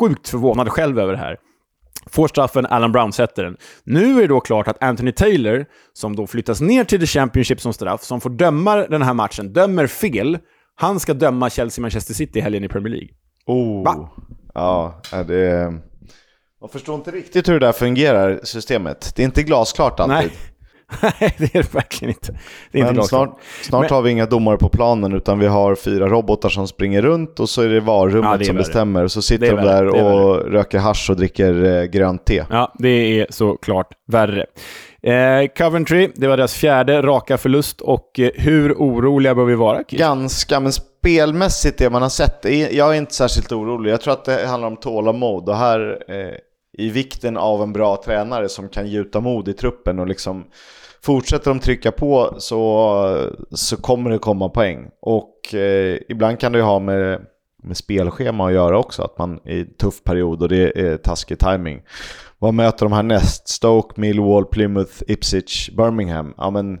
sjukt 0.00 0.28
förvånad 0.28 0.68
själv 0.68 0.98
över 0.98 1.12
det 1.12 1.18
här. 1.18 1.36
Får 2.06 2.28
straffen, 2.28 2.66
Alan 2.66 2.92
Brown 2.92 3.12
sätter 3.12 3.44
den. 3.44 3.56
Nu 3.84 4.16
är 4.16 4.20
det 4.20 4.26
då 4.26 4.40
klart 4.40 4.68
att 4.68 4.82
Anthony 4.82 5.12
Taylor, 5.12 5.66
som 5.92 6.16
då 6.16 6.26
flyttas 6.26 6.60
ner 6.60 6.84
till 6.84 7.00
The 7.00 7.06
Championship 7.06 7.60
som 7.60 7.72
straff, 7.72 8.02
som 8.02 8.20
får 8.20 8.30
döma 8.30 8.76
den 8.76 9.02
här 9.02 9.14
matchen, 9.14 9.52
dömer 9.52 9.86
fel. 9.86 10.38
Han 10.80 11.00
ska 11.00 11.14
döma 11.14 11.48
Chelsea-Manchester 11.48 12.14
City 12.14 12.38
i 12.38 12.42
helgen 12.42 12.64
i 12.64 12.68
Premier 12.68 12.90
League. 12.94 13.08
Oh. 13.46 13.84
Va? 13.84 14.10
Ja, 14.54 15.00
det... 15.26 15.72
Man 16.60 16.70
förstår 16.70 16.94
inte 16.94 17.10
riktigt 17.10 17.48
hur 17.48 17.60
det 17.60 17.66
där 17.66 17.72
fungerar, 17.72 18.40
systemet. 18.42 19.12
Det 19.16 19.22
är 19.22 19.24
inte 19.24 19.42
glasklart 19.42 20.00
alltid. 20.00 20.16
Nej. 20.16 20.30
Nej, 21.20 21.34
det 21.38 21.54
är 21.54 21.62
det 21.62 21.74
verkligen 21.74 22.14
inte. 22.14 22.32
Det 22.72 22.78
är 22.78 22.80
inte 22.80 22.86
Men 22.86 22.94
glasklart. 22.94 23.28
snart, 23.28 23.40
snart 23.62 23.80
Men- 23.82 23.90
har 23.96 24.02
vi 24.02 24.10
inga 24.10 24.26
domare 24.26 24.56
på 24.56 24.68
planen 24.68 25.12
utan 25.12 25.38
vi 25.38 25.46
har 25.46 25.74
fyra 25.74 26.08
robotar 26.08 26.48
som 26.48 26.68
springer 26.68 27.02
runt 27.02 27.40
och 27.40 27.48
så 27.48 27.62
är 27.62 27.68
det 27.68 27.80
VAR-rummet 27.80 28.30
Ja, 28.30 28.36
det 28.36 28.44
är 28.44 28.46
som 28.46 28.56
värre. 28.56 28.62
bestämmer. 28.64 29.08
Så 29.08 29.18
Det 29.18 29.22
sitter 29.22 29.56
de 29.56 29.62
där 29.62 29.86
och 29.86 30.52
röker 30.52 30.78
hasch 30.78 31.10
och 31.10 31.16
dricker 31.16 31.64
eh, 31.64 31.84
grönt 31.84 32.24
te. 32.26 32.44
Ja, 32.50 32.74
det 32.78 32.88
är 33.20 33.26
såklart 33.30 33.88
värre. 34.06 34.46
Eh, 35.02 35.46
Coventry, 35.56 36.10
det 36.14 36.26
var 36.26 36.36
deras 36.36 36.54
fjärde 36.54 37.02
raka 37.02 37.38
förlust 37.38 37.80
och 37.80 38.20
eh, 38.20 38.30
hur 38.34 38.72
oroliga 38.72 39.34
bör 39.34 39.44
vi 39.44 39.54
vara? 39.54 39.84
Kiss? 39.84 39.98
Ganska, 39.98 40.60
men 40.60 40.72
spelmässigt 40.72 41.78
det 41.78 41.90
man 41.90 42.02
har 42.02 42.08
sett, 42.08 42.44
jag 42.70 42.94
är 42.94 42.98
inte 42.98 43.14
särskilt 43.14 43.52
orolig. 43.52 43.92
Jag 43.92 44.00
tror 44.00 44.12
att 44.12 44.24
det 44.24 44.46
handlar 44.46 44.68
om 44.68 44.76
tålamod 44.76 45.48
och 45.48 45.56
här 45.56 46.04
eh, 46.08 46.34
i 46.78 46.90
vikten 46.90 47.36
av 47.36 47.62
en 47.62 47.72
bra 47.72 48.02
tränare 48.04 48.48
som 48.48 48.68
kan 48.68 48.86
gjuta 48.86 49.20
mod 49.20 49.48
i 49.48 49.52
truppen 49.52 49.98
och 49.98 50.06
liksom 50.06 50.44
fortsätter 51.02 51.50
de 51.50 51.60
trycka 51.60 51.92
på 51.92 52.34
så, 52.38 53.30
så 53.50 53.76
kommer 53.76 54.10
det 54.10 54.18
komma 54.18 54.48
poäng. 54.48 54.90
Och 55.00 55.54
eh, 55.54 55.98
ibland 56.08 56.40
kan 56.40 56.52
det 56.52 56.58
ju 56.58 56.64
ha 56.64 56.78
med, 56.78 57.20
med 57.62 57.76
spelschema 57.76 58.46
att 58.46 58.52
göra 58.52 58.78
också, 58.78 59.02
att 59.02 59.18
man 59.18 59.40
är 59.44 59.54
i 59.54 59.60
en 59.60 59.74
tuff 59.74 60.04
period 60.04 60.42
och 60.42 60.48
det 60.48 60.80
är 60.80 60.96
taskig 60.96 61.38
timing. 61.38 61.82
Vad 62.40 62.54
möter 62.54 62.86
de 62.86 62.92
här 62.92 63.02
näst? 63.02 63.48
Stoke, 63.48 64.00
Millwall, 64.00 64.44
Plymouth, 64.44 65.02
Ipswich, 65.08 65.70
Birmingham. 65.70 66.34
Ja, 66.36 66.50
men 66.50 66.78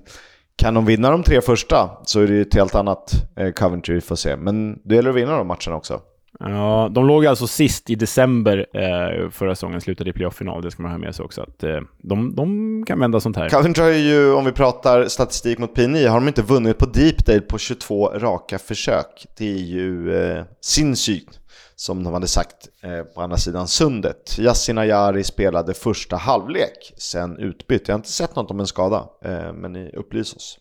kan 0.56 0.74
de 0.74 0.86
vinna 0.86 1.10
de 1.10 1.22
tre 1.22 1.40
första 1.40 1.90
så 2.04 2.20
är 2.20 2.26
det 2.26 2.34
ju 2.34 2.42
ett 2.42 2.54
helt 2.54 2.74
annat 2.74 3.12
eh, 3.36 3.50
Coventry 3.50 3.94
vi 3.94 4.00
får 4.00 4.16
se. 4.16 4.36
Men 4.36 4.78
det 4.84 4.94
gäller 4.94 5.10
att 5.10 5.16
vinna 5.16 5.36
de 5.36 5.46
matcherna 5.46 5.76
också. 5.76 6.00
Ja, 6.38 6.90
de 6.92 7.06
låg 7.06 7.26
alltså 7.26 7.46
sist 7.46 7.90
i 7.90 7.94
december 7.94 8.66
eh, 8.74 9.30
förra 9.30 9.54
säsongen, 9.54 9.80
slutade 9.80 10.10
i 10.10 10.12
playoff-final. 10.12 10.62
Det 10.62 10.70
ska 10.70 10.82
man 10.82 10.92
ha 10.92 10.98
med 10.98 11.14
sig 11.14 11.24
också. 11.24 11.42
Att, 11.42 11.62
eh, 11.64 11.80
de, 11.98 12.34
de 12.34 12.84
kan 12.86 13.00
vända 13.00 13.20
sånt 13.20 13.36
här. 13.36 13.48
Coventry 13.48 13.82
har 13.82 13.90
ju, 13.90 14.32
om 14.32 14.44
vi 14.44 14.52
pratar 14.52 15.04
statistik 15.04 15.58
mot 15.58 15.76
P9, 15.76 16.08
har 16.08 16.20
de 16.20 16.28
inte 16.28 16.42
vunnit 16.42 16.78
på 16.78 16.86
Deepdale 16.86 17.40
på 17.40 17.58
22 17.58 18.08
raka 18.08 18.58
försök. 18.58 19.26
Det 19.38 19.52
är 19.52 19.58
ju 19.58 20.14
eh, 20.22 20.44
sinnssykt, 20.60 21.39
som 21.80 22.04
de 22.04 22.12
hade 22.12 22.28
sagt 22.28 22.68
eh, 22.82 23.02
på 23.02 23.20
andra 23.20 23.36
sidan 23.36 23.68
sundet. 23.68 24.38
Yasin 24.38 24.78
Ayari 24.78 25.24
spelade 25.24 25.74
första 25.74 26.16
halvlek, 26.16 26.92
sen 26.96 27.38
utbytt. 27.38 27.88
Jag 27.88 27.94
har 27.94 27.98
inte 27.98 28.12
sett 28.12 28.36
något 28.36 28.50
om 28.50 28.60
en 28.60 28.66
skada, 28.66 29.04
eh, 29.24 29.52
men 29.52 29.72
ni 29.72 29.90
upplys 29.96 30.34
oss. 30.34 30.58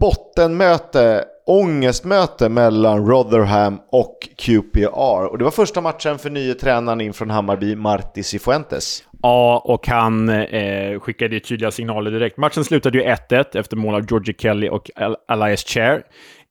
Bottenmöte, 0.00 1.24
ångestmöte 1.46 2.48
mellan 2.48 3.06
Rotherham 3.06 3.80
och 3.92 4.28
QPR. 4.38 5.26
Och 5.30 5.38
det 5.38 5.44
var 5.44 5.50
första 5.50 5.80
matchen 5.80 6.18
för 6.18 6.30
nye 6.30 6.54
tränaren 6.54 7.00
in 7.00 7.12
från 7.12 7.30
Hammarby, 7.30 7.76
Marti 7.76 8.22
Cifuentes. 8.22 9.02
Ja, 9.22 9.62
och 9.64 9.88
han 9.88 10.28
eh, 10.28 11.00
skickade 11.00 11.34
ju 11.34 11.40
tydliga 11.40 11.70
signaler 11.70 12.10
direkt. 12.10 12.36
Matchen 12.36 12.64
slutade 12.64 12.98
ju 12.98 13.04
1-1 13.04 13.56
efter 13.58 13.76
mål 13.76 13.94
av 13.94 14.06
Georgie 14.10 14.34
Kelly 14.38 14.68
och 14.68 14.90
Elias 15.28 15.64
Chair. 15.64 16.02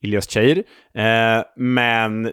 Ilias 0.01 0.27
Chair. 0.27 0.63
Eh, 0.93 1.43
men 1.55 2.31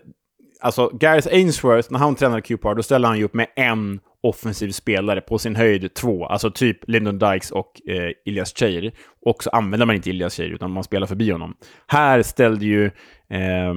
alltså 0.62 0.90
Gareth 0.92 1.28
Ainsworth, 1.28 1.92
när 1.92 1.98
han 1.98 2.14
tränade 2.14 2.42
QPR, 2.42 2.74
då 2.74 2.82
ställde 2.82 3.08
han 3.08 3.18
ju 3.18 3.24
upp 3.24 3.34
med 3.34 3.46
en 3.56 4.00
offensiv 4.22 4.70
spelare, 4.70 5.20
på 5.20 5.38
sin 5.38 5.56
höjd 5.56 5.94
två. 5.94 6.26
Alltså 6.26 6.50
typ 6.50 6.78
Lyndon 6.88 7.18
Dykes 7.18 7.50
och 7.50 7.80
eh, 7.88 8.10
Ilias 8.24 8.56
Cheir. 8.56 8.92
Och 9.24 9.42
så 9.42 9.50
använder 9.50 9.86
man 9.86 9.96
inte 9.96 10.10
Ilias 10.10 10.34
Cheir, 10.34 10.50
utan 10.50 10.70
man 10.70 10.84
spelar 10.84 11.06
förbi 11.06 11.30
honom. 11.30 11.54
Här 11.86 12.22
ställde 12.22 12.64
ju 12.64 12.84
eh, 13.30 13.74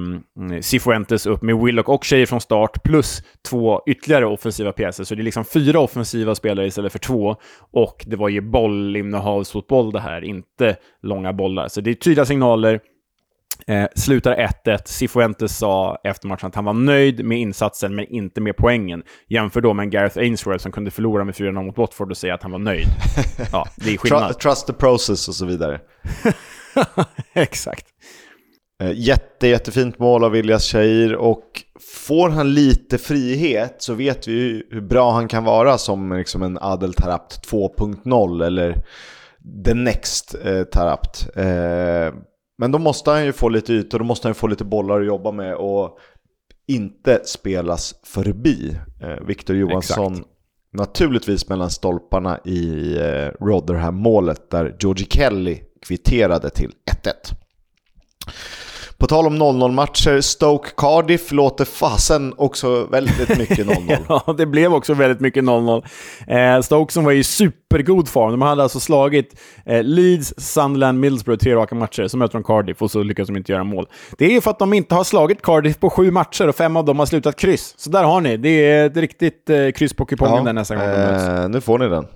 Cifuentes 0.60 1.26
upp 1.26 1.42
med 1.42 1.56
Willock 1.56 1.88
och 1.88 2.04
Cheir 2.04 2.26
från 2.26 2.40
start, 2.40 2.82
plus 2.82 3.22
två 3.48 3.82
ytterligare 3.86 4.26
offensiva 4.26 4.72
pjäser. 4.72 5.04
Så 5.04 5.14
det 5.14 5.22
är 5.22 5.24
liksom 5.24 5.44
fyra 5.44 5.80
offensiva 5.80 6.34
spelare 6.34 6.66
istället 6.66 6.92
för 6.92 6.98
två. 6.98 7.36
Och 7.72 8.04
det 8.06 8.16
var 8.16 8.28
ju 8.28 8.40
bollinnehavsfotboll 8.40 9.92
det 9.92 10.00
här, 10.00 10.24
inte 10.24 10.76
långa 11.02 11.32
bollar. 11.32 11.68
Så 11.68 11.80
det 11.80 11.90
är 11.90 11.94
tydliga 11.94 12.24
signaler. 12.24 12.80
Eh, 13.66 13.86
slutar 13.94 14.36
1-1. 14.64 14.78
Cifuentes 14.84 15.58
sa 15.58 15.98
efter 16.04 16.28
matchen 16.28 16.46
att 16.46 16.54
han 16.54 16.64
var 16.64 16.72
nöjd 16.72 17.24
med 17.24 17.38
insatsen, 17.38 17.94
men 17.94 18.04
inte 18.04 18.40
med 18.40 18.56
poängen. 18.56 19.02
Jämför 19.28 19.60
då 19.60 19.74
med 19.74 19.90
Gareth 19.90 20.18
Ainsworth 20.18 20.62
som 20.62 20.72
kunde 20.72 20.90
förlora 20.90 21.24
med 21.24 21.34
4-0 21.34 21.62
mot 21.62 21.78
Watford 21.78 22.10
och 22.10 22.16
säga 22.16 22.34
att 22.34 22.42
han 22.42 22.52
var 22.52 22.58
nöjd. 22.58 22.86
Ja, 23.52 23.66
det 23.76 23.94
är 23.94 23.96
skillnad. 23.98 24.38
Trust 24.38 24.66
the 24.66 24.72
process 24.72 25.28
och 25.28 25.34
så 25.34 25.46
vidare. 25.46 25.80
Exakt. 27.34 27.86
Eh, 28.82 28.92
Jätte, 28.94 29.48
jättefint 29.48 29.98
mål 29.98 30.24
av 30.24 30.36
Ilyas 30.36 30.64
Shahir 30.72 31.14
och 31.14 31.62
får 32.06 32.28
han 32.28 32.54
lite 32.54 32.98
frihet 32.98 33.76
så 33.78 33.94
vet 33.94 34.28
vi 34.28 34.32
ju 34.32 34.62
hur 34.70 34.80
bra 34.80 35.12
han 35.12 35.28
kan 35.28 35.44
vara 35.44 35.78
som 35.78 36.12
liksom 36.12 36.42
en 36.42 36.58
Adel 36.60 36.94
Tarapt 36.94 37.50
2.0 37.50 38.44
eller 38.44 38.84
the 39.64 39.74
next 39.74 40.34
eh, 40.44 40.62
Tarapt. 40.62 41.28
Eh, 41.36 42.14
men 42.58 42.72
då 42.72 42.78
måste 42.78 43.10
han 43.10 43.24
ju 43.24 43.32
få 43.32 43.48
lite 43.48 43.72
ytor, 43.72 43.98
då 43.98 44.04
måste 44.04 44.28
han 44.28 44.30
ju 44.30 44.34
få 44.34 44.46
lite 44.46 44.64
bollar 44.64 45.00
att 45.00 45.06
jobba 45.06 45.32
med 45.32 45.54
och 45.54 45.98
inte 46.66 47.20
spelas 47.24 47.94
förbi. 48.02 48.76
Eh, 49.02 49.26
Victor 49.26 49.56
Johansson 49.56 50.12
Exakt. 50.12 50.28
naturligtvis 50.72 51.48
mellan 51.48 51.70
stolparna 51.70 52.40
i 52.44 52.96
eh, 52.98 53.44
Rotherham-målet 53.44 54.50
där 54.50 54.76
Georgie 54.80 55.06
Kelly 55.10 55.60
kvitterade 55.86 56.50
till 56.50 56.72
1-1. 57.04 57.12
På 58.98 59.06
tal 59.06 59.26
om 59.26 59.42
0-0-matcher, 59.42 60.20
Stoke 60.20 60.70
Cardiff 60.76 61.32
låter 61.32 61.64
fasen 61.64 62.34
också 62.36 62.84
väldigt 62.86 63.38
mycket 63.38 63.58
0-0. 63.66 64.04
Ja, 64.08 64.34
det 64.38 64.46
blev 64.46 64.74
också 64.74 64.94
väldigt 64.94 65.20
mycket 65.20 65.44
0-0. 65.44 65.84
Eh, 66.56 66.60
Stoke 66.62 66.92
som 66.92 67.04
var 67.04 67.12
i 67.12 67.24
supergod 67.24 68.08
form. 68.08 68.30
De 68.30 68.42
hade 68.42 68.62
alltså 68.62 68.80
slagit 68.80 69.40
eh, 69.66 69.82
Leeds, 69.82 70.34
Sunderland, 70.36 71.00
Middlesbrough 71.00 71.42
tre 71.42 71.54
raka 71.54 71.74
matcher. 71.74 72.08
Så 72.08 72.16
möter 72.16 72.32
de 72.32 72.44
Cardiff 72.44 72.82
och 72.82 72.90
så 72.90 73.02
lyckas 73.02 73.26
de 73.28 73.36
inte 73.36 73.52
göra 73.52 73.64
mål. 73.64 73.86
Det 74.18 74.36
är 74.36 74.40
för 74.40 74.50
att 74.50 74.58
de 74.58 74.72
inte 74.72 74.94
har 74.94 75.04
slagit 75.04 75.42
Cardiff 75.42 75.78
på 75.80 75.90
sju 75.90 76.10
matcher 76.10 76.48
och 76.48 76.56
fem 76.56 76.76
av 76.76 76.84
dem 76.84 76.98
har 76.98 77.06
slutat 77.06 77.36
kryss. 77.36 77.74
Så 77.76 77.90
där 77.90 78.04
har 78.04 78.20
ni. 78.20 78.36
Det 78.36 78.48
är 78.70 78.86
ett 78.86 78.96
riktigt 78.96 79.50
eh, 79.50 79.70
kryss 79.70 79.94
på 79.94 80.04
kupongen 80.04 80.44
där 80.44 80.52
nästa 80.52 80.74
gång 80.74 80.84
de 80.84 80.90
möts. 80.96 81.48
nu 81.54 81.60
får 81.60 81.78
ni 81.78 81.88
den. 81.88 82.06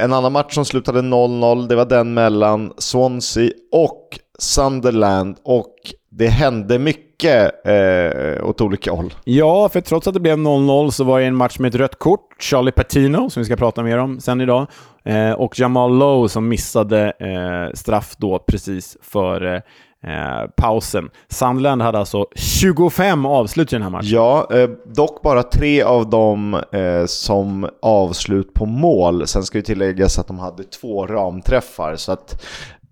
En 0.00 0.12
annan 0.12 0.32
match 0.32 0.54
som 0.54 0.64
slutade 0.64 1.00
0-0, 1.00 1.68
det 1.68 1.76
var 1.76 1.84
den 1.84 2.14
mellan 2.14 2.72
Swansea 2.78 3.50
och 3.72 4.18
Sunderland 4.38 5.36
och 5.42 5.74
det 6.10 6.26
hände 6.28 6.78
mycket 6.78 7.66
eh, 7.66 8.48
åt 8.48 8.60
olika 8.60 8.92
håll. 8.92 9.14
Ja, 9.24 9.68
för 9.68 9.80
trots 9.80 10.06
att 10.08 10.14
det 10.14 10.20
blev 10.20 10.38
0-0 10.38 10.90
så 10.90 11.04
var 11.04 11.20
det 11.20 11.26
en 11.26 11.36
match 11.36 11.58
med 11.58 11.68
ett 11.68 11.80
rött 11.80 11.98
kort. 11.98 12.42
Charlie 12.42 12.72
Patino, 12.72 13.30
som 13.30 13.40
vi 13.40 13.44
ska 13.44 13.56
prata 13.56 13.82
mer 13.82 13.98
om 13.98 14.20
sen 14.20 14.40
idag, 14.40 14.66
eh, 15.04 15.30
och 15.32 15.58
Jamal 15.58 15.98
Lowe 15.98 16.28
som 16.28 16.48
missade 16.48 17.12
eh, 17.20 17.74
straff 17.74 18.14
då 18.18 18.38
precis 18.38 18.96
före 19.02 19.62
eh, 20.06 20.50
pausen. 20.56 21.10
Sunderland 21.28 21.82
hade 21.82 21.98
alltså 21.98 22.26
25 22.34 23.26
avslut 23.26 23.72
i 23.72 23.76
den 23.76 23.82
här 23.82 23.90
matchen. 23.90 24.08
Ja, 24.08 24.48
eh, 24.52 24.70
dock 24.86 25.22
bara 25.22 25.42
tre 25.42 25.82
av 25.82 26.10
dem 26.10 26.54
eh, 26.72 27.06
som 27.06 27.68
avslut 27.82 28.54
på 28.54 28.66
mål. 28.66 29.26
Sen 29.26 29.42
ska 29.42 29.58
ju 29.58 29.62
tilläggas 29.62 30.18
att 30.18 30.26
de 30.26 30.38
hade 30.38 30.64
två 30.64 31.06
ramträffar. 31.06 31.96
Så 31.96 32.12
att 32.12 32.42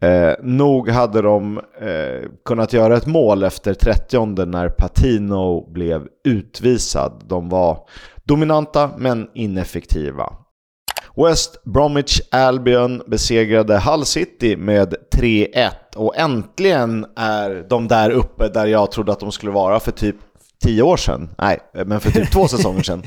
eh, 0.02 0.34
nog 0.42 0.88
hade 0.88 1.22
de 1.22 1.58
eh, 1.58 2.28
kunnat 2.44 2.72
göra 2.72 2.96
ett 2.96 3.06
mål 3.06 3.42
efter 3.44 3.74
30 3.74 4.46
när 4.46 4.68
Patino 4.68 5.72
blev 5.72 6.06
utvisad. 6.24 7.24
De 7.26 7.48
var 7.48 7.78
dominanta 8.24 8.90
men 8.96 9.28
ineffektiva. 9.34 10.32
West 11.16 11.64
Bromwich 11.64 12.20
Albion 12.30 13.02
besegrade 13.06 13.78
Hull 13.78 14.04
City 14.04 14.56
med 14.56 14.94
3-1 15.14 15.70
och 15.96 16.16
äntligen 16.16 17.06
är 17.16 17.66
de 17.68 17.88
där 17.88 18.10
uppe 18.10 18.48
där 18.48 18.66
jag 18.66 18.90
trodde 18.90 19.12
att 19.12 19.20
de 19.20 19.32
skulle 19.32 19.52
vara 19.52 19.80
för 19.80 19.92
typ 19.92 20.16
10 20.62 20.82
år 20.82 20.96
sedan. 20.96 21.30
Nej, 21.38 21.58
eh, 21.74 21.84
men 21.84 22.00
för 22.00 22.10
typ 22.10 22.30
två 22.30 22.48
säsonger 22.48 22.82
sedan. 22.82 23.02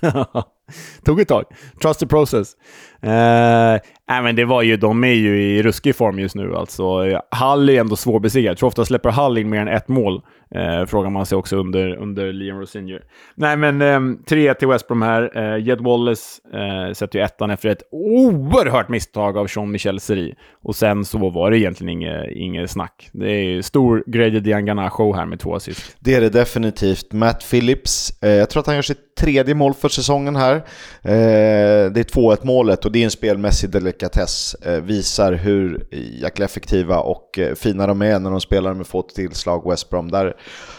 Tog 1.04 1.20
ett 1.20 1.28
tag. 1.28 1.44
Trust 1.82 2.00
the 2.00 2.06
process. 2.06 2.56
Eh, 3.02 3.80
nej, 4.08 4.22
men 4.22 4.36
det 4.36 4.44
var 4.44 4.62
ju, 4.62 4.76
de 4.76 5.04
är 5.04 5.14
ju 5.14 5.42
i 5.42 5.62
ruskig 5.62 5.96
form 5.96 6.18
just 6.18 6.34
nu. 6.34 6.54
Alltså, 6.54 6.84
Hall 7.30 7.64
Hull 7.64 7.76
är 7.76 7.80
ändå 7.80 7.96
svårbesegrad. 7.96 8.50
Jag 8.50 8.58
tror 8.58 8.66
ofta 8.66 8.84
släpper 8.84 9.10
Hull 9.10 9.38
in 9.38 9.50
mer 9.50 9.60
än 9.60 9.68
ett 9.68 9.88
mål. 9.88 10.22
Eh, 10.54 10.86
frågar 10.86 11.10
man 11.10 11.26
sig 11.26 11.38
också 11.38 11.56
under, 11.56 11.96
under 11.96 12.32
Liam 12.32 12.60
Rosinier. 12.60 13.02
Nej, 13.34 13.56
men 13.56 13.82
eh, 13.82 13.98
3-1 14.30 14.54
till 14.54 14.68
West 14.68 14.88
Brom 14.88 15.02
här. 15.02 15.30
Eh, 15.34 15.66
Jed 15.66 15.80
Wallace 15.80 16.40
eh, 16.52 16.92
sätter 16.92 17.18
ju 17.18 17.24
ettan 17.24 17.50
efter 17.50 17.68
ett 17.68 17.82
oerhört 17.90 18.88
misstag 18.88 19.38
av 19.38 19.46
Jean-Michel 19.48 20.00
Seri. 20.00 20.34
Och 20.62 20.76
sen 20.76 21.04
så 21.04 21.30
var 21.30 21.50
det 21.50 21.58
egentligen 21.58 21.88
inget, 21.88 22.30
inget 22.30 22.70
snack. 22.70 23.10
Det 23.12 23.30
är 23.30 23.42
ju 23.42 23.62
stor 23.62 24.04
Grady 24.06 24.40
Diangana-show 24.40 25.16
här 25.16 25.26
med 25.26 25.40
två 25.40 25.54
assist. 25.54 25.96
Det 25.98 26.14
är 26.14 26.20
det 26.20 26.30
definitivt. 26.30 27.12
Matt 27.12 27.50
Phillips, 27.50 28.22
eh, 28.22 28.30
jag 28.30 28.50
tror 28.50 28.60
att 28.60 28.66
han 28.66 28.74
gör 28.74 28.82
sitt 28.82 29.16
tredje 29.16 29.54
mål 29.54 29.74
för 29.74 29.88
säsongen 29.88 30.36
här. 30.36 30.56
Eh, 31.02 31.90
det 31.92 32.00
är 32.00 32.04
2-1 32.04 32.38
målet 32.42 32.84
och 32.84 32.92
det 32.92 32.98
är 32.98 33.04
en 33.04 33.10
spelmässig 33.10 33.70
delikatess. 33.94 34.54
Eh, 34.54 34.80
visar 34.80 35.32
hur 35.32 35.86
jäkla 36.20 36.44
effektiva 36.44 36.98
och 36.98 37.38
eh, 37.38 37.54
fina 37.54 37.86
de 37.86 38.02
är 38.02 38.18
när 38.18 38.30
de 38.30 38.40
spelar 38.40 38.74
med 38.74 38.86
få 38.86 39.02
tillslag 39.02 39.70
West 39.70 39.90
Brom. 39.90 40.10
Där, 40.10 40.36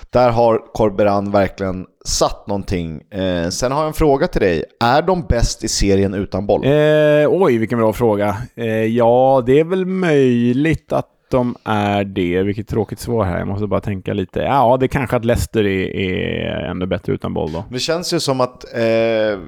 där 0.09 0.29
har 0.29 0.73
Corberan 0.73 1.31
verkligen 1.31 1.85
satt 2.05 2.47
någonting. 2.47 3.01
Eh, 3.11 3.49
sen 3.49 3.71
har 3.71 3.79
jag 3.79 3.87
en 3.87 3.93
fråga 3.93 4.27
till 4.27 4.41
dig. 4.41 4.63
Är 4.79 5.01
de 5.01 5.21
bäst 5.21 5.63
i 5.63 5.67
serien 5.67 6.13
utan 6.13 6.47
boll? 6.47 6.65
Eh, 6.65 7.27
oj, 7.29 7.57
vilken 7.57 7.79
bra 7.79 7.93
fråga. 7.93 8.37
Eh, 8.55 8.67
ja, 8.67 9.43
det 9.45 9.59
är 9.59 9.63
väl 9.63 9.85
möjligt 9.85 10.93
att 10.93 11.11
de 11.31 11.55
är 11.63 12.03
det. 12.03 12.43
Vilket 12.43 12.67
tråkigt 12.67 12.99
svar 12.99 13.25
här. 13.25 13.39
Jag 13.39 13.47
måste 13.47 13.67
bara 13.67 13.81
tänka 13.81 14.13
lite. 14.13 14.39
Ja, 14.39 14.77
det 14.79 14.85
är 14.85 14.87
kanske 14.87 15.15
att 15.15 15.25
Leicester 15.25 15.65
är, 15.65 15.95
är 15.95 16.69
ännu 16.69 16.85
bättre 16.85 17.13
utan 17.13 17.33
boll 17.33 17.51
då. 17.51 17.63
Det 17.69 17.79
känns 17.79 18.13
ju 18.13 18.19
som 18.19 18.41
att 18.41 18.73
eh, 18.73 19.39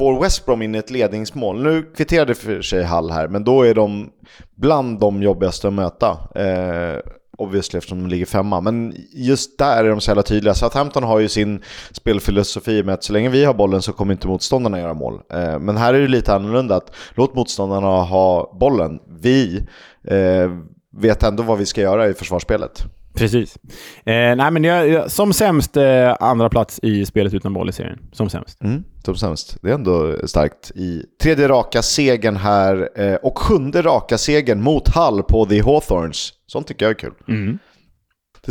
får 0.00 0.20
West 0.20 0.46
Brom 0.46 0.62
in 0.62 0.74
ett 0.74 0.90
ledningsmål, 0.90 1.62
nu 1.62 1.82
kvitterade 1.96 2.34
för 2.34 2.62
sig 2.62 2.84
Hall 2.84 3.10
här, 3.10 3.28
men 3.28 3.44
då 3.44 3.62
är 3.62 3.74
de 3.74 4.10
bland 4.54 5.00
de 5.00 5.22
jobbigaste 5.22 5.68
att 5.68 5.74
möta. 5.74 6.18
Eh, 6.34 6.98
obviously 7.38 7.78
eftersom 7.78 7.98
de 8.02 8.08
ligger 8.08 8.26
femma. 8.26 8.60
Men 8.60 8.94
just 9.12 9.58
där 9.58 9.84
är 9.84 9.90
de 9.90 10.00
så 10.00 10.10
jävla 10.10 10.22
tydliga. 10.22 10.54
Southampton 10.54 11.02
har 11.02 11.18
ju 11.18 11.28
sin 11.28 11.62
spelfilosofi 11.90 12.82
med 12.82 12.94
att 12.94 13.04
så 13.04 13.12
länge 13.12 13.28
vi 13.28 13.44
har 13.44 13.54
bollen 13.54 13.82
så 13.82 13.92
kommer 13.92 14.12
inte 14.12 14.28
motståndarna 14.28 14.78
göra 14.78 14.94
mål. 14.94 15.20
Eh, 15.32 15.58
men 15.58 15.76
här 15.76 15.94
är 15.94 16.00
det 16.00 16.08
lite 16.08 16.34
annorlunda. 16.34 16.76
att 16.76 16.92
Låt 17.14 17.34
motståndarna 17.34 18.02
ha 18.02 18.56
bollen. 18.60 18.98
Vi 19.20 19.66
eh, 20.04 20.50
vet 20.96 21.22
ändå 21.22 21.42
vad 21.42 21.58
vi 21.58 21.66
ska 21.66 21.80
göra 21.80 22.08
i 22.08 22.14
försvarsspelet. 22.14 22.84
Precis. 23.14 23.56
Eh, 24.04 24.36
nej, 24.36 24.50
men 24.50 24.64
jag, 24.64 25.10
som 25.10 25.32
sämst 25.32 25.76
eh, 25.76 26.16
andra 26.20 26.48
plats 26.48 26.80
i 26.82 27.06
spelet 27.06 27.34
utan 27.34 27.52
boll 27.52 27.68
i 27.68 27.72
serien. 27.72 27.98
Som 28.12 28.30
sämst. 28.30 28.62
Mm, 28.62 28.84
som 29.04 29.16
sämst. 29.16 29.56
Det 29.62 29.70
är 29.70 29.74
ändå 29.74 30.16
starkt. 30.24 30.70
I 30.74 31.02
tredje 31.22 31.48
raka 31.48 31.82
segern 31.82 32.36
här 32.36 32.88
eh, 32.96 33.14
och 33.14 33.38
sjunde 33.38 33.82
raka 33.82 34.18
segern 34.18 34.62
mot 34.62 34.88
Hall 34.88 35.22
på 35.22 35.46
The 35.46 35.62
Hawthorns. 35.62 36.32
Sånt 36.46 36.66
tycker 36.66 36.84
jag 36.84 36.90
är 36.90 36.98
kul. 36.98 37.12
Mm. 37.28 37.58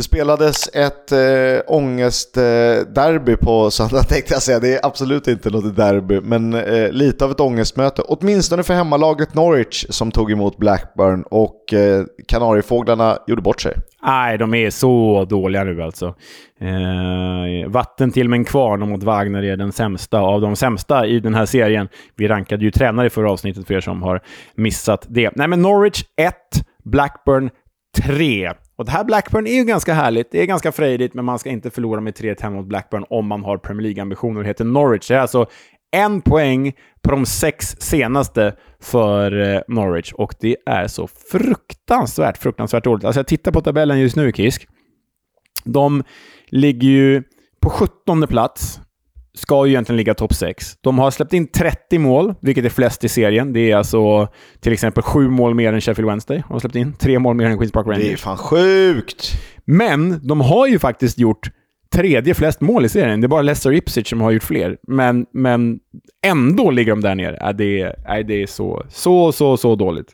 Det 0.00 0.04
spelades 0.04 0.68
ett 0.68 1.12
äh, 1.12 1.18
ångestderby 1.66 3.32
äh, 3.32 3.38
på 3.38 3.70
söndag 3.70 4.02
tänkte 4.08 4.34
jag 4.34 4.42
säga. 4.42 4.58
Det 4.58 4.74
är 4.74 4.86
absolut 4.86 5.28
inte 5.28 5.50
något 5.50 5.76
derby, 5.76 6.20
men 6.20 6.54
äh, 6.54 6.90
lite 6.90 7.24
av 7.24 7.30
ett 7.30 7.40
ångestmöte. 7.40 8.02
Åtminstone 8.02 8.62
för 8.62 8.74
hemmalaget 8.74 9.34
Norwich 9.34 9.86
som 9.88 10.10
tog 10.10 10.32
emot 10.32 10.58
Blackburn 10.58 11.22
och 11.22 11.74
äh, 11.74 12.04
Kanariefåglarna 12.28 13.18
gjorde 13.26 13.42
bort 13.42 13.60
sig. 13.60 13.76
Nej, 14.02 14.38
de 14.38 14.54
är 14.54 14.70
så 14.70 15.24
dåliga 15.24 15.64
nu 15.64 15.82
alltså. 15.82 16.06
Eh, 16.60 17.68
vatten 17.68 18.12
till 18.12 18.28
men 18.28 18.44
kvarn 18.44 18.88
mot 18.88 19.02
Wagner 19.02 19.42
är 19.42 19.56
den 19.56 19.72
sämsta 19.72 20.20
av 20.20 20.40
de 20.40 20.56
sämsta 20.56 21.06
i 21.06 21.20
den 21.20 21.34
här 21.34 21.46
serien. 21.46 21.88
Vi 22.16 22.28
rankade 22.28 22.64
ju 22.64 22.70
tränare 22.70 23.06
i 23.06 23.10
förra 23.10 23.32
avsnittet 23.32 23.66
för 23.66 23.74
er 23.74 23.80
som 23.80 24.02
har 24.02 24.20
missat 24.54 25.06
det. 25.08 25.30
Nej, 25.34 25.48
men 25.48 25.62
Norwich 25.62 26.02
1, 26.16 26.34
Blackburn 26.84 27.50
3. 27.96 28.50
Och 28.80 28.86
det 28.86 28.92
här 28.92 29.04
Blackburn 29.04 29.46
är 29.46 29.54
ju 29.54 29.64
ganska 29.64 29.94
härligt. 29.94 30.30
Det 30.30 30.42
är 30.42 30.46
ganska 30.46 30.72
frejdigt, 30.72 31.14
men 31.14 31.24
man 31.24 31.38
ska 31.38 31.50
inte 31.50 31.70
förlora 31.70 32.00
med 32.00 32.14
3-1 32.14 32.42
hemma 32.42 32.56
mot 32.56 32.66
Blackburn 32.66 33.04
om 33.10 33.26
man 33.26 33.44
har 33.44 33.58
Premier 33.58 33.82
League-ambitioner 33.82 34.40
och 34.40 34.46
heter 34.46 34.64
Norwich. 34.64 35.08
Det 35.08 35.14
är 35.14 35.18
alltså 35.18 35.46
en 35.96 36.20
poäng 36.20 36.72
på 37.02 37.10
de 37.10 37.26
sex 37.26 37.76
senaste 37.80 38.54
för 38.82 39.54
eh, 39.54 39.60
Norwich 39.68 40.12
och 40.12 40.34
det 40.40 40.56
är 40.66 40.86
så 40.86 41.08
fruktansvärt, 41.30 42.38
fruktansvärt 42.38 42.84
dåligt. 42.84 43.04
Alltså 43.04 43.18
jag 43.18 43.26
tittar 43.26 43.52
på 43.52 43.60
tabellen 43.60 44.00
just 44.00 44.16
nu, 44.16 44.32
Kisk. 44.32 44.66
De 45.64 46.02
ligger 46.48 46.88
ju 46.88 47.22
på 47.62 47.70
17 47.70 48.26
plats 48.26 48.80
ska 49.34 49.66
ju 49.66 49.72
egentligen 49.72 49.96
ligga 49.96 50.14
topp 50.14 50.34
6. 50.34 50.76
De 50.80 50.98
har 50.98 51.10
släppt 51.10 51.32
in 51.32 51.46
30 51.46 51.98
mål, 51.98 52.34
vilket 52.40 52.64
är 52.64 52.68
flest 52.68 53.04
i 53.04 53.08
serien. 53.08 53.52
Det 53.52 53.70
är 53.70 53.76
alltså 53.76 54.28
till 54.60 54.72
exempel 54.72 55.02
sju 55.02 55.28
mål 55.28 55.54
mer 55.54 55.72
än 55.72 55.80
Sheffield 55.80 56.08
Wednesday. 56.08 56.42
De 56.48 56.52
har 56.52 56.60
släppt 56.60 56.76
in 56.76 56.92
tre 56.92 57.18
mål 57.18 57.36
mer 57.36 57.46
än 57.46 57.58
Queens 57.58 57.72
Park 57.72 57.86
Rangers. 57.86 58.04
Det 58.04 58.12
är 58.12 58.16
fan 58.16 58.36
sjukt! 58.36 59.32
Men 59.64 60.20
de 60.26 60.40
har 60.40 60.66
ju 60.66 60.78
faktiskt 60.78 61.18
gjort 61.18 61.50
tredje 61.92 62.34
flest 62.34 62.60
mål 62.60 62.84
i 62.84 62.88
serien. 62.88 63.20
Det 63.20 63.26
är 63.26 63.28
bara 63.28 63.42
Leicester 63.42 63.72
Ipswich 63.72 64.08
som 64.08 64.20
har 64.20 64.30
gjort 64.30 64.42
fler. 64.42 64.78
Men, 64.88 65.26
men 65.32 65.78
ändå 66.26 66.70
ligger 66.70 66.92
de 66.92 67.00
där 67.00 67.14
nere. 67.14 67.52
Det 67.52 67.80
är, 67.80 68.22
det 68.22 68.42
är 68.42 68.46
så, 68.46 68.84
så, 68.88 69.32
så, 69.32 69.56
så 69.56 69.76
dåligt. 69.76 70.08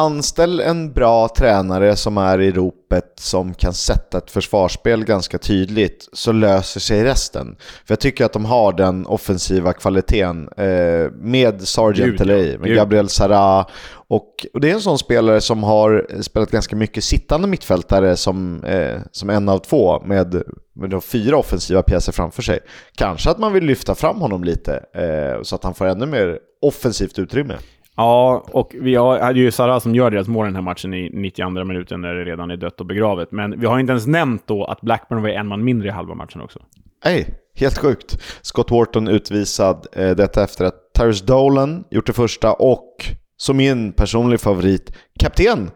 Anställ 0.00 0.60
en 0.60 0.92
bra 0.92 1.28
tränare 1.28 1.96
som 1.96 2.18
är 2.18 2.40
i 2.40 2.52
ropet 2.52 3.12
som 3.16 3.54
kan 3.54 3.72
sätta 3.72 4.18
ett 4.18 4.30
försvarsspel 4.30 5.04
ganska 5.04 5.38
tydligt 5.38 6.08
så 6.12 6.32
löser 6.32 6.80
sig 6.80 7.04
resten. 7.04 7.56
För 7.58 7.92
jag 7.92 8.00
tycker 8.00 8.24
att 8.24 8.32
de 8.32 8.44
har 8.44 8.72
den 8.72 9.06
offensiva 9.06 9.72
kvaliteten 9.72 10.48
eh, 10.56 11.10
med 11.12 11.68
Sargent 11.68 12.20
LA, 12.20 12.34
med 12.34 12.74
Gabriel 12.74 13.08
Sara 13.08 13.66
och, 14.08 14.46
och, 14.54 14.60
det 14.60 14.70
är 14.70 14.74
en 14.74 14.80
sån 14.80 14.98
spelare 14.98 15.40
som 15.40 15.62
har 15.62 16.22
spelat 16.22 16.50
ganska 16.50 16.76
mycket 16.76 17.04
sittande 17.04 17.48
mittfältare 17.48 18.16
som, 18.16 18.64
eh, 18.64 19.00
som 19.12 19.30
en 19.30 19.48
av 19.48 19.58
två 19.58 20.00
med, 20.00 20.42
med 20.72 21.04
fyra 21.04 21.36
offensiva 21.36 21.82
pjäser 21.82 22.12
framför 22.12 22.42
sig. 22.42 22.58
Kanske 22.94 23.30
att 23.30 23.38
man 23.38 23.52
vill 23.52 23.64
lyfta 23.64 23.94
fram 23.94 24.20
honom 24.20 24.44
lite 24.44 24.84
eh, 24.94 25.42
så 25.42 25.54
att 25.54 25.64
han 25.64 25.74
får 25.74 25.86
ännu 25.86 26.06
mer 26.06 26.38
offensivt 26.62 27.18
utrymme. 27.18 27.54
Ja, 27.98 28.44
och 28.52 28.74
vi 28.80 28.94
har, 28.94 29.18
hade 29.18 29.38
ju 29.38 29.50
Sara 29.50 29.80
som 29.80 29.94
gör 29.94 30.10
deras 30.10 30.28
mål 30.28 30.46
den 30.46 30.54
här 30.54 30.62
matchen 30.62 30.94
i 30.94 31.10
92 31.12 31.64
minuten 31.64 32.00
när 32.00 32.14
det 32.14 32.24
redan 32.24 32.50
är 32.50 32.56
dött 32.56 32.80
och 32.80 32.86
begravet. 32.86 33.32
Men 33.32 33.60
vi 33.60 33.66
har 33.66 33.78
inte 33.78 33.90
ens 33.90 34.06
nämnt 34.06 34.46
då 34.46 34.64
att 34.64 34.80
Blackburn 34.80 35.22
var 35.22 35.28
en 35.28 35.46
man 35.46 35.64
mindre 35.64 35.88
i 35.88 35.90
halva 35.90 36.14
matchen 36.14 36.40
också. 36.40 36.60
Nej, 37.04 37.34
helt 37.54 37.78
sjukt. 37.78 38.18
Scott 38.42 38.70
Wharton 38.70 39.08
utvisad, 39.08 39.86
eh, 39.92 40.10
detta 40.10 40.44
efter 40.44 40.64
att 40.64 40.74
Tyrus 40.98 41.22
Dolan 41.22 41.84
gjort 41.90 42.06
det 42.06 42.12
första 42.12 42.52
och, 42.52 43.04
som 43.36 43.56
min 43.56 43.92
personlig 43.92 44.40
favorit, 44.40 44.96
kapten 45.20 45.70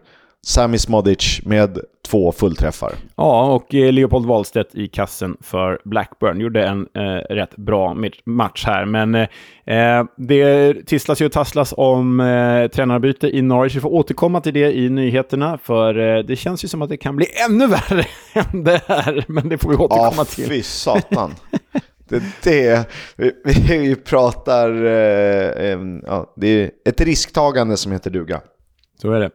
Sami 0.45 0.77
Smodic 0.77 1.41
med 1.45 1.79
två 2.07 2.31
fullträffar. 2.31 2.93
Ja, 3.15 3.53
och 3.53 3.75
eh, 3.75 3.91
Leopold 3.91 4.25
Wahlstedt 4.25 4.75
i 4.75 4.87
kassen 4.87 5.37
för 5.41 5.79
Blackburn 5.85 6.39
gjorde 6.39 6.67
en 6.67 6.87
eh, 6.93 7.33
rätt 7.33 7.55
bra 7.55 7.95
match 8.25 8.63
här. 8.65 8.85
Men 8.85 9.15
eh, 9.15 10.05
det 10.17 10.73
tisslas 10.85 11.21
ju 11.21 11.25
och 11.25 11.31
tasslas 11.31 11.73
om 11.77 12.19
eh, 12.19 12.67
tränarbyte 12.67 13.27
i 13.27 13.41
Norwich. 13.41 13.75
Vi 13.75 13.79
får 13.79 13.93
återkomma 13.93 14.41
till 14.41 14.53
det 14.53 14.77
i 14.77 14.89
nyheterna, 14.89 15.57
för 15.57 16.17
eh, 16.17 16.23
det 16.23 16.35
känns 16.35 16.63
ju 16.63 16.67
som 16.67 16.81
att 16.81 16.89
det 16.89 16.97
kan 16.97 17.15
bli 17.15 17.27
ännu 17.49 17.67
värre 17.89 18.05
än 18.33 18.63
det 18.63 18.81
här. 18.87 19.25
Men 19.27 19.49
det 19.49 19.57
får 19.57 19.69
vi 19.69 19.75
återkomma 19.75 20.13
ja, 20.17 20.25
till. 20.25 20.47
fy 20.47 20.63
satan. 20.63 21.31
Det, 22.09 22.23
det, 22.43 22.89
vi, 23.15 23.31
vi 23.67 23.95
pratar, 23.95 24.85
eh, 24.85 25.79
ja, 26.05 26.33
det 26.35 26.47
är 26.47 26.71
ett 26.85 27.01
risktagande 27.01 27.77
som 27.77 27.91
heter 27.91 28.11
duga. 28.11 28.41
Så 29.01 29.11
är 29.11 29.19
det. 29.19 29.29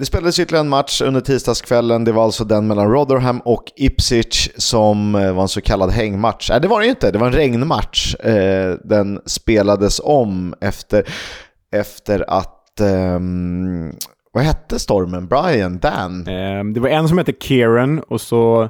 Det 0.00 0.06
spelades 0.06 0.38
ytterligare 0.38 0.64
en 0.64 0.68
match 0.68 1.02
under 1.02 1.20
tisdagskvällen. 1.20 2.04
Det 2.04 2.12
var 2.12 2.24
alltså 2.24 2.44
den 2.44 2.66
mellan 2.66 2.90
Rotherham 2.90 3.40
och 3.40 3.72
Ipswich 3.76 4.48
som 4.56 5.14
eh, 5.14 5.32
var 5.32 5.42
en 5.42 5.48
så 5.48 5.60
kallad 5.60 5.90
hängmatch. 5.90 6.50
Nej, 6.50 6.60
det 6.60 6.68
var 6.68 6.80
det 6.80 6.84
ju 6.84 6.90
inte. 6.90 7.10
Det 7.10 7.18
var 7.18 7.26
en 7.26 7.32
regnmatch. 7.32 8.14
Eh, 8.14 8.74
den 8.84 9.20
spelades 9.26 10.00
om 10.04 10.54
efter, 10.60 11.08
efter 11.72 12.30
att... 12.30 12.80
Um, 12.80 13.92
vad 14.32 14.44
hette 14.44 14.78
stormen? 14.78 15.26
Brian? 15.26 15.78
Dan? 15.78 16.26
Ehm, 16.28 16.72
det 16.72 16.80
var 16.80 16.88
en 16.88 17.08
som 17.08 17.18
hette 17.18 17.32
Kieran 17.40 18.00
och 18.00 18.20
så 18.20 18.68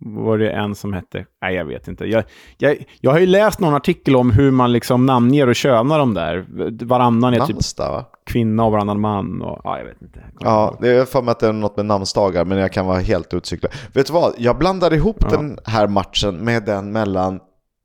var 0.00 0.38
det 0.38 0.50
en 0.50 0.74
som 0.74 0.92
hette... 0.92 1.24
Nej, 1.42 1.54
jag 1.54 1.64
vet 1.64 1.88
inte. 1.88 2.04
Jag, 2.04 2.24
jag, 2.58 2.84
jag 3.00 3.10
har 3.10 3.18
ju 3.18 3.26
läst 3.26 3.60
någon 3.60 3.74
artikel 3.74 4.16
om 4.16 4.30
hur 4.30 4.50
man 4.50 4.72
liksom 4.72 5.06
namnger 5.06 5.46
och 5.46 5.56
könar 5.56 5.98
dem 5.98 6.14
där. 6.14 6.46
Varannan 6.84 7.34
är 7.34 7.40
typ 7.40 7.48
Namnsdag, 7.48 7.86
typ 7.86 7.92
va? 7.92 8.18
kvinna 8.26 8.64
och 8.64 8.72
varannan 8.72 9.00
man. 9.00 9.42
Och, 9.42 9.60
ja, 9.64 9.78
jag 9.78 9.84
vet 9.84 10.02
inte. 10.02 10.20
Ja, 10.40 10.78
det 10.80 10.88
är 10.88 11.04
för 11.04 11.22
mig 11.22 11.32
att 11.32 11.40
det 11.40 11.46
är 11.48 11.52
något 11.52 11.76
med 11.76 11.86
namnsdagar, 11.86 12.44
men 12.44 12.58
jag 12.58 12.72
kan 12.72 12.86
vara 12.86 12.98
helt 12.98 13.34
utcyklad. 13.34 13.72
Vet 13.92 14.06
du 14.06 14.12
vad? 14.12 14.34
Jag 14.38 14.58
blandade 14.58 14.96
ihop 14.96 15.16
ja. 15.20 15.28
den 15.28 15.58
här 15.64 15.86
matchen 15.86 16.36
med 16.36 16.64
den 16.64 16.92
mellan 16.92 17.34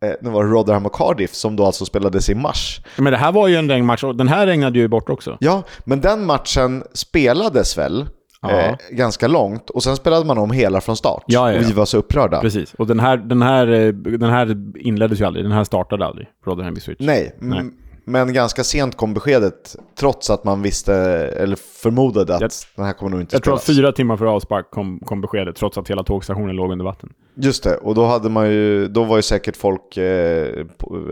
eh, 0.05 0.11
nu 0.22 0.30
var 0.30 0.43
det 0.43 0.49
Rotherham 0.49 0.86
och 0.86 0.95
Cardiff 0.95 1.34
som 1.34 1.55
då 1.55 1.66
alltså 1.66 1.86
spelades 1.86 2.30
i 2.30 2.36
mars. 2.36 2.82
Men 2.97 3.11
det 3.11 3.18
här 3.18 3.32
var 3.32 3.47
ju 3.47 3.55
en 3.55 3.70
regnmatch 3.70 4.03
och 4.03 4.16
den 4.16 4.28
här 4.28 4.47
regnade 4.47 4.80
ju 4.80 4.88
bort 4.88 5.09
också. 5.09 5.38
Ja, 5.39 5.64
men 5.86 6.01
den 6.01 6.26
matchen 6.26 6.84
spelades 6.93 7.78
väl. 7.78 8.05
Eh, 8.49 8.75
ganska 8.91 9.27
långt 9.27 9.69
och 9.69 9.83
sen 9.83 9.95
spelade 9.95 10.25
man 10.25 10.37
om 10.37 10.51
hela 10.51 10.81
från 10.81 10.97
start. 10.97 11.23
Ja, 11.27 11.51
ja, 11.51 11.59
och 11.59 11.69
vi 11.69 11.73
var 11.73 11.85
så 11.85 11.97
upprörda. 11.97 12.41
Precis, 12.41 12.73
och 12.73 12.87
den 12.87 12.99
här, 12.99 13.17
den, 13.17 13.41
här, 13.41 13.67
eh, 13.67 13.93
den 13.93 14.29
här 14.29 14.57
inleddes 14.77 15.21
ju 15.21 15.25
aldrig. 15.25 15.45
Den 15.45 15.51
här 15.51 15.63
startade 15.63 16.05
aldrig, 16.05 16.27
Rotherham 16.45 16.75
Switch. 16.75 16.99
Nej, 16.99 17.35
Nej. 17.39 17.63
men 18.05 18.33
ganska 18.33 18.63
sent 18.63 18.97
kom 18.97 19.13
beskedet 19.13 19.75
trots 19.99 20.29
att 20.29 20.43
man 20.43 20.61
visste, 20.61 20.95
eller 21.37 21.55
förmodade 21.55 22.35
att 22.35 22.41
jag, 22.41 22.51
den 22.75 22.85
här 22.85 22.93
kommer 22.93 23.11
nog 23.11 23.21
inte 23.21 23.35
jag 23.35 23.43
spelas. 23.43 23.59
Jag 23.59 23.65
tror 23.65 23.73
att 23.73 23.77
fyra 23.77 23.91
timmar 23.91 24.17
före 24.17 24.29
avspark 24.29 24.71
kom, 24.71 24.99
kom 25.05 25.21
beskedet, 25.21 25.55
trots 25.55 25.77
att 25.77 25.89
hela 25.89 26.03
tågstationen 26.03 26.55
låg 26.55 26.71
under 26.71 26.85
vatten. 26.85 27.13
Just 27.35 27.63
det, 27.63 27.77
och 27.77 27.95
då, 27.95 28.05
hade 28.05 28.29
man 28.29 28.49
ju, 28.49 28.87
då 28.87 29.03
var 29.03 29.15
ju 29.15 29.21
säkert 29.21 29.57
folk 29.57 29.97
eh, 29.97 30.65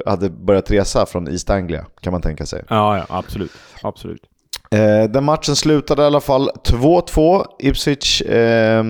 hade 0.05 0.29
börjat 0.29 0.71
resa 0.71 1.05
från 1.05 1.27
East 1.27 1.49
Anglia, 1.49 1.85
kan 2.01 2.11
man 2.11 2.21
tänka 2.21 2.45
sig. 2.45 2.63
Ja, 2.69 2.97
ja 2.97 3.05
absolut. 3.09 3.51
absolut. 3.81 4.21
Eh, 4.75 5.11
den 5.11 5.23
matchen 5.23 5.55
slutade 5.55 6.01
i 6.01 6.05
alla 6.05 6.21
fall 6.21 6.49
2-2. 6.63 7.45
Ipswich 7.59 8.21
eh, 8.21 8.83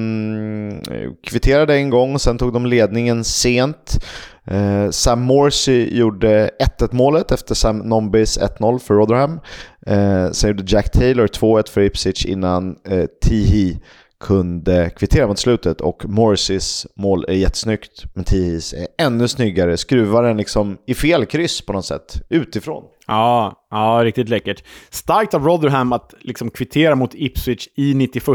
kvitterade 1.24 1.76
en 1.76 1.90
gång, 1.90 2.20
sen 2.20 2.38
tog 2.38 2.54
de 2.54 2.66
ledningen 2.66 3.24
sent. 3.24 4.06
Eh, 4.48 4.90
Sam 4.90 5.22
Morsey 5.22 5.98
gjorde 5.98 6.50
1-1 6.80 6.90
målet 6.92 7.32
efter 7.32 7.56
Sam 7.56 7.78
Nombis 7.78 8.40
1-0 8.40 8.80
för 8.80 8.94
Rotherham. 8.94 9.40
Eh, 9.88 10.32
sen 10.32 10.50
gjorde 10.50 10.64
Jack 10.68 10.92
Taylor 10.92 11.28
2-1 11.28 11.70
för 11.70 11.82
Ipswich 11.82 12.26
innan 12.26 12.76
eh, 12.88 13.06
Tihi 13.22 13.80
kunde 14.22 14.90
kvittera 14.90 15.28
mot 15.28 15.40
slutet 15.40 15.82
och 15.82 16.06
Morseys 16.06 16.88
mål 16.96 17.26
är 17.28 17.34
jättesnyggt, 17.34 18.06
men 18.14 18.24
Tihis 18.24 18.74
är 18.74 18.88
ännu 18.98 19.28
snyggare, 19.28 19.78
skruvar 19.78 20.24
den 20.24 20.38
liksom 20.38 20.78
i 20.88 20.94
fel 20.94 21.26
kryss 21.26 21.62
på 21.62 21.74
något 21.74 21.86
sätt, 21.86 22.22
utifrån. 22.30 22.84
Ja, 23.12 23.68
ja, 23.72 24.02
riktigt 24.04 24.30
läckert. 24.30 24.64
Starkt 24.90 25.34
av 25.34 25.46
Rotherham 25.46 25.94
att 25.94 26.14
liksom 26.20 26.50
kvittera 26.50 26.96
mot 26.96 27.14
Ipswich 27.14 27.68
i 27.76 27.94
91 27.94 28.26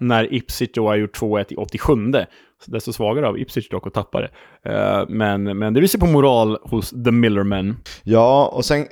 när 0.00 0.34
Ipswich 0.34 0.70
då 0.74 0.88
har 0.88 0.96
gjort 0.96 1.18
2-1 1.18 1.52
i 1.52 1.56
87. 1.56 1.94
Så 2.64 2.70
desto 2.70 2.92
svagare 2.92 3.28
av 3.28 3.38
Ipswich 3.38 3.68
dock 3.68 3.86
att 3.86 3.94
tappa 3.94 4.20
det. 4.20 4.30
Uh, 4.70 5.08
men, 5.08 5.58
men 5.58 5.74
det 5.74 5.80
visar 5.80 5.98
på 5.98 6.06
moral 6.06 6.58
hos 6.62 6.90
The 6.90 7.10
Millermen. 7.10 7.76
Ja, 8.02 8.46
och 8.54 8.64
sen 8.64 8.86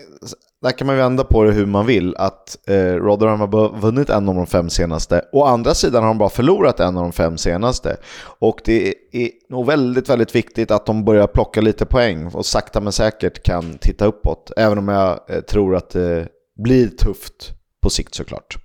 där 0.64 0.70
kan 0.70 0.86
man 0.86 0.96
vända 0.96 1.24
på 1.24 1.44
det 1.44 1.52
hur 1.52 1.66
man 1.66 1.86
vill. 1.86 2.16
Att 2.16 2.68
eh, 2.68 2.94
Rotherham 2.94 3.40
har 3.40 3.80
vunnit 3.80 4.10
en 4.10 4.28
av 4.28 4.34
de 4.34 4.46
fem 4.46 4.70
senaste. 4.70 5.24
Å 5.32 5.44
andra 5.44 5.74
sidan 5.74 6.02
har 6.02 6.08
de 6.08 6.18
bara 6.18 6.28
förlorat 6.28 6.80
en 6.80 6.96
av 6.96 7.02
de 7.02 7.12
fem 7.12 7.38
senaste. 7.38 7.96
Och 8.38 8.60
det 8.64 8.94
är 9.12 9.30
nog 9.48 9.66
väldigt, 9.66 10.08
väldigt 10.08 10.34
viktigt 10.34 10.70
att 10.70 10.86
de 10.86 11.04
börjar 11.04 11.26
plocka 11.26 11.60
lite 11.60 11.86
poäng 11.86 12.26
och 12.26 12.46
sakta 12.46 12.80
men 12.80 12.92
säkert 12.92 13.42
kan 13.42 13.78
titta 13.78 14.06
uppåt. 14.06 14.50
Även 14.56 14.78
om 14.78 14.88
jag 14.88 15.20
eh, 15.28 15.40
tror 15.40 15.76
att 15.76 15.90
det 15.90 16.28
blir 16.64 16.88
tufft 16.88 17.52
på 17.82 17.90
sikt 17.90 18.14
såklart. 18.14 18.56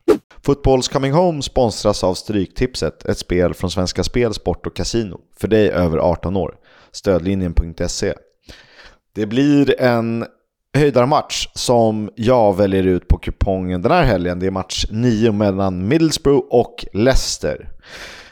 Footballs 0.44 0.88
Coming 0.88 1.14
Home 1.14 1.42
sponsras 1.42 2.04
av 2.04 2.14
Stryktipset, 2.14 3.06
ett 3.06 3.18
spel 3.18 3.54
från 3.54 3.72
Svenska 3.72 4.04
Spel, 4.04 4.34
Sport 4.34 4.68
och 4.68 4.76
Casino. 4.76 5.20
För 5.40 5.48
dig 5.48 5.70
över 5.70 5.98
18 5.98 6.38
år. 6.38 6.56
Stödlinjen.se. 6.92 8.14
Det 9.16 9.26
blir 9.26 9.82
en 9.82 10.26
höjdarmatch 10.78 11.48
som 11.54 12.10
jag 12.16 12.58
väljer 12.58 12.84
ut 12.84 13.08
på 13.08 13.18
kupongen 13.18 13.82
den 13.82 13.92
här 13.92 14.04
helgen. 14.04 14.40
Det 14.40 14.48
är 14.48 14.52
match 14.52 14.86
9 14.90 15.32
mellan 15.32 15.88
Middlesbrough 15.88 16.48
och 16.50 16.86
Leicester. 16.94 17.70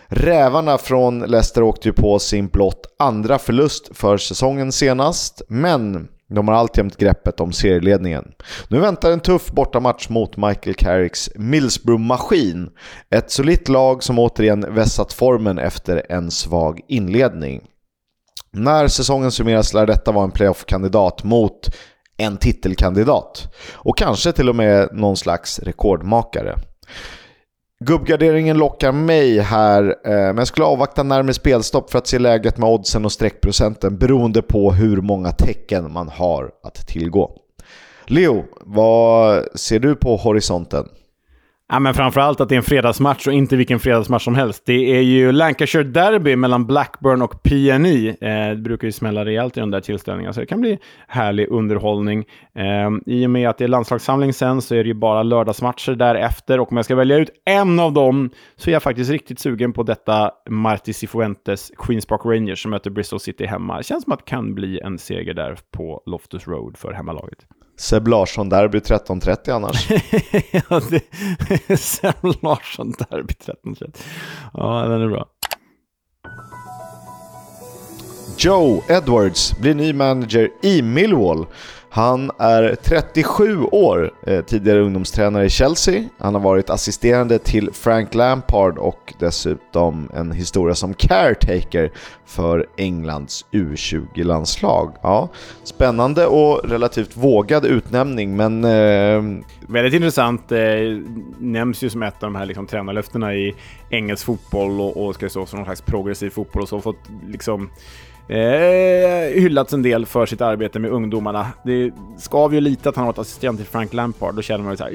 Rävarna 0.07 0.77
från 0.77 1.19
Leicester 1.19 1.63
åkte 1.63 1.87
ju 1.87 1.93
på 1.93 2.19
sin 2.19 2.47
blott 2.47 2.95
andra 2.99 3.39
förlust 3.39 3.89
för 3.97 4.17
säsongen 4.17 4.71
senast, 4.71 5.41
men 5.49 6.07
de 6.29 6.47
har 6.47 6.55
alltjämt 6.55 6.97
greppet 6.97 7.39
om 7.39 7.51
serieledningen. 7.51 8.31
Nu 8.67 8.79
väntar 8.79 9.11
en 9.11 9.19
tuff 9.19 9.51
bortamatch 9.51 10.09
mot 10.09 10.37
Michael 10.37 10.75
Carricks 10.75 11.29
Middlesbrough-maskin. 11.35 12.69
Ett 13.09 13.31
solitt 13.31 13.69
lag 13.69 14.03
som 14.03 14.19
återigen 14.19 14.75
vässat 14.75 15.13
formen 15.13 15.59
efter 15.59 16.05
en 16.09 16.31
svag 16.31 16.81
inledning. 16.87 17.61
När 18.51 18.87
säsongen 18.87 19.31
summeras 19.31 19.73
lär 19.73 19.85
detta 19.85 20.11
vara 20.11 20.23
en 20.23 20.31
playoff-kandidat 20.31 21.23
mot 21.23 21.69
en 22.17 22.37
titelkandidat. 22.37 23.53
Och 23.73 23.97
kanske 23.97 24.31
till 24.31 24.49
och 24.49 24.55
med 24.55 24.89
någon 24.91 25.17
slags 25.17 25.59
rekordmakare. 25.59 26.55
Gubbgarderingen 27.85 28.57
lockar 28.57 28.91
mig 28.91 29.39
här, 29.39 29.83
eh, 29.83 30.11
men 30.11 30.37
jag 30.37 30.47
skulle 30.47 30.65
avvakta 30.65 31.03
närmare 31.03 31.33
spelstopp 31.33 31.91
för 31.91 31.97
att 31.97 32.07
se 32.07 32.19
läget 32.19 32.57
med 32.57 32.69
oddsen 32.69 33.05
och 33.05 33.11
streckprocenten 33.11 33.97
beroende 33.97 34.41
på 34.41 34.71
hur 34.71 35.01
många 35.01 35.31
tecken 35.31 35.93
man 35.93 36.09
har 36.09 36.51
att 36.63 36.87
tillgå. 36.87 37.31
Leo, 38.05 38.45
vad 38.61 39.43
ser 39.55 39.79
du 39.79 39.95
på 39.95 40.15
horisonten? 40.15 40.87
Ja, 41.69 41.79
men 41.79 41.93
framförallt 41.93 42.41
att 42.41 42.49
det 42.49 42.55
är 42.55 42.57
en 42.57 42.63
fredagsmatch 42.63 43.27
och 43.27 43.33
inte 43.33 43.55
vilken 43.55 43.79
fredagsmatch 43.79 44.23
som 44.23 44.35
helst. 44.35 44.63
Det 44.65 44.97
är 44.97 45.01
ju 45.01 45.31
Lancashire 45.31 45.83
Derby 45.83 46.35
mellan 46.35 46.65
Blackburn 46.65 47.21
och 47.21 47.43
PNI. 47.43 48.07
Eh, 48.07 48.49
det 48.49 48.61
brukar 48.61 48.87
ju 48.87 48.91
smälla 48.91 49.25
rejält 49.25 49.57
i 49.57 49.59
de 49.59 49.71
där 49.71 49.81
tillställningarna, 49.81 50.33
så 50.33 50.39
det 50.39 50.45
kan 50.45 50.61
bli 50.61 50.79
härlig 51.07 51.47
underhållning. 51.47 52.25
Eh, 52.55 52.89
I 53.05 53.25
och 53.25 53.29
med 53.29 53.49
att 53.49 53.57
det 53.57 53.63
är 53.63 53.67
landslagssamling 53.67 54.33
sen 54.33 54.61
så 54.61 54.75
är 54.75 54.83
det 54.83 54.87
ju 54.87 54.93
bara 54.93 55.23
lördagsmatcher 55.23 55.95
därefter 55.95 56.59
och 56.59 56.71
om 56.71 56.77
jag 56.77 56.85
ska 56.85 56.95
välja 56.95 57.17
ut 57.17 57.29
en 57.45 57.79
av 57.79 57.93
dem 57.93 58.29
så 58.55 58.69
är 58.69 58.73
jag 58.73 58.83
faktiskt 58.83 59.11
riktigt 59.11 59.39
sugen 59.39 59.73
på 59.73 59.83
detta 59.83 60.31
Marti 60.49 60.93
Cifuentes 60.93 61.71
Queens 61.77 62.05
Park 62.05 62.21
Rangers 62.25 62.61
som 62.61 62.71
möter 62.71 62.89
Bristol 62.89 63.19
City 63.19 63.45
hemma. 63.45 63.77
Det 63.77 63.83
känns 63.83 64.03
som 64.03 64.13
att 64.13 64.19
det 64.19 64.29
kan 64.29 64.55
bli 64.55 64.79
en 64.79 64.97
seger 64.97 65.33
där 65.33 65.57
på 65.71 66.01
Loftus 66.05 66.47
Road 66.47 66.77
för 66.77 66.93
hemmalaget. 66.93 67.39
Seb 67.77 68.07
Larsson-derby 68.07 68.79
13.30 68.79 69.51
annars. 69.51 69.89
ja, 70.51 70.81
det, 70.89 71.77
Seb 71.79 72.23
Larsson-derby 72.41 73.33
13.30. 73.33 73.97
Ja, 74.53 74.81
den 74.81 75.01
är 75.01 75.07
bra. 75.07 75.27
Joe 78.37 78.81
Edwards 78.89 79.57
blir 79.59 79.73
ny 79.73 79.93
manager 79.93 80.49
i 80.61 80.81
Millwall. 80.81 81.45
Han 81.89 82.31
är 82.39 82.75
37 82.83 83.63
år, 83.63 84.11
eh, 84.27 84.41
tidigare 84.45 84.79
ungdomstränare 84.79 85.45
i 85.45 85.49
Chelsea. 85.49 86.03
Han 86.17 86.35
har 86.35 86.41
varit 86.41 86.69
assisterande 86.69 87.39
till 87.39 87.69
Frank 87.73 88.13
Lampard 88.13 88.77
och 88.77 89.13
dessutom 89.19 90.09
en 90.13 90.31
historia 90.31 90.75
som 90.75 90.93
caretaker 90.93 91.91
för 92.25 92.65
Englands 92.77 93.45
U20-landslag. 93.51 94.95
Ja, 95.01 95.29
spännande 95.63 96.25
och 96.25 96.69
relativt 96.69 97.17
vågad 97.17 97.65
utnämning, 97.65 98.35
men... 98.35 98.63
Eh... 98.63 99.43
Väldigt 99.67 99.93
intressant. 99.93 100.51
Eh, 100.51 100.59
nämns 101.37 101.81
ju 101.83 101.89
som 101.89 102.03
ett 102.03 102.23
av 102.23 102.31
de 102.31 102.35
här 102.35 102.45
liksom, 102.45 102.67
tränarlöftena 102.67 103.35
i 103.35 103.55
engelsk 103.89 104.25
fotboll 104.25 104.81
och, 104.81 105.05
och 105.05 105.15
ska 105.15 105.29
stå 105.29 105.45
som 105.45 105.59
någon 105.59 105.65
slags 105.65 105.81
progressiv 105.81 106.29
fotboll 106.29 106.61
och 106.61 106.69
så 106.69 106.81
fått 106.81 107.09
liksom 107.27 107.69
eh, 108.29 109.41
hyllats 109.41 109.73
en 109.73 109.81
del 109.81 110.05
för 110.05 110.25
sitt 110.25 110.41
arbete 110.41 110.79
med 110.79 110.91
ungdomarna. 110.91 111.47
Det 111.63 111.91
skav 112.17 112.53
ju 112.53 112.61
lite 112.61 112.89
att 112.89 112.95
han 112.95 113.05
har 113.05 113.13
varit 113.13 113.19
assistent 113.19 113.59
till 113.59 113.67
Frank 113.67 113.93
Lampard, 113.93 114.35
då 114.35 114.41
känner 114.41 114.63
man 114.63 114.73
ju 114.73 114.77
så 114.77 114.83
här, 114.83 114.93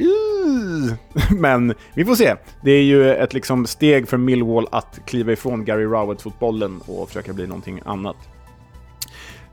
Men 1.40 1.74
vi 1.94 2.04
får 2.04 2.14
se. 2.14 2.34
Det 2.62 2.70
är 2.70 2.82
ju 2.82 3.14
ett 3.14 3.34
liksom 3.34 3.66
steg 3.66 4.08
för 4.08 4.16
Millwall 4.16 4.66
att 4.70 5.00
kliva 5.06 5.32
ifrån 5.32 5.64
Gary 5.64 5.84
Rowett-fotbollen 5.84 6.80
och 6.86 7.08
försöka 7.08 7.32
bli 7.32 7.46
någonting 7.46 7.80
annat. 7.84 8.16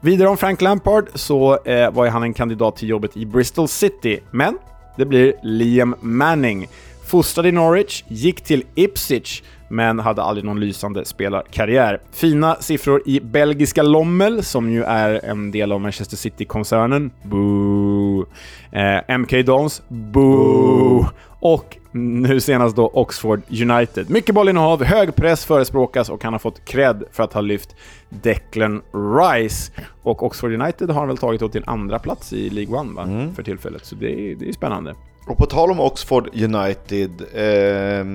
Vidare 0.02 0.30
om 0.30 0.38
Frank 0.38 0.62
Lampard 0.62 1.10
så 1.16 1.64
eh, 1.64 1.92
var 1.92 2.06
ju 2.06 2.12
han 2.12 2.24
en 2.24 2.34
kandidat 2.34 2.76
till 2.76 2.90
jobbet 2.90 3.18
i 3.18 3.26
Bristol 3.26 3.68
City, 3.68 4.20
men 4.32 4.58
det 4.98 5.06
blir 5.06 5.34
Liam 5.44 5.96
Manning. 6.02 6.68
Fostrad 7.10 7.46
i 7.46 7.52
Norwich, 7.52 8.04
gick 8.08 8.42
till 8.42 8.64
Ipswich 8.76 9.42
men 9.70 10.00
hade 10.00 10.22
aldrig 10.22 10.46
någon 10.46 10.60
lysande 10.60 11.06
spelarkarriär. 11.06 12.02
Fina 12.12 12.56
siffror 12.56 13.02
i 13.06 13.20
belgiska 13.20 13.84
Lommel, 13.84 14.44
som 14.44 14.70
ju 14.70 14.84
är 14.84 15.26
en 15.26 15.52
del 15.52 15.72
av 15.72 15.82
Manchester 15.82 16.18
City-koncernen. 16.18 17.12
Boo! 17.24 18.26
Eh, 18.72 19.18
MK 19.18 19.46
Dons. 19.46 19.82
Boo! 19.88 21.06
Och 21.40 21.78
nu 21.92 22.40
senast 22.40 22.76
då 22.76 22.88
Oxford 22.94 23.42
United. 23.62 24.10
Mycket 24.10 24.36
bollinnehav, 24.36 24.84
hög 24.84 25.16
press 25.16 25.46
förespråkas 25.46 26.10
och 26.10 26.24
han 26.24 26.34
har 26.34 26.40
fått 26.40 26.66
cred 26.66 27.04
för 27.12 27.24
att 27.24 27.34
ha 27.34 27.42
lyft 27.42 27.76
Declan 28.10 28.82
Rice. 28.94 29.72
Och 30.04 30.24
Oxford 30.24 30.54
United 30.62 30.90
har 30.90 31.00
han 31.00 31.08
väl 31.08 31.18
tagit 31.18 31.52
till 31.52 31.62
en 31.62 31.70
andra 31.70 32.00
plats 32.00 32.34
i 32.34 32.50
League 32.50 32.80
One 32.80 32.94
va? 32.96 33.04
Mm. 33.04 33.36
för 33.36 33.44
tillfället, 33.44 33.86
så 33.86 33.96
det 33.96 34.32
är, 34.32 34.36
det 34.36 34.50
är 34.50 34.54
spännande. 34.54 34.96
Och 35.30 35.38
på 35.38 35.46
tal 35.46 35.72
om 35.72 35.80
Oxford 35.80 36.30
United, 36.34 37.22
eh, 37.34 38.06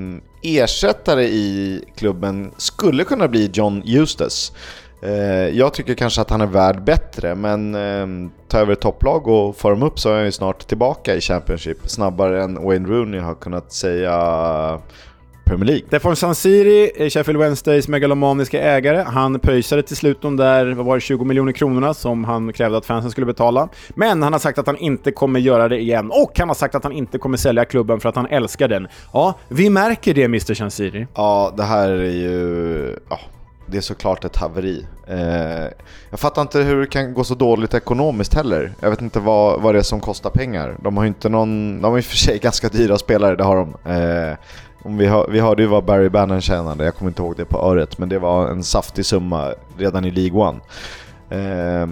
ersättare 0.42 1.24
i 1.24 1.80
klubben 1.96 2.50
skulle 2.56 3.04
kunna 3.04 3.28
bli 3.28 3.50
John 3.52 3.82
Eustace. 3.86 4.52
Eh, 5.02 5.48
jag 5.48 5.74
tycker 5.74 5.94
kanske 5.94 6.20
att 6.20 6.30
han 6.30 6.40
är 6.40 6.46
värd 6.46 6.84
bättre, 6.84 7.34
men 7.34 7.74
eh, 7.74 8.30
ta 8.48 8.58
över 8.58 8.72
ett 8.72 8.80
topplag 8.80 9.28
och 9.28 9.56
få 9.56 9.70
dem 9.70 9.82
upp 9.82 9.98
så 9.98 10.10
är 10.10 10.14
han 10.14 10.24
ju 10.24 10.32
snart 10.32 10.66
tillbaka 10.66 11.14
i 11.14 11.20
Championship 11.20 11.78
snabbare 11.90 12.42
än 12.42 12.64
Wayne 12.64 12.88
Rooney 12.88 13.20
har 13.20 13.34
kunnat 13.34 13.72
säga 13.72 14.12
Premier 15.44 15.66
League. 15.66 15.86
Stefan 15.86 16.16
Sansiri, 16.16 17.10
Sheffield 17.10 17.40
Wednesdays 17.40 17.88
megalomaniska 17.88 18.60
ägare, 18.60 19.04
han 19.06 19.40
pöjsade 19.40 19.82
till 19.82 19.96
slut 19.96 20.22
de 20.22 20.36
där, 20.36 20.72
vad 20.72 20.86
var 20.86 20.94
det, 20.94 21.00
20 21.00 21.24
miljoner 21.24 21.52
kronorna 21.52 21.94
som 21.94 22.24
han 22.24 22.52
krävde 22.52 22.78
att 22.78 22.86
fansen 22.86 23.10
skulle 23.10 23.26
betala. 23.26 23.68
Men 23.88 24.22
han 24.22 24.32
har 24.32 24.40
sagt 24.40 24.58
att 24.58 24.66
han 24.66 24.76
inte 24.76 25.12
kommer 25.12 25.40
göra 25.40 25.68
det 25.68 25.80
igen 25.80 26.10
och 26.10 26.38
han 26.38 26.48
har 26.48 26.54
sagt 26.54 26.74
att 26.74 26.84
han 26.84 26.92
inte 26.92 27.18
kommer 27.18 27.36
sälja 27.36 27.64
klubben 27.64 28.00
för 28.00 28.08
att 28.08 28.16
han 28.16 28.26
älskar 28.26 28.68
den. 28.68 28.88
Ja, 29.12 29.34
vi 29.48 29.70
märker 29.70 30.14
det 30.14 30.24
Mr 30.24 30.54
Sansiri. 30.54 31.06
Ja, 31.14 31.54
det 31.56 31.62
här 31.62 31.88
är 31.88 32.10
ju... 32.10 32.98
Ja, 33.10 33.18
det 33.66 33.76
är 33.76 33.80
såklart 33.80 34.24
ett 34.24 34.36
haveri. 34.36 34.86
Eh, 35.08 35.68
jag 36.10 36.20
fattar 36.20 36.42
inte 36.42 36.58
hur 36.58 36.80
det 36.80 36.86
kan 36.86 37.14
gå 37.14 37.24
så 37.24 37.34
dåligt 37.34 37.74
ekonomiskt 37.74 38.34
heller. 38.34 38.72
Jag 38.80 38.90
vet 38.90 39.02
inte 39.02 39.20
vad, 39.20 39.62
vad 39.62 39.74
det 39.74 39.78
är 39.78 39.82
som 39.82 40.00
kostar 40.00 40.30
pengar. 40.30 40.76
De 40.82 40.96
har 40.96 41.04
ju 41.04 41.08
inte 41.08 41.28
någon... 41.28 41.80
De 41.82 41.92
har 41.92 41.98
och 41.98 42.04
för 42.04 42.16
sig 42.16 42.38
ganska 42.42 42.68
dyra 42.68 42.98
spelare, 42.98 43.36
det 43.36 43.44
har 43.44 43.56
de. 43.56 43.92
Eh, 43.92 44.36
om 44.84 44.96
vi, 44.96 45.06
hör, 45.06 45.28
vi 45.30 45.40
hörde 45.40 45.62
ju 45.62 45.68
vad 45.68 45.84
Barry 45.84 46.08
Bannon 46.08 46.40
tjänade, 46.40 46.84
jag 46.84 46.94
kommer 46.94 47.10
inte 47.10 47.22
ihåg 47.22 47.36
det 47.36 47.44
på 47.44 47.58
öret, 47.58 47.98
men 47.98 48.08
det 48.08 48.18
var 48.18 48.48
en 48.48 48.64
saftig 48.64 49.06
summa 49.06 49.52
redan 49.78 50.04
i 50.04 50.10
League 50.10 50.40
One. 50.40 50.60
Eh, 51.30 51.86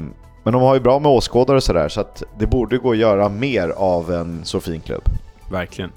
men 0.45 0.53
de 0.53 0.62
har 0.62 0.74
ju 0.74 0.80
bra 0.80 0.99
med 0.99 1.11
åskådare 1.11 1.57
och 1.57 1.62
sådär, 1.62 1.88
så 1.88 2.01
att 2.01 2.22
det 2.38 2.47
borde 2.47 2.78
gå 2.78 2.90
att 2.90 2.97
göra 2.97 3.28
mer 3.28 3.68
av 3.68 4.12
en 4.12 4.45
så 4.45 4.61
fin 4.61 4.80
klubb. 4.80 5.03
Verkligen. 5.51 5.90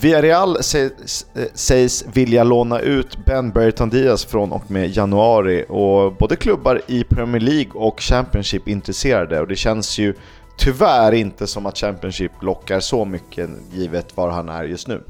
Villarreal 0.00 0.62
sägs, 0.62 1.26
sägs 1.54 2.04
vilja 2.12 2.44
låna 2.44 2.80
ut 2.80 3.18
Ben 3.26 3.50
Berton 3.50 3.88
Diaz 3.90 4.24
från 4.24 4.52
och 4.52 4.70
med 4.70 4.96
januari 4.96 5.64
och 5.68 6.12
både 6.12 6.36
klubbar 6.36 6.80
i 6.86 7.04
Premier 7.04 7.40
League 7.40 7.72
och 7.74 8.00
Championship 8.00 8.68
är 8.68 8.72
intresserade 8.72 9.40
och 9.40 9.48
det 9.48 9.56
känns 9.56 9.98
ju 9.98 10.14
tyvärr 10.58 11.12
inte 11.12 11.46
som 11.46 11.66
att 11.66 11.78
Championship 11.78 12.32
lockar 12.42 12.80
så 12.80 13.04
mycket 13.04 13.50
givet 13.72 14.16
var 14.16 14.30
han 14.30 14.48
är 14.48 14.64
just 14.64 14.88
nu. 14.88 15.02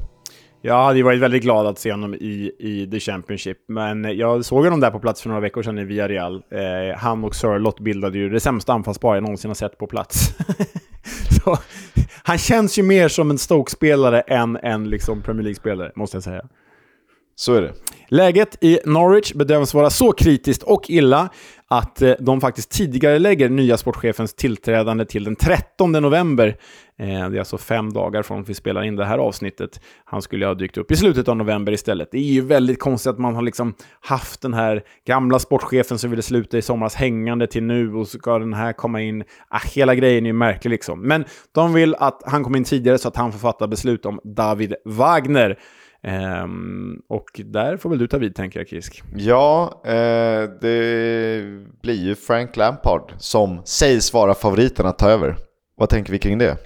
Jag 0.61 0.83
hade 0.83 1.03
varit 1.03 1.19
väldigt 1.19 1.43
glad 1.43 1.67
att 1.67 1.79
se 1.79 1.91
honom 1.91 2.13
i, 2.13 2.51
i 2.59 2.87
The 2.91 2.99
Championship, 2.99 3.57
men 3.67 4.17
jag 4.17 4.45
såg 4.45 4.63
honom 4.63 4.79
där 4.79 4.91
på 4.91 4.99
plats 4.99 5.21
för 5.21 5.29
några 5.29 5.41
veckor 5.41 5.63
sedan 5.63 5.79
i 5.79 5.83
Villarreal. 5.83 6.35
Eh, 6.35 6.97
han 6.97 7.23
och 7.23 7.35
Sörlott 7.35 7.79
bildade 7.79 8.17
ju 8.17 8.29
det 8.29 8.39
sämsta 8.39 8.73
anfallspar 8.73 9.15
jag 9.15 9.23
någonsin 9.23 9.49
har 9.49 9.55
sett 9.55 9.77
på 9.77 9.87
plats. 9.87 10.29
Så, 11.43 11.57
han 12.23 12.37
känns 12.37 12.79
ju 12.79 12.83
mer 12.83 13.07
som 13.07 13.31
en 13.31 13.37
Stoke-spelare 13.37 14.21
än 14.21 14.57
en 14.57 14.89
liksom 14.89 15.21
Premier 15.21 15.43
League-spelare, 15.43 15.91
måste 15.95 16.17
jag 16.17 16.23
säga. 16.23 16.45
Så 17.35 17.53
är 17.53 17.61
det. 17.61 17.73
Läget 18.09 18.63
i 18.63 18.79
Norwich 18.85 19.33
bedöms 19.33 19.73
vara 19.73 19.89
så 19.89 20.11
kritiskt 20.11 20.63
och 20.63 20.89
illa 20.89 21.29
att 21.69 22.01
eh, 22.01 22.13
de 22.19 22.41
faktiskt 22.41 22.71
tidigare 22.71 23.19
lägger 23.19 23.49
nya 23.49 23.77
sportchefens 23.77 24.33
tillträdande 24.33 25.05
till 25.05 25.23
den 25.23 25.35
13 25.35 25.91
november. 25.91 26.57
Eh, 26.99 27.29
det 27.29 27.37
är 27.37 27.39
alltså 27.39 27.57
fem 27.57 27.93
dagar 27.93 28.23
från 28.23 28.41
att 28.41 28.49
vi 28.49 28.53
spelar 28.53 28.83
in 28.83 28.95
det 28.95 29.05
här 29.05 29.17
avsnittet. 29.17 29.81
Han 30.05 30.21
skulle 30.21 30.45
ha 30.45 30.53
dykt 30.53 30.77
upp 30.77 30.91
i 30.91 30.95
slutet 30.95 31.27
av 31.27 31.37
november 31.37 31.71
istället. 31.71 32.11
Det 32.11 32.17
är 32.17 32.33
ju 32.33 32.41
väldigt 32.41 32.79
konstigt 32.79 33.09
att 33.09 33.19
man 33.19 33.35
har 33.35 33.41
liksom 33.41 33.73
haft 33.99 34.41
den 34.41 34.53
här 34.53 34.83
gamla 35.05 35.39
sportchefen 35.39 35.99
som 35.99 36.09
ville 36.09 36.21
sluta 36.21 36.57
i 36.57 36.61
somras 36.61 36.95
hängande 36.95 37.47
till 37.47 37.63
nu 37.63 37.93
och 37.95 38.07
så 38.07 38.17
ska 38.17 38.39
den 38.39 38.53
här 38.53 38.73
komma 38.73 39.01
in. 39.01 39.23
Ah, 39.49 39.61
hela 39.73 39.95
grejen 39.95 40.25
är 40.25 40.29
ju 40.29 40.33
märklig 40.33 40.71
liksom. 40.71 41.01
Men 41.01 41.25
de 41.51 41.73
vill 41.73 41.95
att 41.95 42.21
han 42.25 42.43
kommer 42.43 42.57
in 42.57 42.63
tidigare 42.63 42.97
så 42.97 43.07
att 43.07 43.15
han 43.15 43.31
får 43.31 43.39
fatta 43.39 43.67
beslut 43.67 44.05
om 44.05 44.19
David 44.23 44.73
Wagner. 44.85 45.57
Um, 46.43 47.01
och 47.09 47.41
där 47.45 47.77
får 47.77 47.89
väl 47.89 47.99
du 47.99 48.07
ta 48.07 48.17
vid 48.17 48.35
tänker 48.35 48.59
jag 48.59 48.67
Kisk. 48.67 49.03
Ja, 49.15 49.81
eh, 49.85 50.49
det 50.61 51.43
blir 51.81 52.05
ju 52.05 52.15
Frank 52.15 52.57
Lampard 52.57 53.13
som 53.17 53.61
sägs 53.65 54.13
vara 54.13 54.33
favoriten 54.33 54.85
att 54.85 54.99
ta 54.99 55.09
över. 55.09 55.35
Vad 55.75 55.89
tänker 55.89 56.11
vi 56.11 56.19
kring 56.19 56.37
det? 56.37 56.57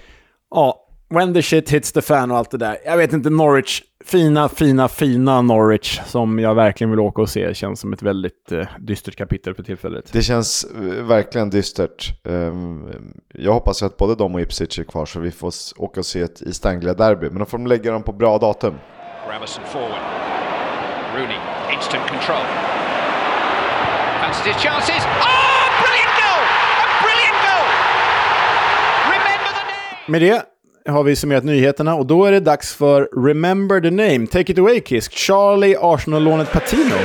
Ja, 0.50 0.88
when 1.14 1.34
the 1.34 1.42
shit 1.42 1.70
hits 1.70 1.92
the 1.92 2.02
fan 2.02 2.30
och 2.30 2.36
allt 2.36 2.50
det 2.50 2.58
där. 2.58 2.78
Jag 2.84 2.96
vet 2.96 3.12
inte, 3.12 3.30
Norwich. 3.30 3.82
Fina, 4.04 4.48
fina, 4.48 4.88
fina 4.88 5.42
Norwich 5.42 6.00
som 6.06 6.38
jag 6.38 6.54
verkligen 6.54 6.90
vill 6.90 7.00
åka 7.00 7.22
och 7.22 7.28
se. 7.28 7.54
Känns 7.54 7.80
som 7.80 7.92
ett 7.92 8.02
väldigt 8.02 8.52
eh, 8.52 8.66
dystert 8.80 9.16
kapitel 9.16 9.54
för 9.54 9.62
tillfället. 9.62 10.12
Det 10.12 10.22
känns 10.22 10.64
eh, 10.64 11.04
verkligen 11.04 11.50
dystert. 11.50 12.24
Um, 12.24 12.90
jag 13.34 13.52
hoppas 13.52 13.82
att 13.82 13.96
både 13.96 14.14
de 14.14 14.34
och 14.34 14.40
Ipswich 14.40 14.78
är 14.78 14.84
kvar 14.84 15.06
så 15.06 15.20
vi 15.20 15.30
får 15.30 15.52
åka 15.76 16.00
och 16.00 16.06
se 16.06 16.20
ett 16.20 16.42
East 16.42 16.66
Anglia-derby. 16.66 17.30
Men 17.30 17.38
då 17.38 17.44
får 17.44 17.58
de 17.58 17.66
lägga 17.66 17.92
dem 17.92 18.02
på 18.02 18.12
bra 18.12 18.38
datum. 18.38 18.74
Ramison 19.28 19.64
forward. 19.64 20.02
Rooney, 21.14 21.38
instant 21.74 22.06
control. 22.08 22.42
Fancies 24.20 24.46
his 24.46 24.62
chances. 24.62 25.02
Oh, 25.22 25.64
brilliant 25.82 26.14
goal! 26.22 26.42
A 26.84 26.86
brilliant 27.04 27.38
goal! 27.46 27.66
Remember 29.14 29.50
the 29.58 29.64
name! 29.72 30.06
Med 30.06 30.20
det 30.22 30.42
har 30.92 31.02
vi 31.02 31.16
summerat 31.16 31.44
nyheterna 31.44 31.94
och 31.94 32.06
då 32.06 32.24
är 32.24 32.32
det 32.32 32.40
dags 32.40 32.74
för 32.74 33.26
Remember 33.26 33.80
the 33.80 33.90
name. 33.90 34.26
Take 34.26 34.52
it 34.52 34.58
away 34.58 34.80
Kisk. 34.80 35.12
Charlie 35.12 35.76
Arsenal-lånet 35.80 36.52
Patino. 36.52 36.96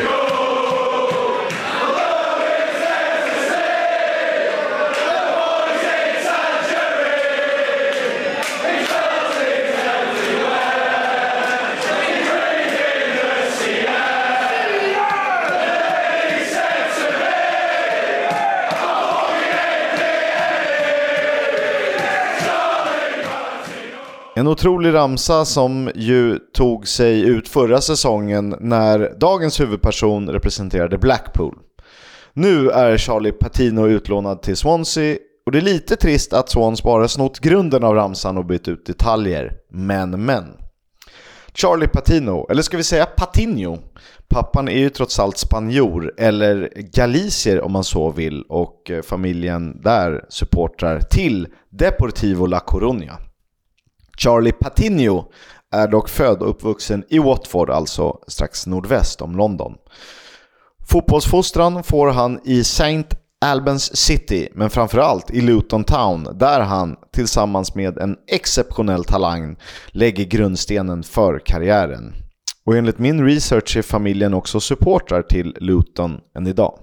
En 24.38 24.48
otrolig 24.48 24.94
ramsa 24.94 25.46
som 25.46 25.92
ju 25.96 26.40
tog 26.40 26.88
sig 26.88 27.22
ut 27.22 27.48
förra 27.48 27.82
säsongen 27.82 28.56
när 28.60 29.16
dagens 29.20 29.60
huvudperson 29.60 30.30
representerade 30.30 30.98
Blackpool. 30.98 31.56
Nu 32.34 32.70
är 32.70 32.98
Charlie 32.98 33.32
Patino 33.32 33.88
utlånad 33.88 34.42
till 34.42 34.58
Swansea 34.58 35.18
och 35.46 35.52
det 35.52 35.58
är 35.58 35.62
lite 35.62 35.96
trist 35.96 36.34
att 36.34 36.50
Swans 36.50 36.84
bara 36.84 37.08
snott 37.08 37.40
grunden 37.40 37.84
av 37.84 37.96
ramsan 37.96 38.38
och 38.38 38.46
bytt 38.46 38.68
ut 38.68 38.86
detaljer. 38.86 39.54
Men 39.72 40.26
men. 40.26 40.44
Charlie 41.54 41.88
Patino, 41.88 42.48
eller 42.50 42.62
ska 42.62 42.78
vi 42.78 42.84
säga 42.84 43.06
Patinho? 43.06 43.78
Pappan 44.28 44.68
är 44.68 44.80
ju 44.80 44.90
trots 44.90 45.20
allt 45.20 45.38
spanjor, 45.38 46.14
eller 46.18 46.72
galicier 46.76 47.62
om 47.62 47.72
man 47.72 47.84
så 47.84 48.12
vill, 48.12 48.44
och 48.50 48.92
eh, 48.92 49.02
familjen 49.02 49.82
där 49.82 50.26
supportrar 50.30 51.00
till 51.00 51.48
Deportivo 51.70 52.46
La 52.46 52.60
Coruña. 52.60 53.27
Charlie 54.18 54.51
Patinho 54.51 55.26
är 55.72 55.88
dock 55.88 56.09
född 56.09 56.41
och 56.41 56.49
uppvuxen 56.49 57.03
i 57.09 57.20
Watford, 57.20 57.70
alltså 57.70 58.20
strax 58.28 58.68
nordväst 58.68 59.22
om 59.22 59.36
London. 59.36 59.74
Fotbollsfostran 60.89 61.84
får 61.84 62.11
han 62.11 62.39
i 62.43 62.59
St. 62.59 63.03
Albans 63.41 63.97
City, 63.97 64.49
men 64.53 64.70
framförallt 64.70 65.32
i 65.32 65.41
Luton 65.41 65.84
Town, 65.84 66.28
där 66.34 66.59
han 66.59 66.95
tillsammans 67.13 67.76
med 67.76 67.97
en 67.97 68.15
exceptionell 68.32 69.03
talang 69.03 69.57
lägger 69.88 70.26
grundstenen 70.26 71.03
för 71.03 71.39
karriären. 71.45 72.13
Och 72.65 72.78
enligt 72.78 72.99
min 72.99 73.26
research 73.26 73.78
är 73.78 73.82
familjen 73.82 74.34
också 74.34 74.59
supportrar 74.59 75.22
till 75.22 75.57
Luton 75.59 76.20
än 76.38 76.47
idag. 76.47 76.80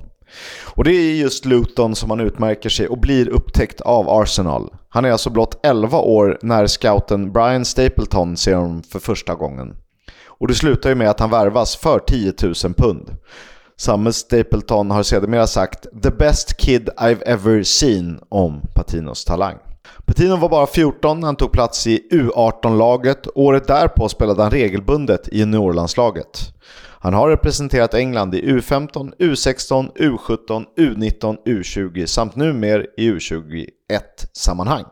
Och 0.64 0.84
det 0.84 0.92
är 0.92 1.14
just 1.14 1.44
Luton 1.44 1.94
som 1.96 2.10
han 2.10 2.20
utmärker 2.20 2.68
sig 2.68 2.88
och 2.88 2.98
blir 2.98 3.28
upptäckt 3.28 3.80
av 3.80 4.08
Arsenal. 4.08 4.72
Han 4.88 5.04
är 5.04 5.10
alltså 5.10 5.30
blott 5.30 5.60
11 5.62 5.98
år 5.98 6.38
när 6.42 6.66
scouten 6.66 7.32
Brian 7.32 7.64
Stapleton 7.64 8.36
ser 8.36 8.54
honom 8.54 8.82
för 8.82 8.98
första 8.98 9.34
gången. 9.34 9.76
Och 10.26 10.48
det 10.48 10.54
slutar 10.54 10.88
ju 10.88 10.94
med 10.94 11.10
att 11.10 11.20
han 11.20 11.30
värvas 11.30 11.76
för 11.76 11.98
10 11.98 12.32
000 12.42 12.74
pund. 12.74 13.16
Samme 13.76 14.12
Stapleton 14.12 14.90
har 14.90 15.02
sedermera 15.02 15.46
sagt 15.46 15.86
“The 16.02 16.10
best 16.10 16.56
kid 16.56 16.88
I've 16.96 17.22
ever 17.26 17.62
seen” 17.62 18.20
om 18.28 18.60
Patinos 18.74 19.24
talang. 19.24 19.56
Patino 20.06 20.36
var 20.36 20.48
bara 20.48 20.66
14 20.66 21.20
när 21.20 21.26
han 21.26 21.36
tog 21.36 21.52
plats 21.52 21.86
i 21.86 22.08
U18-laget. 22.10 23.26
Året 23.34 23.66
därpå 23.66 24.08
spelade 24.08 24.42
han 24.42 24.50
regelbundet 24.50 25.28
i 25.28 25.38
juniorlandslaget. 25.38 26.54
Han 27.04 27.14
har 27.14 27.28
representerat 27.28 27.94
England 27.94 28.34
i 28.34 28.42
U15, 28.42 29.12
U16, 29.18 29.92
U17, 29.96 30.64
U19, 30.76 31.36
U20 31.46 32.06
samt 32.06 32.36
numera 32.36 32.82
i 32.96 33.10
U21-sammanhang. 33.10 34.84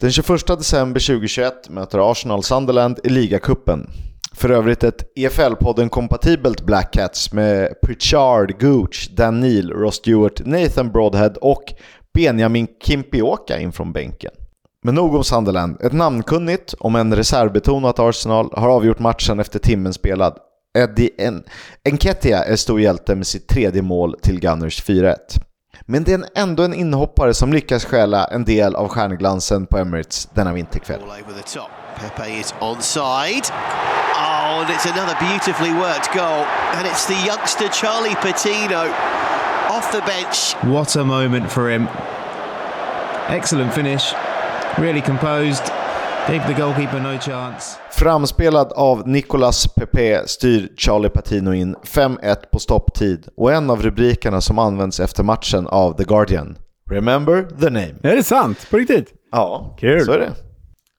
Den 0.00 0.12
21 0.12 0.46
december 0.46 1.00
2021 1.00 1.70
möter 1.70 2.10
Arsenal 2.10 2.42
Sunderland 2.42 2.98
i 3.04 3.08
ligacupen. 3.08 3.90
För 4.34 4.50
övrigt 4.50 4.84
ett 4.84 5.12
EFL-podden-kompatibelt 5.16 6.66
Black 6.66 6.92
Cats 6.92 7.32
med 7.32 7.80
Pritchard, 7.82 8.60
Gooch, 8.60 9.10
Dan 9.16 9.40
Neil, 9.40 9.70
Ross 9.70 9.96
Stewart, 9.96 10.46
Nathan 10.46 10.92
Broadhead 10.92 11.34
och 11.40 11.64
Benjamin 12.14 12.66
Kimpioka 12.84 13.58
in 13.58 13.72
från 13.72 13.92
bänken. 13.92 14.32
Men 14.84 14.94
nog 14.94 15.14
om 15.14 15.24
Sunderland. 15.24 15.82
Ett 15.82 15.92
namnkunnigt, 15.92 16.74
om 16.78 16.96
en 16.96 17.16
reservbetonat 17.16 17.98
Arsenal, 17.98 18.50
har 18.52 18.68
avgjort 18.68 18.98
matchen 18.98 19.40
efter 19.40 19.58
timmen 19.58 19.92
spelad. 19.92 20.38
Eddie 20.78 21.10
en 21.18 21.44
Enketia 21.84 22.44
är 22.44 22.56
stor 22.56 22.80
hjälte 22.80 23.14
med 23.14 23.26
sitt 23.26 23.48
tredje 23.48 23.82
mål 23.82 24.16
till 24.22 24.40
Gunners 24.40 24.82
4-1. 24.82 25.16
Men 25.86 26.04
det 26.04 26.12
är 26.12 26.24
ändå 26.34 26.62
en 26.62 26.74
inhoppare 26.74 27.34
som 27.34 27.52
lyckas 27.52 27.84
stjäla 27.84 28.24
en 28.24 28.44
del 28.44 28.74
av 28.74 28.88
stjärnglansen 28.88 29.66
på 29.66 29.78
Emirates 29.78 30.28
denna 30.34 30.52
vinterkväll. 30.52 31.00
Pepe 32.00 32.30
is 32.30 32.54
onside. 32.60 33.46
Oh, 34.14 34.60
and 34.60 34.70
it's 34.70 34.86
another 34.86 35.16
beautifully 35.20 35.72
worked 35.72 36.14
goal. 36.14 36.44
And 36.76 36.86
it's 36.86 37.06
the 37.06 37.26
youngster 37.26 37.68
Charlie 37.68 38.14
Patino 38.14 38.92
off 39.68 39.92
the 39.92 40.00
bench. 40.00 40.56
What 40.62 40.96
a 40.96 41.04
moment 41.04 41.50
for 41.50 41.70
him. 41.70 41.86
Excellent 43.28 43.74
finish. 43.74 44.14
Really 44.78 45.00
composed. 45.00 45.79
Gave 46.30 46.54
the 46.54 46.62
goalkeeper 46.62 47.00
no 47.00 47.18
chance. 47.18 47.78
Framspelad 47.90 48.72
av 48.72 49.08
Nicolas 49.08 49.74
Pepe 49.74 50.28
styr 50.28 50.68
Charlie 50.76 51.08
Patino 51.08 51.54
in 51.54 51.76
5-1 51.76 52.36
på 52.52 52.58
stopptid 52.58 53.28
och 53.36 53.52
en 53.52 53.70
av 53.70 53.82
rubrikerna 53.82 54.40
som 54.40 54.58
används 54.58 55.00
efter 55.00 55.22
matchen 55.22 55.66
av 55.66 55.96
The 55.96 56.04
Guardian. 56.04 56.58
Remember 56.90 57.48
the 57.60 57.70
name. 57.70 57.94
Är 58.02 58.16
det 58.16 58.22
sant? 58.22 58.66
På 58.70 58.76
riktigt? 58.76 59.12
Ja, 59.32 59.76
Kul. 59.80 60.04
så 60.04 60.12
är 60.12 60.18
det. 60.18 60.32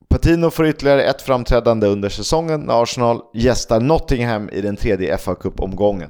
Patino 0.10 0.50
får 0.50 0.68
ytterligare 0.68 1.04
ett 1.04 1.22
framträdande 1.22 1.88
under 1.88 2.10
säsongen 2.10 2.62
när 2.62 2.84
Arsenal 2.84 3.22
gästar 3.34 3.80
Nottingham 3.80 4.50
i 4.50 4.62
den 4.62 4.76
tredje 4.76 5.18
fa 5.18 5.36
Cup-omgången. 5.36 6.10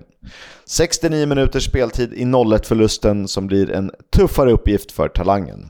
69 0.65 1.26
minuters 1.26 1.65
speltid 1.65 2.13
i 2.13 2.24
0-1-förlusten 2.24 3.28
som 3.28 3.47
blir 3.47 3.72
en 3.72 3.91
tuffare 4.15 4.51
uppgift 4.51 4.91
för 4.91 5.09
talangen. 5.09 5.69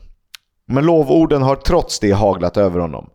Men 0.72 0.86
lovorden 0.86 1.42
har 1.42 1.56
trots 1.56 2.00
det 2.00 2.12
haglat 2.12 2.58
över 2.58 2.80
honom. 2.80 3.10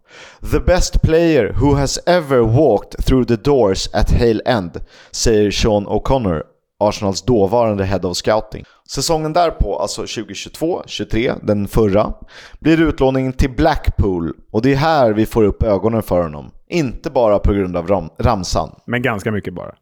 “The 0.52 0.61
best 0.61 1.02
player 1.02 1.52
who 1.61 1.74
has 1.74 1.98
ever 2.07 2.40
walked 2.40 3.04
through 3.04 3.26
the 3.26 3.36
doors 3.36 3.88
at 3.92 4.11
Hale 4.11 4.40
End”, 4.46 4.80
säger 5.11 5.50
Sean 5.50 5.86
O'Connor, 5.86 6.42
Arsenals 6.80 7.22
dåvarande 7.22 7.84
head 7.84 8.00
of 8.04 8.16
scouting. 8.16 8.64
Säsongen 8.88 9.32
därpå, 9.32 9.78
alltså 9.78 10.02
2022-23, 10.02 11.34
den 11.42 11.68
förra, 11.68 12.12
blir 12.61 12.82
utlåningen 12.82 13.32
till 13.32 13.50
Blackpool 13.50 14.32
och 14.50 14.62
det 14.62 14.72
är 14.72 14.76
här 14.76 15.12
vi 15.12 15.26
får 15.26 15.44
upp 15.44 15.62
ögonen 15.62 16.02
för 16.02 16.22
honom. 16.22 16.50
Inte 16.68 17.11
bara 17.11 17.38
på 17.38 17.52
grund 17.52 17.76
av 17.76 17.88
ram 17.88 18.11
ramsan. 18.18 18.80
Men 18.86 19.02
ganska 19.02 19.32
mycket 19.32 19.54
bara. 19.54 19.74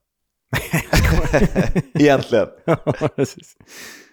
Egentligen. 1.95 2.47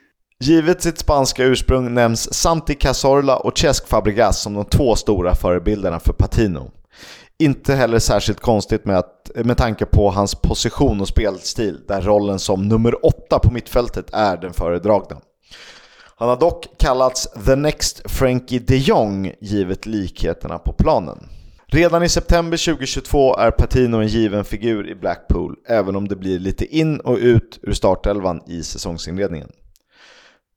Givet 0.43 0.81
sitt 0.81 0.97
spanska 0.97 1.43
ursprung 1.43 1.93
nämns 1.93 2.33
Santi 2.33 2.75
Cazorla 2.75 3.37
och 3.37 3.57
Cesc 3.57 3.87
Fabregas 3.87 4.41
som 4.41 4.53
de 4.53 4.65
två 4.65 4.95
stora 4.95 5.35
förebilderna 5.35 5.99
för 5.99 6.13
Patino. 6.13 6.71
Inte 7.39 7.75
heller 7.75 7.99
särskilt 7.99 8.39
konstigt 8.39 8.85
med, 8.85 8.97
att, 8.97 9.31
med 9.35 9.57
tanke 9.57 9.85
på 9.85 10.09
hans 10.09 10.35
position 10.35 11.01
och 11.01 11.07
spelstil 11.07 11.79
där 11.87 12.01
rollen 12.01 12.39
som 12.39 12.67
nummer 12.67 13.05
åtta 13.05 13.39
på 13.39 13.53
mittfältet 13.53 14.05
är 14.13 14.37
den 14.37 14.53
föredragna. 14.53 15.21
Han 16.15 16.29
har 16.29 16.37
dock 16.37 16.67
kallats 16.77 17.27
“the 17.45 17.55
next 17.55 18.01
Frankie 18.05 18.59
de 18.59 18.77
Jong” 18.77 19.33
givet 19.41 19.85
likheterna 19.85 20.57
på 20.57 20.73
planen. 20.73 21.27
Redan 21.65 22.03
i 22.03 22.09
september 22.09 22.65
2022 22.65 23.37
är 23.37 23.51
Patino 23.51 23.97
en 23.97 24.07
given 24.07 24.45
figur 24.45 24.89
i 24.89 24.95
Blackpool, 24.95 25.55
även 25.67 25.95
om 25.95 26.07
det 26.07 26.15
blir 26.15 26.39
lite 26.39 26.65
in 26.65 26.99
och 26.99 27.17
ut 27.17 27.59
ur 27.61 27.73
startelvan 27.73 28.41
i 28.47 28.63
säsongsinledningen. 28.63 29.51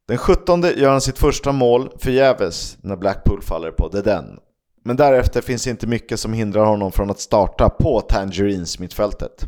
Den 0.08 0.18
17 0.18 0.62
gör 0.62 0.90
han 0.90 1.00
sitt 1.00 1.18
första 1.18 1.52
mål 1.52 1.90
förgäves 1.98 2.76
när 2.82 2.96
Blackpool 2.96 3.42
faller 3.42 3.70
på 3.70 3.88
The 3.88 4.00
Den. 4.00 4.38
Men 4.84 4.96
därefter 4.96 5.40
finns 5.40 5.66
inte 5.66 5.86
mycket 5.86 6.20
som 6.20 6.32
hindrar 6.32 6.64
honom 6.64 6.92
från 6.92 7.10
att 7.10 7.20
starta 7.20 7.68
på 7.68 8.00
Tangerines 8.00 8.78
mittfältet. 8.78 9.44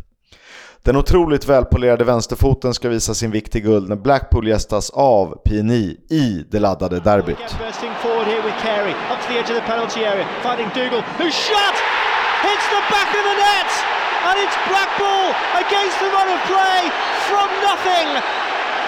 Den 0.82 0.96
otroligt 0.96 1.48
välpolerade 1.48 2.04
vänsterfoten 2.04 2.74
ska 2.74 2.88
visa 2.88 3.14
sin 3.14 3.30
vikt 3.30 3.57
i 3.57 3.61
guld 3.61 3.88
när 3.88 3.96
Blackpool 3.96 4.48
gästas 4.48 4.90
av 4.90 5.42
PNI 5.44 5.96
i 6.11 6.44
det 6.50 6.59
laddade 6.59 7.00
derbyt. 7.00 7.57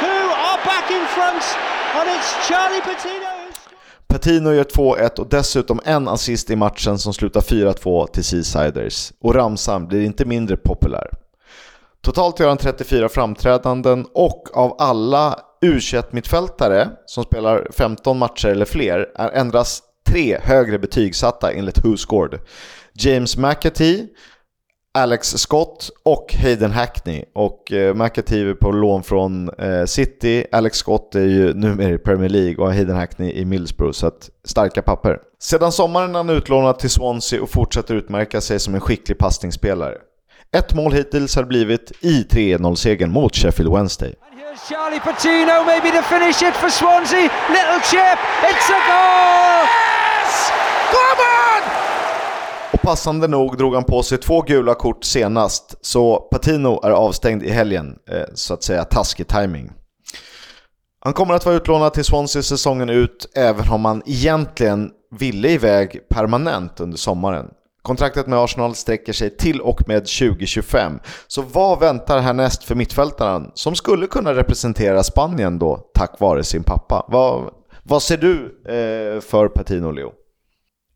Who 0.01 0.16
are 0.49 0.59
back 0.64 0.90
in 0.90 1.07
front, 1.07 1.42
and 1.94 2.09
it's 2.09 2.49
Charlie 2.49 2.80
Patino. 2.80 3.28
Patino 4.09 4.53
gör 4.53 4.64
2-1 4.64 5.18
och 5.20 5.28
dessutom 5.28 5.80
en 5.84 6.09
assist 6.09 6.51
i 6.51 6.57
matchen 6.57 6.99
som 6.99 7.14
slutar 7.14 7.40
4-2 7.40 8.07
till 8.07 8.24
Seasiders. 8.24 9.12
Och 9.20 9.34
ramsan 9.34 9.88
blir 9.88 10.05
inte 10.05 10.24
mindre 10.24 10.57
populär. 10.57 11.11
Totalt 12.03 12.40
gör 12.40 12.49
han 12.49 12.57
34 12.57 13.09
framträdanden 13.09 14.07
och 14.14 14.57
av 14.57 14.76
alla 14.78 15.38
U21-mittfältare 15.62 16.88
som 17.07 17.24
spelar 17.24 17.66
15 17.72 18.18
matcher 18.18 18.49
eller 18.49 18.64
fler 18.64 19.07
är 19.14 19.30
endast 19.30 19.84
tre 20.09 20.38
högre 20.42 20.78
betygsatta 20.78 21.53
enligt 21.53 21.84
Who 21.84 21.96
Scored. 21.96 22.40
James 22.92 23.36
McAtee, 23.36 24.07
Alex 24.99 25.28
Scott 25.28 25.90
och 26.03 26.34
Hayden 26.42 26.70
Hackney. 26.70 27.24
Och 27.34 27.72
eh, 27.72 27.94
McAtee 27.94 28.51
är 28.51 28.55
på 28.55 28.72
lån 28.72 29.03
från 29.03 29.51
eh, 29.59 29.84
City, 29.84 30.44
Alex 30.53 30.78
Scott 30.78 31.14
är 31.14 31.20
ju 31.20 31.55
numera 31.55 31.90
i 31.90 31.99
Premier 31.99 32.28
League 32.28 32.64
och 32.64 32.72
Hayden 32.72 32.96
Hackney 32.96 33.32
i 33.32 33.44
Middlesbrough, 33.44 33.92
så 33.92 34.07
att 34.07 34.30
starka 34.44 34.82
papper. 34.82 35.18
Sedan 35.40 35.72
sommaren 35.72 36.11
är 36.11 36.14
han 36.14 36.30
utlånad 36.30 36.78
till 36.78 36.90
Swansea 36.90 37.42
och 37.42 37.51
fortsätter 37.51 37.94
utmärka 37.94 38.40
sig 38.40 38.61
som 38.61 38.74
en 38.74 38.80
skicklig 38.80 39.18
passningsspelare. 39.18 39.94
Ett 40.57 40.74
mål 40.74 40.92
hittills 40.92 41.36
har 41.36 41.44
blivit 41.44 41.92
i 42.01 42.22
3-0-segern 42.22 43.11
mot 43.11 43.36
Sheffield 43.36 43.72
Wednesday. 43.72 44.14
Charlie 44.68 45.01
Patino, 45.01 45.64
maybe 45.64 45.90
to 45.90 46.03
finish 46.03 46.42
it 46.42 46.55
for 46.57 46.68
Swansea. 46.68 47.30
Little 47.49 47.80
chip, 47.90 48.18
it's 48.42 48.68
a 48.70 48.80
goal! 48.88 49.66
Yes! 50.28 50.51
Come 50.90 51.20
on! 51.32 51.38
Passande 52.89 53.28
nog 53.28 53.59
drog 53.59 53.74
han 53.74 53.84
på 53.84 54.03
sig 54.03 54.18
två 54.18 54.43
gula 54.43 54.74
kort 54.74 55.05
senast, 55.05 55.78
så 55.80 56.16
Patino 56.16 56.80
är 56.84 56.91
avstängd 56.91 57.43
i 57.43 57.51
helgen, 57.51 57.97
eh, 58.11 58.22
så 58.34 58.55
att 58.55 58.62
säga 58.62 58.84
taskig 58.84 59.28
timing. 59.28 59.72
Han 61.01 61.12
kommer 61.12 61.34
att 61.34 61.47
vara 61.47 61.57
utlånad 61.57 61.95
till 61.95 62.05
Swansea 62.05 62.43
säsongen 62.43 62.89
ut, 62.89 63.30
även 63.34 63.68
om 63.70 63.84
han 63.84 64.03
egentligen 64.07 64.91
ville 65.18 65.49
iväg 65.49 66.09
permanent 66.09 66.80
under 66.80 66.97
sommaren. 66.97 67.47
Kontraktet 67.82 68.26
med 68.26 68.39
Arsenal 68.39 68.74
sträcker 68.74 69.12
sig 69.12 69.36
till 69.36 69.61
och 69.61 69.89
med 69.89 69.99
2025. 69.99 70.99
Så 71.26 71.43
vad 71.43 71.80
väntar 71.80 72.18
härnäst 72.18 72.64
för 72.64 72.74
mittfältaren 72.74 73.51
som 73.55 73.74
skulle 73.74 74.07
kunna 74.07 74.34
representera 74.34 75.03
Spanien 75.03 75.59
då 75.59 75.91
tack 75.95 76.20
vare 76.20 76.45
sin 76.45 76.62
pappa? 76.62 77.07
Vad, 77.09 77.51
vad 77.82 78.03
ser 78.03 78.16
du 78.16 78.34
eh, 78.64 79.20
för 79.20 79.49
Patino, 79.49 79.91
Leo? 79.91 80.12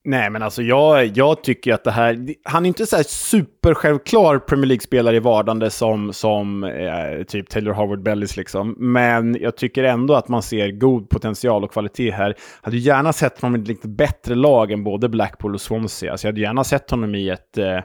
Nej, 0.04 0.30
men 0.30 0.42
alltså 0.42 0.62
jag, 0.62 1.06
jag 1.06 1.42
tycker 1.42 1.74
att 1.74 1.84
det 1.84 1.90
här... 1.90 2.34
Han 2.44 2.64
är 2.64 2.68
inte 2.68 2.86
så 2.86 2.96
här 2.96 3.02
supersjälvklar 3.02 4.38
Premier 4.38 4.66
League-spelare 4.66 5.16
i 5.16 5.20
vardande 5.20 5.70
som, 5.70 6.12
som 6.12 6.64
eh, 6.64 7.22
typ 7.22 7.48
Taylor 7.48 7.72
Howard 7.72 8.02
Bellis 8.02 8.36
liksom. 8.36 8.74
Men 8.78 9.36
jag 9.40 9.56
tycker 9.56 9.84
ändå 9.84 10.14
att 10.14 10.28
man 10.28 10.42
ser 10.42 10.70
god 10.70 11.10
potential 11.10 11.64
och 11.64 11.72
kvalitet 11.72 12.10
här. 12.10 12.34
Hade 12.62 12.76
gärna 12.76 13.12
sett 13.12 13.40
honom 13.40 13.60
i 13.60 13.62
ett 13.62 13.68
lite 13.68 13.88
bättre 13.88 14.34
lag 14.34 14.70
än 14.70 14.84
både 14.84 15.08
Blackpool 15.08 15.54
och 15.54 15.60
Swansea. 15.60 16.12
Alltså 16.12 16.26
jag 16.26 16.32
hade 16.32 16.40
gärna 16.40 16.64
sett 16.64 16.90
honom 16.90 17.14
i 17.14 17.28
ett... 17.28 17.58
Eh, 17.58 17.80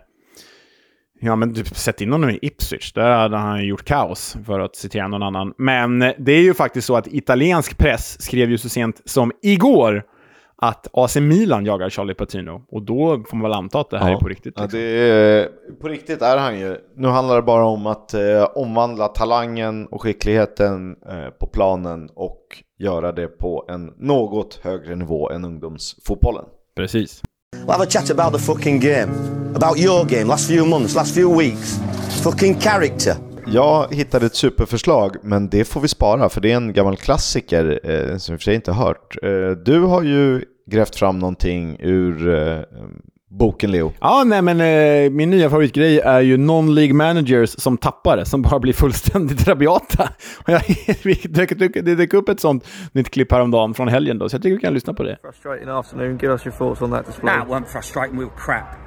Ja, 1.20 1.36
men 1.36 1.54
typ 1.54 1.70
du, 1.70 1.76
sätt 1.76 2.02
in 2.02 2.12
honom 2.12 2.30
i 2.30 2.40
Ipswich. 2.42 2.94
Där 2.94 3.12
hade 3.12 3.38
han 3.38 3.66
gjort 3.66 3.86
kaos, 3.86 4.38
för 4.46 4.60
att 4.60 4.76
citera 4.76 5.08
någon 5.08 5.24
annan. 5.24 5.54
Men 5.58 6.00
det 6.00 6.32
är 6.32 6.42
ju 6.42 6.54
faktiskt 6.54 6.88
så 6.88 6.96
att 6.96 7.08
italiensk 7.08 7.78
press 7.78 8.22
skrev 8.22 8.50
ju 8.50 8.58
så 8.58 8.70
sent 8.70 9.02
som 9.06 9.32
igår 9.42 10.04
att 10.62 10.88
AC 10.94 11.16
Milan 11.16 11.66
jagar 11.66 11.90
Charlie 11.90 12.14
Patino. 12.14 12.62
Och 12.72 12.82
då 12.82 13.24
får 13.30 13.38
man 13.38 13.44
väl 13.44 13.54
anta 13.58 13.80
att 13.80 13.90
det 13.90 14.00
här 14.00 14.10
Ja. 14.12 14.16
är 14.18 14.22
på 14.22 14.28
riktigt. 14.28 14.54
Ja, 14.58 14.64
Liksom. 14.64 14.80
det 14.80 14.86
är, 14.86 15.50
på 15.82 15.88
riktigt 15.88 16.22
är 16.22 16.38
han 16.38 16.60
ju. 16.60 16.78
Nu 16.96 17.08
handlar 17.08 17.36
det 17.36 17.42
bara 17.42 17.66
om 17.66 17.86
att 17.88 18.14
eh, 18.14 18.44
omvandla 18.56 19.08
talangen 19.08 19.88
och 19.88 20.02
skickligheten 20.02 20.96
eh, 21.10 21.30
på 21.40 21.48
planen 21.48 22.10
och 22.16 22.42
göra 22.80 23.12
det 23.12 23.28
på 23.28 23.66
en 23.70 23.86
något 23.98 24.60
högre 24.64 24.96
nivå 24.96 25.30
än 25.32 25.46
ungdomsfotbollen. 25.46 26.46
Precis. 26.76 27.22
We'll 27.66 27.72
have 27.72 27.84
a 27.84 27.88
chat 27.90 28.12
about 28.12 28.34
the 28.34 28.40
fucking 28.40 28.80
game. 28.80 29.08
About 29.56 29.80
your 29.80 30.06
game, 30.06 30.24
last 30.26 30.48
few 30.48 30.70
months, 30.70 30.96
last 30.96 31.16
few 31.16 31.38
weeks. 31.44 31.80
Fucking 32.24 32.56
character. 32.60 33.14
Jag 33.52 33.94
hittade 33.94 34.26
ett 34.26 34.36
superförslag, 34.36 35.16
men 35.22 35.50
det 35.50 35.66
får 35.66 35.82
vi 35.82 35.88
spara 35.88 36.30
för 36.30 36.42
det 36.42 36.52
är 36.52 36.56
en 36.56 36.74
gammal 36.74 36.98
klassiker 36.98 37.80
eh, 37.84 38.18
som 38.18 38.34
vi 38.34 38.38
för 38.38 38.44
sig 38.44 38.56
inte 38.56 38.72
har 38.72 38.86
hört. 38.86 39.18
Eh, 39.24 39.64
du 39.66 39.80
har 39.80 40.04
ju 40.04 40.44
grävt 40.72 40.96
fram 40.96 41.20
någonting 41.20 41.78
ur 41.80 42.36
eh, 42.36 42.60
boken 43.30 43.72
Leo. 43.72 43.94
Ja, 44.00 44.24
nej 44.26 44.42
men 44.42 44.62
eh, 44.62 45.12
min 45.12 45.30
nya 45.30 45.50
favoritgrej 45.50 46.00
är 46.00 46.22
ju 46.22 46.38
non-league 46.38 46.94
managers 46.94 47.50
som 47.50 47.78
tappare, 47.78 48.26
som 48.26 48.42
bara 48.42 48.60
blir 48.60 48.74
fullständigt 48.74 49.48
rabiata. 49.48 50.10
Och 50.44 50.50
jag, 50.50 50.62
det 51.84 51.96
dök 51.96 52.14
upp 52.14 52.30
ett 52.30 52.40
sånt 52.40 52.68
nytt 52.92 53.10
klipp 53.10 53.32
häromdagen 53.32 53.74
från 53.74 53.88
helgen 53.88 54.18
då, 54.18 54.30
så 54.30 54.36
jag 54.36 54.44
tycker 54.44 54.56
vi 54.56 54.62
kan 54.62 54.74
lyssna 54.74 54.94
på 54.94 55.04
det. 55.04 55.18
Frustrating 55.22 55.70
afternoon. 55.70 56.18
Give 56.18 56.34
us 56.34 56.46
your 56.46 56.58
thoughts 56.58 56.82
on 56.82 56.92
that 56.92 57.06
display. 57.06 57.36
Nah, 57.36 57.44
it 57.44 57.50
weren't 57.50 57.68
frustrating. 57.68 58.20
We 58.20 58.26
were 58.26 58.34
crap. 58.38 58.87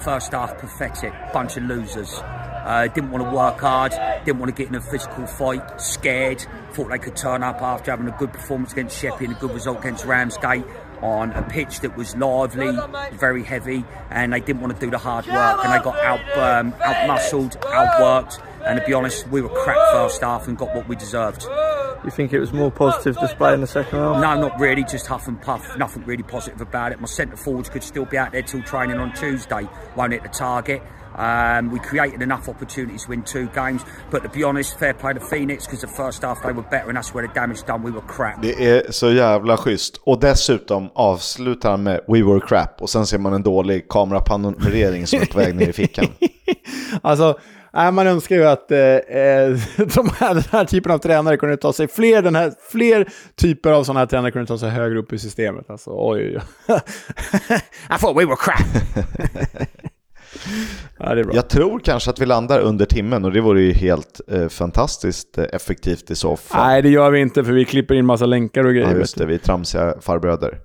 First 0.00 0.32
half, 0.32 0.56
pathetic. 0.58 1.12
Bunch 1.32 1.56
of 1.56 1.64
losers. 1.64 2.20
Uh, 2.22 2.88
didn't 2.94 3.10
want 3.10 3.24
to 3.24 3.30
work 3.30 3.58
hard. 3.60 3.92
Didn't 4.24 4.38
want 4.38 4.54
to 4.54 4.62
get 4.62 4.68
in 4.68 4.74
a 4.74 4.80
physical 4.80 5.26
fight. 5.26 5.80
Scared. 5.80 6.44
Thought 6.72 6.88
they 6.88 6.98
could 6.98 7.16
turn 7.16 7.42
up 7.42 7.60
after 7.60 7.90
having 7.90 8.08
a 8.08 8.16
good 8.16 8.32
performance 8.32 8.72
against 8.72 8.98
Sheffield 8.98 9.30
and 9.30 9.36
a 9.36 9.40
good 9.40 9.52
result 9.52 9.80
against 9.80 10.04
Ramsgate 10.04 10.64
on 11.02 11.32
a 11.32 11.42
pitch 11.42 11.80
that 11.80 11.96
was 11.96 12.14
lively, 12.16 12.78
very 13.12 13.42
heavy, 13.42 13.84
and 14.10 14.32
they 14.32 14.40
didn't 14.40 14.60
want 14.60 14.74
to 14.74 14.80
do 14.80 14.90
the 14.90 14.98
hard 14.98 15.26
work. 15.26 15.64
And 15.64 15.72
they 15.72 15.82
got 15.82 15.98
out, 15.98 16.20
um, 16.38 16.74
out 16.82 17.06
muscled, 17.06 17.58
outworked. 17.60 18.40
And 18.64 18.78
to 18.78 18.86
be 18.86 18.92
honest, 18.92 19.28
we 19.28 19.40
were 19.40 19.48
crap 19.48 19.92
first 19.92 20.20
half 20.20 20.48
and 20.48 20.56
got 20.56 20.74
what 20.74 20.88
we 20.88 20.96
deserved. 20.96 21.46
You 22.04 22.10
think 22.10 22.32
it 22.32 22.40
was 22.40 22.52
more 22.52 22.70
positive 22.70 23.18
display 23.18 23.52
in 23.52 23.60
the 23.60 23.66
second 23.66 23.98
half? 23.98 24.22
No, 24.22 24.40
not 24.40 24.58
really. 24.58 24.84
Just 24.84 25.06
huff 25.06 25.28
and 25.28 25.40
puff. 25.40 25.76
Nothing 25.76 26.04
really 26.04 26.22
positive 26.22 26.60
about 26.60 26.92
it. 26.92 27.00
My 27.00 27.06
centre 27.06 27.36
forwards 27.36 27.68
could 27.68 27.82
still 27.82 28.06
be 28.06 28.16
out 28.16 28.32
there 28.32 28.42
till 28.42 28.62
training 28.62 28.98
on 28.98 29.12
Tuesday. 29.12 29.68
Won't 29.96 30.12
hit 30.12 30.22
the 30.22 30.30
target. 30.30 30.82
Um, 31.14 31.70
we 31.70 31.78
created 31.80 32.22
enough 32.22 32.48
opportunities 32.48 33.04
to 33.04 33.10
win 33.10 33.22
two 33.22 33.48
games, 33.48 33.82
but 34.10 34.22
to 34.22 34.28
be 34.28 34.44
honest, 34.44 34.78
fair 34.78 34.94
play 34.94 35.12
to 35.12 35.20
Phoenix 35.20 35.66
because 35.66 35.80
the 35.80 35.92
first 35.92 36.22
half 36.22 36.42
they 36.42 36.52
were 36.52 36.62
better 36.62 36.88
and 36.88 36.96
that's 36.96 37.12
where 37.12 37.26
the 37.26 37.34
damage 37.34 37.62
done. 37.64 37.82
We 37.82 37.90
were 37.90 38.06
crap. 38.08 38.42
Det 38.42 38.68
är 38.68 38.92
så 38.92 39.12
jävla 39.12 39.56
schysst. 39.56 40.00
Och 40.04 40.20
dessutom 40.20 40.90
avslutar 40.94 41.70
han 41.70 41.82
med 41.82 42.00
We 42.08 42.22
were 42.22 42.40
crap 42.40 42.82
och 42.82 42.90
sen 42.90 43.06
ser 43.06 43.18
man 43.18 43.32
en 43.32 43.42
dålig 43.42 43.88
kamerapanorering 43.88 45.06
som 45.06 45.20
är 45.20 45.26
på 45.26 45.38
väg 45.38 45.54
ner 45.54 45.68
i 45.68 45.72
fickan. 45.72 46.06
Alltså, 47.02 47.38
Nej, 47.72 47.92
man 47.92 48.06
önskar 48.06 48.36
ju 48.36 48.44
att 48.44 48.70
eh, 48.70 48.78
eh, 48.78 49.50
de 49.76 50.10
här, 50.18 50.34
den 50.34 50.44
här 50.50 50.64
typen 50.64 50.92
av 50.92 50.98
tränare 50.98 51.36
kunde 51.36 51.56
ta 51.56 51.72
sig 51.72 51.88
fler, 51.88 52.22
den 52.22 52.34
här, 52.34 52.52
fler 52.70 53.08
typer 53.36 53.72
av 53.72 53.84
sådana 53.84 54.00
här 54.00 54.06
tränare 54.06 54.32
kunde 54.32 54.46
ta 54.46 54.58
sig 54.58 54.70
högre 54.70 54.98
upp 54.98 55.12
i 55.12 55.18
systemet. 55.18 55.70
Alltså, 55.70 55.90
oj, 55.94 56.38
oj. 56.68 56.76
I 57.96 57.98
thought 58.00 58.16
we 58.16 58.24
were 58.24 58.36
crap. 58.36 58.60
ja, 60.98 61.14
det 61.14 61.20
är 61.20 61.24
bra. 61.24 61.34
Jag 61.34 61.48
tror 61.48 61.80
kanske 61.80 62.10
att 62.10 62.18
vi 62.18 62.26
landar 62.26 62.60
under 62.60 62.86
timmen 62.86 63.24
och 63.24 63.32
det 63.32 63.40
vore 63.40 63.62
ju 63.62 63.72
helt 63.72 64.20
eh, 64.28 64.48
fantastiskt 64.48 65.38
eh, 65.38 65.44
effektivt 65.52 66.10
i 66.10 66.14
så 66.14 66.36
fall. 66.36 66.66
Nej, 66.66 66.82
det 66.82 66.88
gör 66.88 67.10
vi 67.10 67.20
inte 67.20 67.44
för 67.44 67.52
vi 67.52 67.64
klipper 67.64 67.94
in 67.94 68.06
massa 68.06 68.26
länkar 68.26 68.64
och 68.64 68.72
grejer. 68.72 68.92
Ja, 68.92 68.98
just 68.98 69.18
det, 69.18 69.26
vi 69.26 69.34
är 69.34 69.38
tramsiga 69.38 69.94
farbröder. 70.00 70.58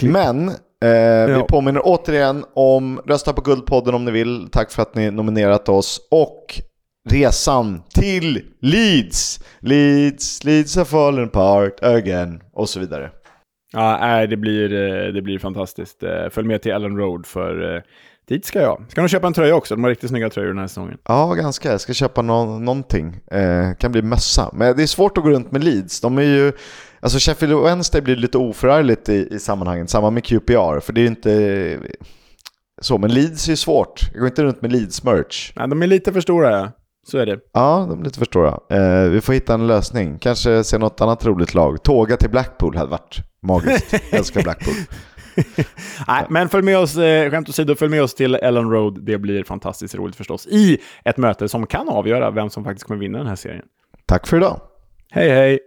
Men 0.00 0.50
eh, 0.84 1.36
vi 1.36 1.42
påminner 1.48 1.80
återigen 1.84 2.44
om 2.54 3.00
rösta 3.06 3.32
på 3.32 3.40
Guldpodden 3.40 3.94
om 3.94 4.04
ni 4.04 4.10
vill. 4.10 4.48
Tack 4.52 4.70
för 4.72 4.82
att 4.82 4.94
ni 4.94 5.10
nominerat 5.10 5.68
oss. 5.68 6.00
Och 6.10 6.60
resan 7.10 7.82
till 7.94 8.42
Leeds. 8.60 9.40
Leeds, 9.60 10.44
Leeds 10.44 10.76
have 10.76 10.84
fallen 10.84 11.24
apart 11.24 11.82
again. 11.84 12.40
Och 12.52 12.68
så 12.68 12.80
vidare. 12.80 13.10
Ja, 13.72 14.26
det 14.26 14.36
blir, 14.36 14.72
eh, 14.72 15.12
det 15.12 15.22
blir 15.22 15.38
fantastiskt. 15.38 16.02
Eh, 16.02 16.28
Följ 16.30 16.48
med 16.48 16.62
till 16.62 16.72
Ellen 16.72 16.96
Road 16.96 17.26
för 17.26 17.76
eh, 17.76 17.82
dit 18.28 18.44
ska 18.44 18.60
jag. 18.60 18.84
Ska 18.88 19.00
nog 19.00 19.10
köpa 19.10 19.26
en 19.26 19.32
tröja 19.32 19.54
också. 19.54 19.74
De 19.74 19.84
har 19.84 19.90
riktigt 19.90 20.10
snygga 20.10 20.30
tröjor 20.30 20.48
den 20.48 20.58
här 20.58 20.66
säsongen. 20.66 20.98
Ja, 21.08 21.34
ganska. 21.34 21.70
Jag 21.70 21.80
ska 21.80 21.92
köpa 21.92 22.22
nå- 22.22 22.58
någonting. 22.58 23.20
Eh, 23.30 23.74
kan 23.78 23.92
bli 23.92 24.02
mössa. 24.02 24.50
Men 24.52 24.76
det 24.76 24.82
är 24.82 24.86
svårt 24.86 25.18
att 25.18 25.24
gå 25.24 25.30
runt 25.30 25.52
med 25.52 25.64
Leeds. 25.64 26.00
De 26.00 26.18
är 26.18 26.22
ju... 26.22 26.52
Alltså 27.06 27.18
Sheffield 27.18 27.62
Wednesday 27.62 28.00
blir 28.00 28.16
lite 28.16 28.38
oförargligt 28.38 29.08
i, 29.08 29.28
i 29.30 29.38
sammanhanget. 29.38 29.90
Samma 29.90 30.10
med 30.10 30.24
QPR. 30.24 30.80
För 30.80 30.92
det 30.92 31.00
är 31.00 31.02
ju 31.02 31.08
inte... 31.08 31.78
Så, 32.80 32.98
men 32.98 33.14
Leeds 33.14 33.46
är 33.46 33.50
ju 33.50 33.56
svårt. 33.56 34.00
Jag 34.12 34.20
går 34.20 34.28
inte 34.28 34.44
runt 34.44 34.62
med 34.62 34.72
Leeds-merch. 34.72 35.52
Nej, 35.56 35.68
de 35.68 35.82
är 35.82 35.86
lite 35.86 36.12
för 36.12 36.20
stora, 36.20 36.50
ja. 36.50 36.72
Så 37.06 37.18
är 37.18 37.26
det. 37.26 37.38
Ja, 37.52 37.86
de 37.90 38.00
är 38.00 38.04
lite 38.04 38.18
för 38.18 38.26
stora. 38.26 38.58
Eh, 38.70 39.10
vi 39.10 39.20
får 39.20 39.32
hitta 39.32 39.54
en 39.54 39.66
lösning. 39.66 40.18
Kanske 40.18 40.64
se 40.64 40.78
något 40.78 41.00
annat 41.00 41.26
roligt 41.26 41.54
lag. 41.54 41.82
Tåga 41.82 42.16
till 42.16 42.30
Blackpool 42.30 42.76
hade 42.76 42.90
varit 42.90 43.16
magiskt. 43.42 43.92
Jag 44.10 44.18
älskar 44.18 44.42
Blackpool. 44.42 44.74
Nej, 46.08 46.26
men 46.28 46.48
följ 46.48 46.64
med 46.64 46.78
oss, 46.78 46.96
eh, 46.96 47.30
skämt 47.30 47.48
åsido, 47.48 47.74
följ 47.74 47.90
med 47.90 48.02
oss 48.02 48.14
till 48.14 48.34
Ellen 48.34 48.70
Road. 48.70 49.04
Det 49.04 49.18
blir 49.18 49.44
fantastiskt 49.44 49.94
roligt 49.94 50.16
förstås. 50.16 50.46
I 50.46 50.78
ett 51.04 51.16
möte 51.16 51.48
som 51.48 51.66
kan 51.66 51.88
avgöra 51.88 52.30
vem 52.30 52.50
som 52.50 52.64
faktiskt 52.64 52.86
kommer 52.86 53.00
vinna 53.00 53.18
den 53.18 53.26
här 53.26 53.36
serien. 53.36 53.64
Tack 54.06 54.26
för 54.26 54.36
idag. 54.36 54.60
Hej, 55.10 55.30
hej! 55.30 55.58